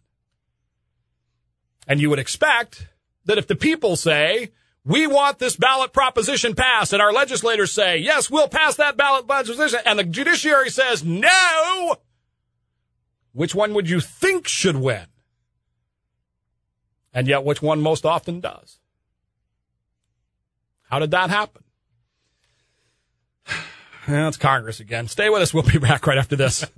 And 1.88 2.00
you 2.00 2.10
would 2.10 2.20
expect 2.20 2.88
that 3.26 3.38
if 3.38 3.48
the 3.48 3.56
people 3.56 3.96
say, 3.96 4.52
we 4.84 5.06
want 5.08 5.40
this 5.40 5.56
ballot 5.56 5.94
proposition 5.94 6.56
passed, 6.56 6.94
and 6.94 7.02
our 7.02 7.14
legislators 7.14 7.72
say, 7.72 7.98
yes, 7.98 8.30
we'll 8.30 8.48
pass 8.48 8.76
that 8.76 8.98
ballot 8.98 9.28
proposition, 9.28 9.80
and 9.86 10.00
the 10.00 10.04
judiciary 10.04 10.70
says, 10.70 11.04
no, 11.04 11.98
which 13.34 13.54
one 13.54 13.74
would 13.74 13.90
you 13.90 14.00
think 14.00 14.48
should 14.48 14.76
win? 14.76 15.06
And 17.14 17.28
yet, 17.28 17.44
which 17.44 17.62
one 17.62 17.82
most 17.82 18.06
often 18.06 18.40
does? 18.40 18.80
How 20.90 21.00
did 21.00 21.12
that 21.12 21.30
happen? 21.30 21.61
Yeah, 24.08 24.28
it's 24.28 24.38
Congress 24.38 24.80
again. 24.80 25.08
Stay 25.08 25.30
with 25.30 25.42
us. 25.42 25.54
We'll 25.54 25.64
be 25.64 25.78
back 25.78 26.08
right 26.08 26.18
after 26.18 26.36
this. 26.36 26.66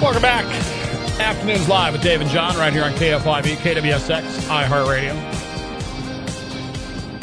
Welcome 0.00 0.20
back. 0.20 0.44
Afternoons 1.18 1.68
Live 1.68 1.92
with 1.94 2.02
Dave 2.02 2.20
and 2.20 2.28
John 2.28 2.56
right 2.56 2.72
here 2.72 2.84
on 2.84 2.92
KFIV, 2.92 3.56
KWSX, 3.56 4.22
iHeartRadio. 4.48 5.14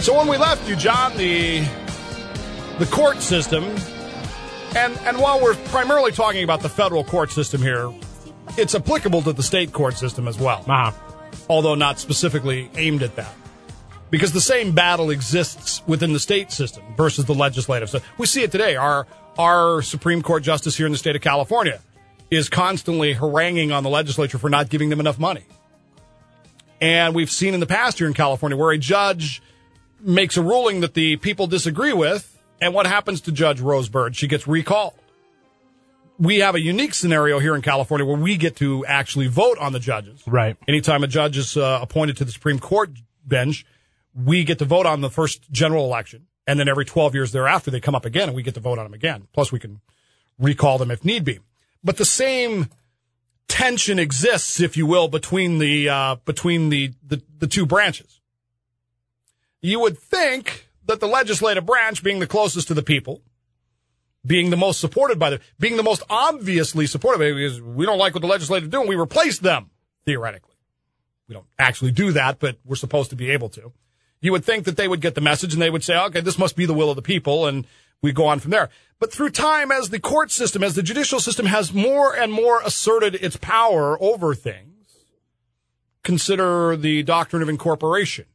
So 0.01 0.17
when 0.17 0.27
we 0.27 0.37
left 0.37 0.67
you, 0.67 0.75
John, 0.75 1.15
the 1.15 1.63
the 2.79 2.85
court 2.87 3.21
system, 3.21 3.63
and 4.75 4.97
and 5.05 5.19
while 5.19 5.41
we're 5.41 5.55
primarily 5.65 6.11
talking 6.11 6.43
about 6.43 6.61
the 6.61 6.69
federal 6.69 7.03
court 7.03 7.31
system 7.31 7.61
here, 7.61 7.91
it's 8.57 8.75
applicable 8.75 9.21
to 9.23 9.33
the 9.33 9.43
state 9.43 9.71
court 9.71 9.97
system 9.97 10.27
as 10.27 10.37
well, 10.39 10.65
Uh-huh. 10.67 10.91
although 11.49 11.75
not 11.75 11.99
specifically 11.99 12.69
aimed 12.75 13.03
at 13.03 13.15
that. 13.15 13.33
Because 14.09 14.33
the 14.33 14.41
same 14.41 14.73
battle 14.73 15.09
exists 15.09 15.81
within 15.87 16.11
the 16.11 16.19
state 16.19 16.51
system 16.51 16.83
versus 16.97 17.25
the 17.25 17.33
legislative. 17.33 17.89
So 17.89 18.01
we 18.17 18.25
see 18.25 18.43
it 18.43 18.51
today. 18.51 18.75
Our 18.75 19.07
our 19.37 19.81
Supreme 19.81 20.21
Court 20.21 20.43
justice 20.43 20.75
here 20.75 20.85
in 20.85 20.91
the 20.91 20.97
state 20.97 21.15
of 21.15 21.21
California 21.21 21.79
is 22.29 22.49
constantly 22.49 23.13
haranguing 23.13 23.71
on 23.71 23.83
the 23.83 23.89
legislature 23.89 24.37
for 24.37 24.49
not 24.49 24.69
giving 24.69 24.89
them 24.89 24.99
enough 24.99 25.19
money. 25.19 25.45
And 26.81 27.13
we've 27.13 27.31
seen 27.31 27.53
in 27.53 27.59
the 27.59 27.67
past 27.67 27.99
here 27.99 28.07
in 28.07 28.13
California 28.13 28.57
where 28.57 28.71
a 28.71 28.77
judge 28.77 29.41
makes 30.01 30.35
a 30.35 30.41
ruling 30.41 30.81
that 30.81 30.93
the 30.93 31.15
people 31.17 31.45
disagree 31.47 31.93
with, 31.93 32.30
and 32.61 32.73
what 32.73 32.85
happens 32.85 33.21
to 33.21 33.31
Judge 33.31 33.59
Rose 33.59 33.89
Bird? 33.89 34.15
She 34.15 34.27
gets 34.27 34.47
recalled. 34.47 34.93
We 36.19 36.39
have 36.39 36.53
a 36.53 36.61
unique 36.61 36.93
scenario 36.93 37.39
here 37.39 37.55
in 37.55 37.63
California 37.63 38.05
where 38.05 38.17
we 38.17 38.37
get 38.37 38.55
to 38.57 38.85
actually 38.85 39.27
vote 39.27 39.57
on 39.57 39.73
the 39.73 39.79
judges. 39.79 40.21
Right. 40.27 40.55
Anytime 40.67 41.03
a 41.03 41.07
judge 41.07 41.35
is 41.35 41.57
uh, 41.57 41.79
appointed 41.81 42.17
to 42.17 42.25
the 42.25 42.31
Supreme 42.31 42.59
Court 42.59 42.91
bench, 43.25 43.65
we 44.13 44.43
get 44.43 44.59
to 44.59 44.65
vote 44.65 44.85
on 44.85 45.01
the 45.01 45.09
first 45.09 45.51
general 45.51 45.85
election, 45.85 46.27
and 46.45 46.59
then 46.59 46.67
every 46.67 46.85
12 46.85 47.15
years 47.15 47.31
thereafter, 47.31 47.71
they 47.71 47.79
come 47.79 47.95
up 47.95 48.05
again, 48.05 48.29
and 48.29 48.35
we 48.35 48.43
get 48.43 48.53
to 48.53 48.59
vote 48.59 48.77
on 48.77 48.85
them 48.85 48.93
again. 48.93 49.27
Plus, 49.33 49.51
we 49.51 49.59
can 49.59 49.81
recall 50.37 50.77
them 50.77 50.91
if 50.91 51.03
need 51.03 51.23
be. 51.23 51.39
But 51.83 51.97
the 51.97 52.05
same 52.05 52.67
tension 53.47 53.97
exists, 53.97 54.59
if 54.59 54.77
you 54.77 54.85
will, 54.85 55.07
between 55.07 55.57
the 55.57 55.89
uh, 55.89 56.15
between 56.25 56.69
the, 56.69 56.93
the 57.05 57.23
the 57.39 57.47
two 57.47 57.65
branches. 57.65 58.19
You 59.61 59.79
would 59.79 59.97
think 59.97 60.70
that 60.85 60.99
the 60.99 61.07
legislative 61.07 61.65
branch, 61.65 62.03
being 62.03 62.19
the 62.19 62.27
closest 62.27 62.67
to 62.69 62.73
the 62.73 62.83
people, 62.83 63.21
being 64.25 64.49
the 64.49 64.57
most 64.57 64.79
supported 64.79 65.17
by 65.17 65.31
the, 65.31 65.39
being 65.59 65.77
the 65.77 65.83
most 65.83 66.03
obviously 66.09 66.85
supportive, 66.85 67.19
because 67.19 67.61
we 67.61 67.85
don't 67.85 67.97
like 67.97 68.13
what 68.13 68.21
the 68.21 68.27
legislative 68.27 68.69
doing, 68.69 68.87
we 68.87 68.95
replace 68.95 69.39
them 69.39 69.69
theoretically. 70.05 70.55
We 71.27 71.33
don't 71.33 71.47
actually 71.57 71.91
do 71.91 72.11
that, 72.11 72.39
but 72.39 72.57
we're 72.65 72.75
supposed 72.75 73.09
to 73.11 73.15
be 73.15 73.31
able 73.31 73.49
to. 73.49 73.71
You 74.19 74.31
would 74.33 74.45
think 74.45 74.65
that 74.65 74.77
they 74.77 74.87
would 74.87 75.01
get 75.01 75.15
the 75.15 75.21
message 75.21 75.53
and 75.53 75.61
they 75.61 75.69
would 75.69 75.83
say, 75.83 75.97
okay, 75.97 76.21
this 76.21 76.37
must 76.37 76.55
be 76.55 76.65
the 76.65 76.73
will 76.73 76.89
of 76.89 76.95
the 76.95 77.01
people, 77.01 77.47
and 77.47 77.65
we 78.01 78.11
go 78.11 78.27
on 78.27 78.39
from 78.39 78.51
there. 78.51 78.69
But 78.99 79.11
through 79.11 79.31
time, 79.31 79.71
as 79.71 79.89
the 79.89 79.99
court 79.99 80.29
system, 80.29 80.63
as 80.63 80.75
the 80.75 80.83
judicial 80.83 81.19
system 81.19 81.47
has 81.47 81.73
more 81.73 82.15
and 82.15 82.31
more 82.31 82.61
asserted 82.63 83.15
its 83.15 83.37
power 83.37 83.97
over 84.01 84.35
things, 84.35 85.05
consider 86.03 86.75
the 86.75 87.01
doctrine 87.01 87.41
of 87.41 87.49
incorporation. 87.49 88.25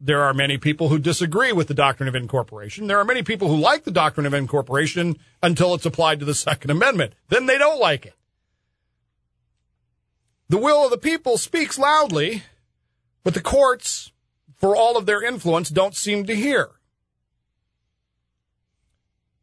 There 0.00 0.22
are 0.22 0.32
many 0.32 0.56
people 0.56 0.88
who 0.88 0.98
disagree 0.98 1.52
with 1.52 1.68
the 1.68 1.74
doctrine 1.74 2.08
of 2.08 2.14
incorporation. 2.14 2.86
There 2.86 2.98
are 2.98 3.04
many 3.04 3.22
people 3.22 3.48
who 3.48 3.56
like 3.56 3.84
the 3.84 3.90
doctrine 3.90 4.24
of 4.24 4.32
incorporation 4.32 5.18
until 5.42 5.74
it's 5.74 5.84
applied 5.84 6.20
to 6.20 6.24
the 6.24 6.34
Second 6.34 6.70
Amendment. 6.70 7.12
Then 7.28 7.44
they 7.44 7.58
don't 7.58 7.78
like 7.78 8.06
it. 8.06 8.14
The 10.48 10.58
will 10.58 10.84
of 10.84 10.90
the 10.90 10.98
people 10.98 11.36
speaks 11.36 11.78
loudly, 11.78 12.44
but 13.22 13.34
the 13.34 13.42
courts, 13.42 14.10
for 14.56 14.74
all 14.74 14.96
of 14.96 15.04
their 15.04 15.22
influence, 15.22 15.68
don't 15.68 15.94
seem 15.94 16.24
to 16.24 16.34
hear. 16.34 16.70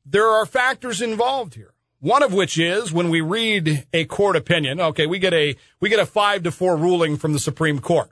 There 0.05 0.27
are 0.27 0.45
factors 0.45 1.01
involved 1.01 1.53
here. 1.53 1.73
One 1.99 2.23
of 2.23 2.33
which 2.33 2.57
is 2.57 2.91
when 2.91 3.09
we 3.09 3.21
read 3.21 3.85
a 3.93 4.05
court 4.05 4.35
opinion, 4.35 4.79
okay, 4.79 5.05
we 5.05 5.19
get 5.19 5.33
a, 5.33 5.55
we 5.79 5.89
get 5.89 5.99
a 5.99 6.05
five 6.05 6.43
to 6.43 6.51
four 6.51 6.75
ruling 6.75 7.15
from 7.15 7.33
the 7.33 7.39
Supreme 7.39 7.79
Court. 7.79 8.11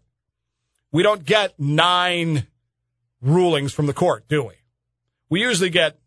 We 0.95 1.03
don't 1.03 1.25
get 1.25 1.59
nine 1.59 2.47
rulings 3.19 3.73
from 3.73 3.85
the 3.85 3.91
court, 3.91 4.29
do 4.29 4.45
we? 4.45 4.53
We 5.29 5.41
usually 5.41 5.69
get 5.69 5.99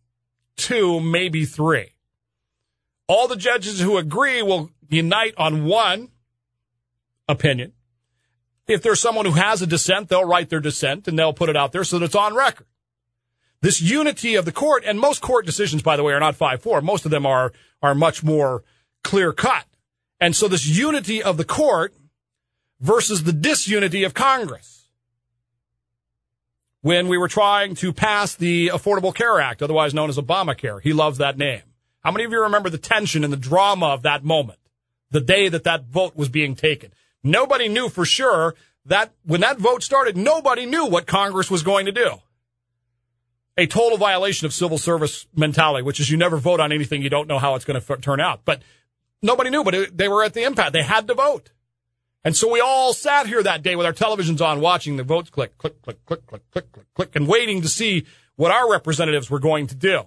two, 0.57 0.99
maybe 0.99 1.45
three. 1.45 1.93
All 3.07 3.29
the 3.29 3.37
judges 3.37 3.81
who 3.81 3.99
agree 3.99 4.41
will 4.41 4.71
unite 4.89 5.35
on 5.37 5.67
one 5.67 6.09
opinion. 7.29 7.75
If 8.67 8.81
there's 8.83 8.99
someone 8.99 9.27
who 9.27 9.33
has 9.33 9.61
a 9.61 9.67
dissent, 9.67 10.09
they'll 10.09 10.25
write 10.25 10.49
their 10.49 10.59
dissent 10.59 11.07
and 11.07 11.19
they'll 11.19 11.35
put 11.35 11.51
it 11.51 11.57
out 11.57 11.73
there 11.73 11.85
so 11.85 11.99
that 11.99 12.07
it's 12.07 12.15
on 12.15 12.35
record. 12.35 12.67
This 13.61 13.83
unity 13.83 14.37
of 14.37 14.47
the 14.47 14.53
court, 14.53 14.85
and 14.87 14.99
most 14.99 15.21
court 15.21 15.45
decisions, 15.45 15.83
by 15.83 15.99
the 15.99 16.03
way, 16.03 16.15
are 16.15 16.21
not 16.21 16.39
5-4. 16.39 16.83
Most 16.83 17.05
of 17.05 17.11
them 17.11 17.27
are, 17.27 17.53
are 17.83 17.95
much 17.95 18.25
more 18.25 18.65
clear 19.05 19.35
cut. 19.35 19.67
And 20.19 20.35
so 20.35 20.49
this 20.49 20.67
unity 20.67 21.23
of 21.23 21.37
the 21.37 21.45
court 21.45 21.95
versus 22.81 23.25
the 23.25 23.35
disunity 23.35 24.03
of 24.03 24.15
Congress 24.15 24.78
when 26.89 27.07
we 27.07 27.19
were 27.19 27.29
trying 27.29 27.75
to 27.75 27.93
pass 27.93 28.35
the 28.35 28.69
Affordable 28.69 29.15
Care 29.15 29.43
Act, 29.43 29.63
otherwise 29.63 29.93
known 29.93 30.09
as 30.09 30.17
Obamacare. 30.17 30.81
He 30.81 30.95
loves 30.95 31.19
that 31.19 31.37
name. 31.37 31.61
How 32.01 32.11
many 32.11 32.25
of 32.25 32.33
you 32.33 32.41
remember 32.41 32.71
the 32.71 32.79
tension 32.79 33.25
and 33.25 33.31
the 33.31 33.37
drama 33.37 33.89
of 33.89 34.05
that 34.05 34.25
moment, 34.25 34.59
the 35.11 35.21
day 35.21 35.51
that 35.51 35.65
that 35.65 35.85
vote 35.85 36.17
was 36.17 36.31
being 36.31 36.55
taken? 36.55 36.91
Nobody 37.23 37.69
knew 37.69 37.91
for 37.91 38.07
sure 38.07 38.55
that 38.87 39.13
when 39.27 39.43
that 39.43 39.59
vote 39.59 39.83
started, 39.83 40.17
nobody 40.17 40.65
knew 40.65 40.87
what 40.87 41.07
Congress 41.07 41.51
was 41.51 41.63
going 41.63 41.85
to 41.85 41.93
do. 41.93 42.23
A 43.59 43.67
total 43.67 43.99
violation 43.99 44.47
of 44.47 44.55
civil 44.55 44.79
service 44.79 45.27
mentality, 45.37 45.83
which 45.83 46.01
is 46.01 46.09
you 46.09 46.17
never 46.17 46.39
vote 46.39 46.59
on 46.59 46.73
anything 46.73 47.03
you 47.03 47.11
don't 47.11 47.29
know 47.29 47.39
how 47.39 47.55
it's 47.55 47.67
going 47.67 47.79
to 47.79 47.93
f- 47.93 48.01
turn 48.01 48.19
out. 48.19 48.47
But 48.47 48.63
nobody 49.21 49.51
knew, 49.51 49.63
but 49.63 49.75
it, 49.75 49.95
they 49.99 50.09
were 50.09 50.25
at 50.25 50.33
the 50.33 50.45
impasse. 50.45 50.73
They 50.73 50.85
had 50.85 51.07
to 51.09 51.13
vote. 51.13 51.51
And 52.25 52.37
so 52.37 52.51
we 52.51 52.61
all 52.61 52.93
sat 52.93 53.27
here 53.27 53.43
that 53.43 53.63
day 53.63 53.77
with 53.77 53.87
our 53.87 53.93
televisions 53.93 54.45
on 54.45 54.61
watching 54.61 54.97
the 54.97 55.05
votes 55.05 55.31
click, 55.31 55.57
click, 55.57 55.81
click, 55.83 56.05
click, 56.05 56.27
click, 56.27 56.51
click, 56.51 56.73
click, 56.73 56.95
click, 56.95 57.17
and 57.17 57.29
waiting 57.29 57.63
to 57.63 57.69
see 57.69 58.07
what 58.37 58.51
our 58.51 58.71
representatives 58.71 59.31
were 59.31 59.39
going 59.39 59.67
to 59.69 59.75
do. 59.75 60.03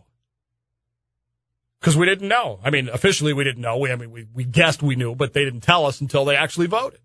Because 1.80 1.97
we 1.97 2.05
didn't 2.05 2.28
know. 2.28 2.59
I 2.64 2.70
mean, 2.70 2.89
officially 2.89 3.34
we 3.34 3.43
didn't 3.43 3.62
know. 3.62 3.78
We, 3.78 3.91
I 3.91 3.95
mean, 3.95 4.12
we, 4.12 4.28
we 4.34 4.43
guessed 4.43 4.84
we 4.84 4.95
knew, 4.95 5.16
but 5.16 5.34
they 5.34 5.43
didn't 5.43 5.62
tell 5.62 5.86
us 5.86 5.99
until 5.99 6.26
they 6.26 6.36
actually 6.36 6.68
voted. 6.68 6.99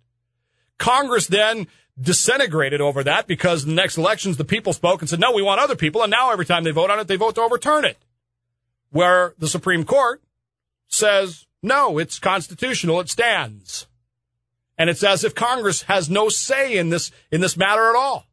Congress 0.79 1.27
then 1.29 1.67
disintegrated 1.99 2.81
over 2.81 3.03
that 3.05 3.27
because 3.27 3.63
in 3.63 3.71
the 3.71 3.75
next 3.75 3.97
elections 3.97 4.37
the 4.37 4.45
people 4.45 4.73
spoke 4.73 5.01
and 5.01 5.09
said, 5.09 5.21
no, 5.21 5.33
we 5.33 5.41
want 5.41 5.61
other 5.61 5.77
people. 5.77 6.03
And 6.03 6.11
now 6.11 6.31
every 6.31 6.45
time 6.45 6.65
they 6.65 6.73
vote 6.73 6.91
on 6.91 6.99
it, 6.99 7.09
they 7.09 7.17
vote 7.17 7.37
to 7.37 7.41
overturn 7.41 7.85
it. 7.85 7.97
Where 8.91 9.35
the 9.39 9.49
Supreme 9.49 9.85
Court 9.85 10.23
says, 10.89 11.47
no, 11.63 11.99
it's 11.99 12.19
constitutional. 12.19 13.01
It 13.01 13.09
stands. 13.09 13.87
And 14.79 14.91
it's 14.91 15.03
as 15.03 15.24
if 15.24 15.35
Congress 15.35 15.83
has 15.83 16.11
no 16.11 16.29
say 16.29 16.77
in 16.77 16.91
this, 16.91 17.11
in 17.31 17.41
this 17.41 17.57
matter 17.57 17.89
at 17.89 17.97
all. 17.97 18.27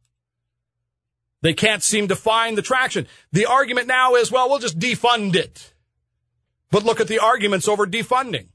They 1.40 1.54
can't 1.54 1.82
seem 1.82 2.08
to 2.08 2.16
find 2.16 2.56
the 2.56 2.62
traction. 2.62 3.06
The 3.32 3.46
argument 3.46 3.86
now 3.86 4.14
is, 4.14 4.32
well, 4.32 4.48
we'll 4.48 4.58
just 4.58 4.78
defund 4.78 5.36
it. 5.36 5.74
But 6.70 6.84
look 6.84 7.00
at 7.00 7.08
the 7.08 7.18
arguments 7.18 7.68
over 7.68 7.86
defunding. 7.86 8.48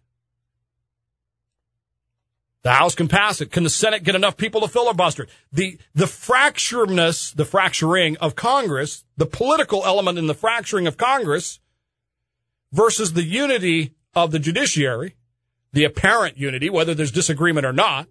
The 2.63 2.71
House 2.71 2.95
can 2.95 3.07
pass 3.07 3.41
it. 3.41 3.51
Can 3.51 3.63
the 3.63 3.69
Senate 3.69 4.03
get 4.03 4.15
enough 4.15 4.37
people 4.37 4.61
to 4.61 4.67
filibuster 4.67 5.23
it? 5.23 5.29
The, 5.51 5.79
the 5.95 6.05
fractureness, 6.05 7.33
the 7.33 7.45
fracturing 7.45 8.17
of 8.17 8.35
Congress, 8.35 9.05
the 9.15 9.25
political 9.25 9.85
element 9.85 10.17
in 10.17 10.27
the 10.27 10.33
fracturing 10.33 10.85
of 10.85 10.97
Congress 10.97 11.59
versus 12.73 13.13
the 13.13 13.23
unity 13.23 13.93
of 14.13 14.31
the 14.31 14.39
judiciary 14.39 15.15
the 15.73 15.83
apparent 15.83 16.37
unity, 16.37 16.69
whether 16.69 16.93
there's 16.93 17.11
disagreement 17.11 17.65
or 17.65 17.73
not, 17.73 18.07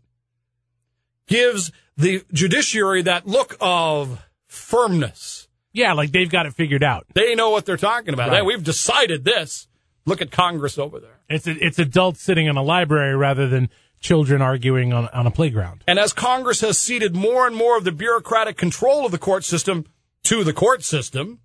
gives 1.26 1.72
the 1.96 2.24
judiciary 2.32 3.02
that 3.02 3.26
look 3.26 3.56
of 3.60 4.24
firmness. 4.46 5.48
Yeah, 5.72 5.92
like 5.92 6.12
they've 6.12 6.30
got 6.30 6.46
it 6.46 6.54
figured 6.54 6.82
out. 6.82 7.06
They 7.14 7.34
know 7.34 7.50
what 7.50 7.66
they're 7.66 7.76
talking 7.76 8.14
about. 8.14 8.30
Right. 8.30 8.38
Hey, 8.38 8.42
we've 8.42 8.64
decided 8.64 9.24
this. 9.24 9.68
Look 10.06 10.22
at 10.22 10.30
Congress 10.30 10.78
over 10.78 11.00
there. 11.00 11.20
It's 11.28 11.46
a, 11.46 11.50
it's 11.64 11.78
adults 11.78 12.22
sitting 12.22 12.46
in 12.46 12.56
a 12.56 12.62
library 12.62 13.14
rather 13.14 13.46
than 13.46 13.68
children 14.00 14.40
arguing 14.40 14.92
on, 14.92 15.08
on 15.08 15.26
a 15.26 15.30
playground. 15.30 15.84
And 15.86 15.98
as 15.98 16.12
Congress 16.12 16.60
has 16.62 16.78
ceded 16.78 17.14
more 17.14 17.46
and 17.46 17.54
more 17.54 17.76
of 17.76 17.84
the 17.84 17.92
bureaucratic 17.92 18.56
control 18.56 19.04
of 19.04 19.12
the 19.12 19.18
court 19.18 19.44
system 19.44 19.84
to 20.22 20.44
the 20.44 20.52
court 20.52 20.82
system, 20.82 21.40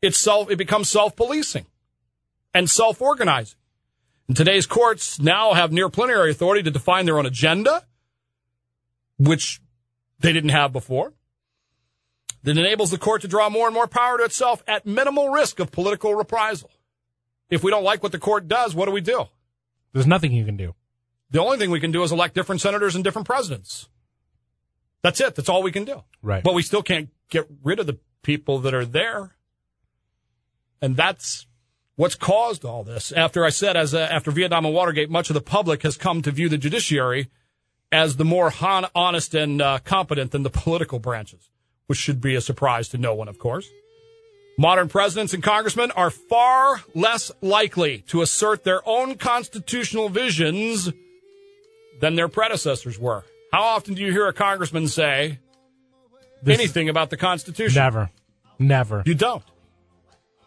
it's 0.00 0.18
self, 0.18 0.50
it 0.50 0.56
becomes 0.56 0.88
self-policing 0.88 1.66
and 2.54 2.70
self-organizing. 2.70 3.58
And 4.30 4.36
today's 4.36 4.64
courts 4.64 5.18
now 5.18 5.54
have 5.54 5.72
near 5.72 5.88
plenary 5.88 6.30
authority 6.30 6.62
to 6.62 6.70
define 6.70 7.04
their 7.04 7.18
own 7.18 7.26
agenda, 7.26 7.84
which 9.18 9.60
they 10.20 10.32
didn't 10.32 10.50
have 10.50 10.72
before. 10.72 11.14
That 12.44 12.56
enables 12.56 12.92
the 12.92 12.98
court 12.98 13.22
to 13.22 13.28
draw 13.28 13.50
more 13.50 13.66
and 13.66 13.74
more 13.74 13.88
power 13.88 14.18
to 14.18 14.22
itself 14.22 14.62
at 14.68 14.86
minimal 14.86 15.30
risk 15.30 15.58
of 15.58 15.72
political 15.72 16.14
reprisal. 16.14 16.70
If 17.48 17.64
we 17.64 17.72
don't 17.72 17.82
like 17.82 18.04
what 18.04 18.12
the 18.12 18.20
court 18.20 18.46
does, 18.46 18.72
what 18.72 18.86
do 18.86 18.92
we 18.92 19.00
do? 19.00 19.24
There's 19.92 20.06
nothing 20.06 20.30
you 20.30 20.44
can 20.44 20.56
do. 20.56 20.76
The 21.32 21.40
only 21.40 21.58
thing 21.58 21.72
we 21.72 21.80
can 21.80 21.90
do 21.90 22.04
is 22.04 22.12
elect 22.12 22.36
different 22.36 22.60
senators 22.60 22.94
and 22.94 23.02
different 23.02 23.26
presidents. 23.26 23.88
That's 25.02 25.20
it. 25.20 25.34
That's 25.34 25.48
all 25.48 25.64
we 25.64 25.72
can 25.72 25.84
do. 25.84 26.04
Right. 26.22 26.44
But 26.44 26.54
we 26.54 26.62
still 26.62 26.84
can't 26.84 27.08
get 27.30 27.48
rid 27.64 27.80
of 27.80 27.88
the 27.88 27.98
people 28.22 28.60
that 28.60 28.74
are 28.74 28.86
there. 28.86 29.34
And 30.80 30.96
that's 30.96 31.48
what's 32.00 32.14
caused 32.14 32.64
all 32.64 32.82
this. 32.82 33.12
After 33.12 33.44
I 33.44 33.50
said, 33.50 33.76
as 33.76 33.92
a, 33.92 34.10
after 34.10 34.30
Vietnam 34.30 34.64
and 34.64 34.74
Watergate, 34.74 35.10
much 35.10 35.28
of 35.28 35.34
the 35.34 35.42
public 35.42 35.82
has 35.82 35.98
come 35.98 36.22
to 36.22 36.30
view 36.30 36.48
the 36.48 36.56
judiciary 36.56 37.28
as 37.92 38.16
the 38.16 38.24
more 38.24 38.48
hon- 38.48 38.86
honest 38.94 39.34
and 39.34 39.60
uh, 39.60 39.80
competent 39.84 40.30
than 40.30 40.42
the 40.42 40.48
political 40.64 40.98
branches, 40.98 41.50
which 41.88 41.98
should 41.98 42.18
be 42.22 42.34
a 42.34 42.40
surprise 42.40 42.88
to 42.88 42.96
no 42.96 43.14
one, 43.14 43.28
of 43.28 43.38
course. 43.38 43.68
Modern 44.56 44.88
presidents 44.88 45.34
and 45.34 45.42
congressmen 45.42 45.90
are 45.90 46.08
far 46.08 46.82
less 46.94 47.30
likely 47.42 47.98
to 48.08 48.22
assert 48.22 48.64
their 48.64 48.80
own 48.88 49.16
constitutional 49.16 50.08
visions 50.08 50.90
than 52.00 52.14
their 52.14 52.28
predecessors 52.28 52.98
were. 52.98 53.24
How 53.52 53.62
often 53.62 53.92
do 53.92 54.00
you 54.02 54.10
hear 54.10 54.26
a 54.26 54.32
congressman 54.32 54.88
say 54.88 55.38
This- 56.42 56.58
anything 56.58 56.88
about 56.88 57.10
the 57.10 57.18
Constitution? 57.18 57.78
Never. 57.78 58.10
Never. 58.58 59.02
You 59.04 59.14
don't. 59.14 59.42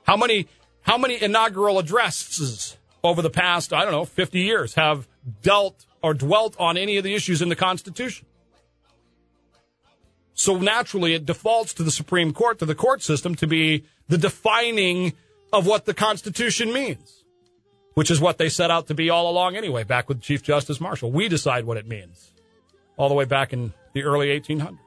How 0.03 0.17
many 0.17 0.47
how 0.83 0.97
many 0.97 1.21
inaugural 1.21 1.79
addresses 1.79 2.77
over 3.03 3.21
the 3.21 3.29
past, 3.29 3.73
I 3.73 3.83
don't 3.83 3.91
know, 3.91 4.05
50 4.05 4.39
years 4.39 4.75
have 4.75 5.07
dealt 5.41 5.85
or 6.01 6.13
dwelt 6.13 6.55
on 6.59 6.77
any 6.77 6.97
of 6.97 7.03
the 7.03 7.15
issues 7.15 7.41
in 7.41 7.49
the 7.49 7.55
Constitution? 7.55 8.27
So 10.33 10.57
naturally, 10.57 11.13
it 11.13 11.25
defaults 11.25 11.73
to 11.75 11.83
the 11.83 11.91
Supreme 11.91 12.33
Court, 12.33 12.59
to 12.59 12.65
the 12.65 12.75
court 12.75 13.01
system, 13.01 13.35
to 13.35 13.47
be 13.47 13.85
the 14.07 14.17
defining 14.17 15.13
of 15.51 15.65
what 15.65 15.85
the 15.85 15.93
Constitution 15.93 16.73
means, 16.73 17.23
which 17.93 18.09
is 18.09 18.19
what 18.19 18.37
they 18.37 18.49
set 18.49 18.71
out 18.71 18.87
to 18.87 18.93
be 18.93 19.09
all 19.09 19.29
along 19.29 19.55
anyway, 19.55 19.83
back 19.83 20.09
with 20.09 20.21
Chief 20.21 20.41
Justice 20.41 20.81
Marshall. 20.81 21.11
We 21.11 21.29
decide 21.29 21.65
what 21.65 21.77
it 21.77 21.87
means, 21.87 22.33
all 22.97 23.09
the 23.09 23.15
way 23.15 23.25
back 23.25 23.53
in 23.53 23.73
the 23.93 24.03
early 24.03 24.27
1800s. 24.27 24.79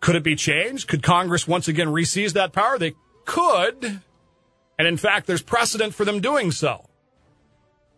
Could 0.00 0.14
it 0.14 0.22
be 0.22 0.36
changed? 0.36 0.86
Could 0.86 1.02
Congress 1.02 1.48
once 1.48 1.66
again 1.66 1.88
reseize 1.88 2.34
that 2.34 2.52
power? 2.52 2.78
They 2.78 2.94
could. 3.24 4.00
And 4.78 4.86
in 4.86 4.96
fact, 4.96 5.26
there's 5.26 5.42
precedent 5.42 5.94
for 5.94 6.04
them 6.04 6.20
doing 6.20 6.52
so. 6.52 6.84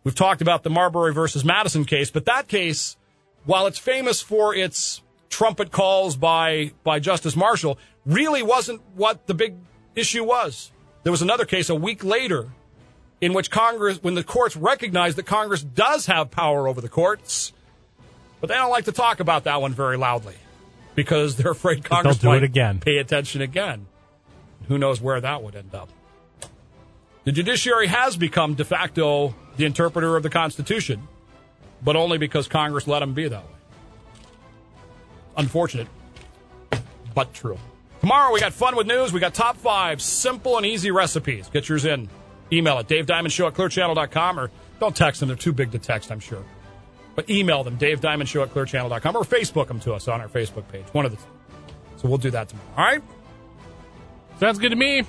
We've 0.03 0.15
talked 0.15 0.41
about 0.41 0.63
the 0.63 0.71
Marbury 0.71 1.13
versus 1.13 1.45
Madison 1.45 1.85
case, 1.85 2.11
but 2.11 2.25
that 2.25 2.49
case, 2.49 2.97
while 3.45 3.67
it's 3.67 3.79
famous 3.79 4.23
for 4.23 4.55
its 4.55 5.03
trumpet 5.29 5.71
calls 5.71 6.17
by, 6.17 6.73
by 6.83 6.99
Justice 6.99 7.37
Marshall, 7.37 7.79
really 8.07 8.43
wasn't 8.43 8.81
what 8.95 9.27
the 9.27 9.35
big 9.35 9.57
issue 9.95 10.25
was. 10.25 10.73
There 11.03 11.13
was 11.13 11.23
another 11.23 11.45
case 11.45 11.69
a 11.69 11.75
week 11.75 12.03
later 12.03 12.49
in 13.21 13.35
which 13.35 13.51
Congress, 13.51 14.03
when 14.03 14.15
the 14.15 14.25
courts 14.25 14.57
recognized 14.57 15.19
that 15.19 15.27
Congress 15.27 15.63
does 15.63 16.07
have 16.07 16.31
power 16.31 16.67
over 16.67 16.81
the 16.81 16.89
courts, 16.89 17.53
but 18.41 18.49
they 18.49 18.55
don't 18.55 18.71
like 18.71 18.87
to 18.87 18.93
talk 18.93 19.21
about 19.21 19.45
that 19.45 19.61
one 19.61 19.75
very 19.75 19.99
loudly 19.99 20.37
because 20.95 21.37
they're 21.37 21.53
afraid 21.53 21.85
Congress 21.85 22.17
do 22.17 22.29
it 22.29 22.31
might 22.31 22.43
again. 22.43 22.81
pay 22.81 22.97
attention 22.97 23.43
again. 23.43 23.87
Who 24.69 24.79
knows 24.79 25.01
where 25.01 25.21
that 25.21 25.43
would 25.43 25.55
end 25.57 25.75
up? 25.75 25.91
The 27.31 27.35
judiciary 27.35 27.87
has 27.87 28.17
become 28.17 28.55
de 28.55 28.65
facto 28.65 29.37
the 29.57 29.65
interpreter 29.65 30.17
of 30.17 30.25
the 30.25 30.31
Constitution, 30.31 31.07
but 31.81 31.95
only 31.95 32.19
because 32.19 32.49
Congress 32.49 32.89
let 32.89 32.99
them 32.99 33.15
be 33.15 33.29
that 33.29 33.45
way. 33.45 33.57
Unfortunate. 35.37 35.87
but 37.15 37.33
true. 37.33 37.57
Tomorrow 38.01 38.33
we 38.33 38.41
got 38.41 38.53
fun 38.53 38.75
with 38.75 38.89
news. 38.89 39.13
We 39.13 39.21
got 39.21 39.33
top 39.33 39.59
five 39.59 40.03
simple 40.03 40.57
and 40.57 40.67
easy 40.67 40.91
recipes. 40.91 41.49
Get 41.49 41.69
yours 41.69 41.85
in. 41.85 42.09
Email 42.51 42.81
it, 42.81 42.89
Dave 42.89 43.07
Diamond 43.07 43.33
Show 43.33 43.47
at 43.47 43.55
clearchannel.com 43.55 44.41
or 44.41 44.51
don't 44.81 44.97
text 44.97 45.21
them. 45.21 45.29
They're 45.29 45.37
too 45.37 45.53
big 45.53 45.71
to 45.71 45.79
text, 45.79 46.11
I'm 46.11 46.19
sure. 46.19 46.43
But 47.15 47.31
email 47.31 47.63
them, 47.63 47.77
Dave 47.77 48.01
Diamond 48.01 48.29
Show 48.29 48.43
at 48.43 48.53
clearchannel.com 48.53 49.15
or 49.15 49.23
Facebook 49.23 49.69
them 49.69 49.79
to 49.79 49.93
us 49.93 50.09
on 50.09 50.21
our 50.21 50.29
Facebook 50.29 50.67
page. 50.73 50.87
One 50.91 51.05
of 51.05 51.13
the 51.13 51.17
two. 51.17 51.23
So 51.99 52.09
we'll 52.09 52.19
do 52.19 52.33
that 52.33 52.49
tomorrow. 52.49 52.71
All 52.77 52.85
right? 52.85 53.03
Sounds 54.41 54.59
good 54.59 54.71
to 54.71 54.77
me. 54.77 55.05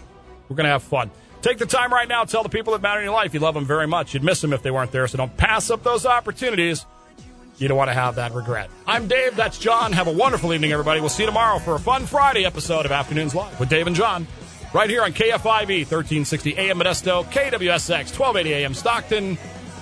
We're 0.49 0.55
going 0.55 0.65
to 0.65 0.72
have 0.72 0.84
fun. 0.84 1.09
Take 1.42 1.58
the 1.58 1.66
time 1.66 1.92
right 1.92 2.08
now. 2.08 2.24
Tell 2.24 2.44
the 2.44 2.50
people 2.50 2.74
that 2.74 2.82
matter 2.82 3.00
in 3.00 3.06
your 3.06 3.14
life 3.14 3.34
you 3.34 3.39
love 3.39 3.56
them 3.56 3.66
very 3.66 3.88
much. 3.88 4.14
You'd 4.14 4.24
miss 4.24 4.42
them 4.42 4.54
if 4.54 4.62
they 4.62 4.72
weren't 4.72 4.92
there. 4.92 5.08
So 5.08 5.18
don't 5.18 5.36
pass 5.38 5.70
up 5.70 5.84
those 5.84 6.06
opportunities. 6.06 6.86
You 7.58 7.68
don't 7.68 7.78
want 7.78 7.89
to 7.89 7.94
have 7.94 8.16
that 8.16 8.34
regret. 8.34 8.70
I'm 8.88 9.08
Dave. 9.08 9.36
That's 9.36 9.58
John. 9.58 9.92
Have 9.92 10.08
a 10.08 10.12
wonderful 10.12 10.54
evening, 10.54 10.72
everybody. 10.72 11.00
We'll 11.00 11.10
see 11.10 11.24
you 11.24 11.28
tomorrow 11.28 11.60
for 11.60 11.76
a 11.76 11.80
fun 11.80 12.06
Friday 12.06 12.46
episode 12.46 12.86
of 12.86 12.92
Afternoons 12.92 13.36
Live 13.36 13.60
with 13.60 13.70
Dave 13.70 13.88
and 13.88 13.96
John. 13.96 14.26
Right 14.74 14.89
here 14.89 15.04
on 15.04 15.12
KFIV 15.12 15.86
1360 15.92 16.58
AM 16.58 16.80
Modesto, 16.80 17.26
KWSX 17.26 18.18
1280 18.18 18.54
AM 18.54 18.74
Stockton, 18.74 19.38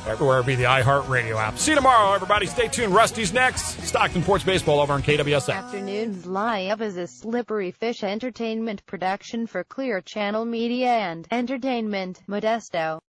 everywhere 0.08 0.44
be 0.44 0.56
the 0.56 0.64
iHeartRadio 0.64 1.36
app. 1.36 1.58
See 1.58 1.72
you 1.72 1.76
tomorrow, 1.76 2.14
everybody. 2.14 2.46
Stay 2.46 2.68
tuned. 2.68 2.94
Rusty's 2.94 3.34
next. 3.34 3.82
Stockton 3.86 4.24
Ports 4.24 4.44
Baseball 4.44 4.80
over 4.80 4.94
on 4.94 5.04
KWSX. 5.04 5.54
Afternoons 5.54 6.26
Live 6.26 6.82
is 6.82 6.98
a 6.98 7.08
slippery 7.08 7.72
fish 7.72 8.04
entertainment 8.04 8.86
production 8.86 9.48
for 9.48 9.64
Clear 9.64 10.02
Channel 10.02 10.46
Media 10.46 10.90
and 10.90 11.28
Entertainment, 11.32 12.22
Modesto. 12.30 13.00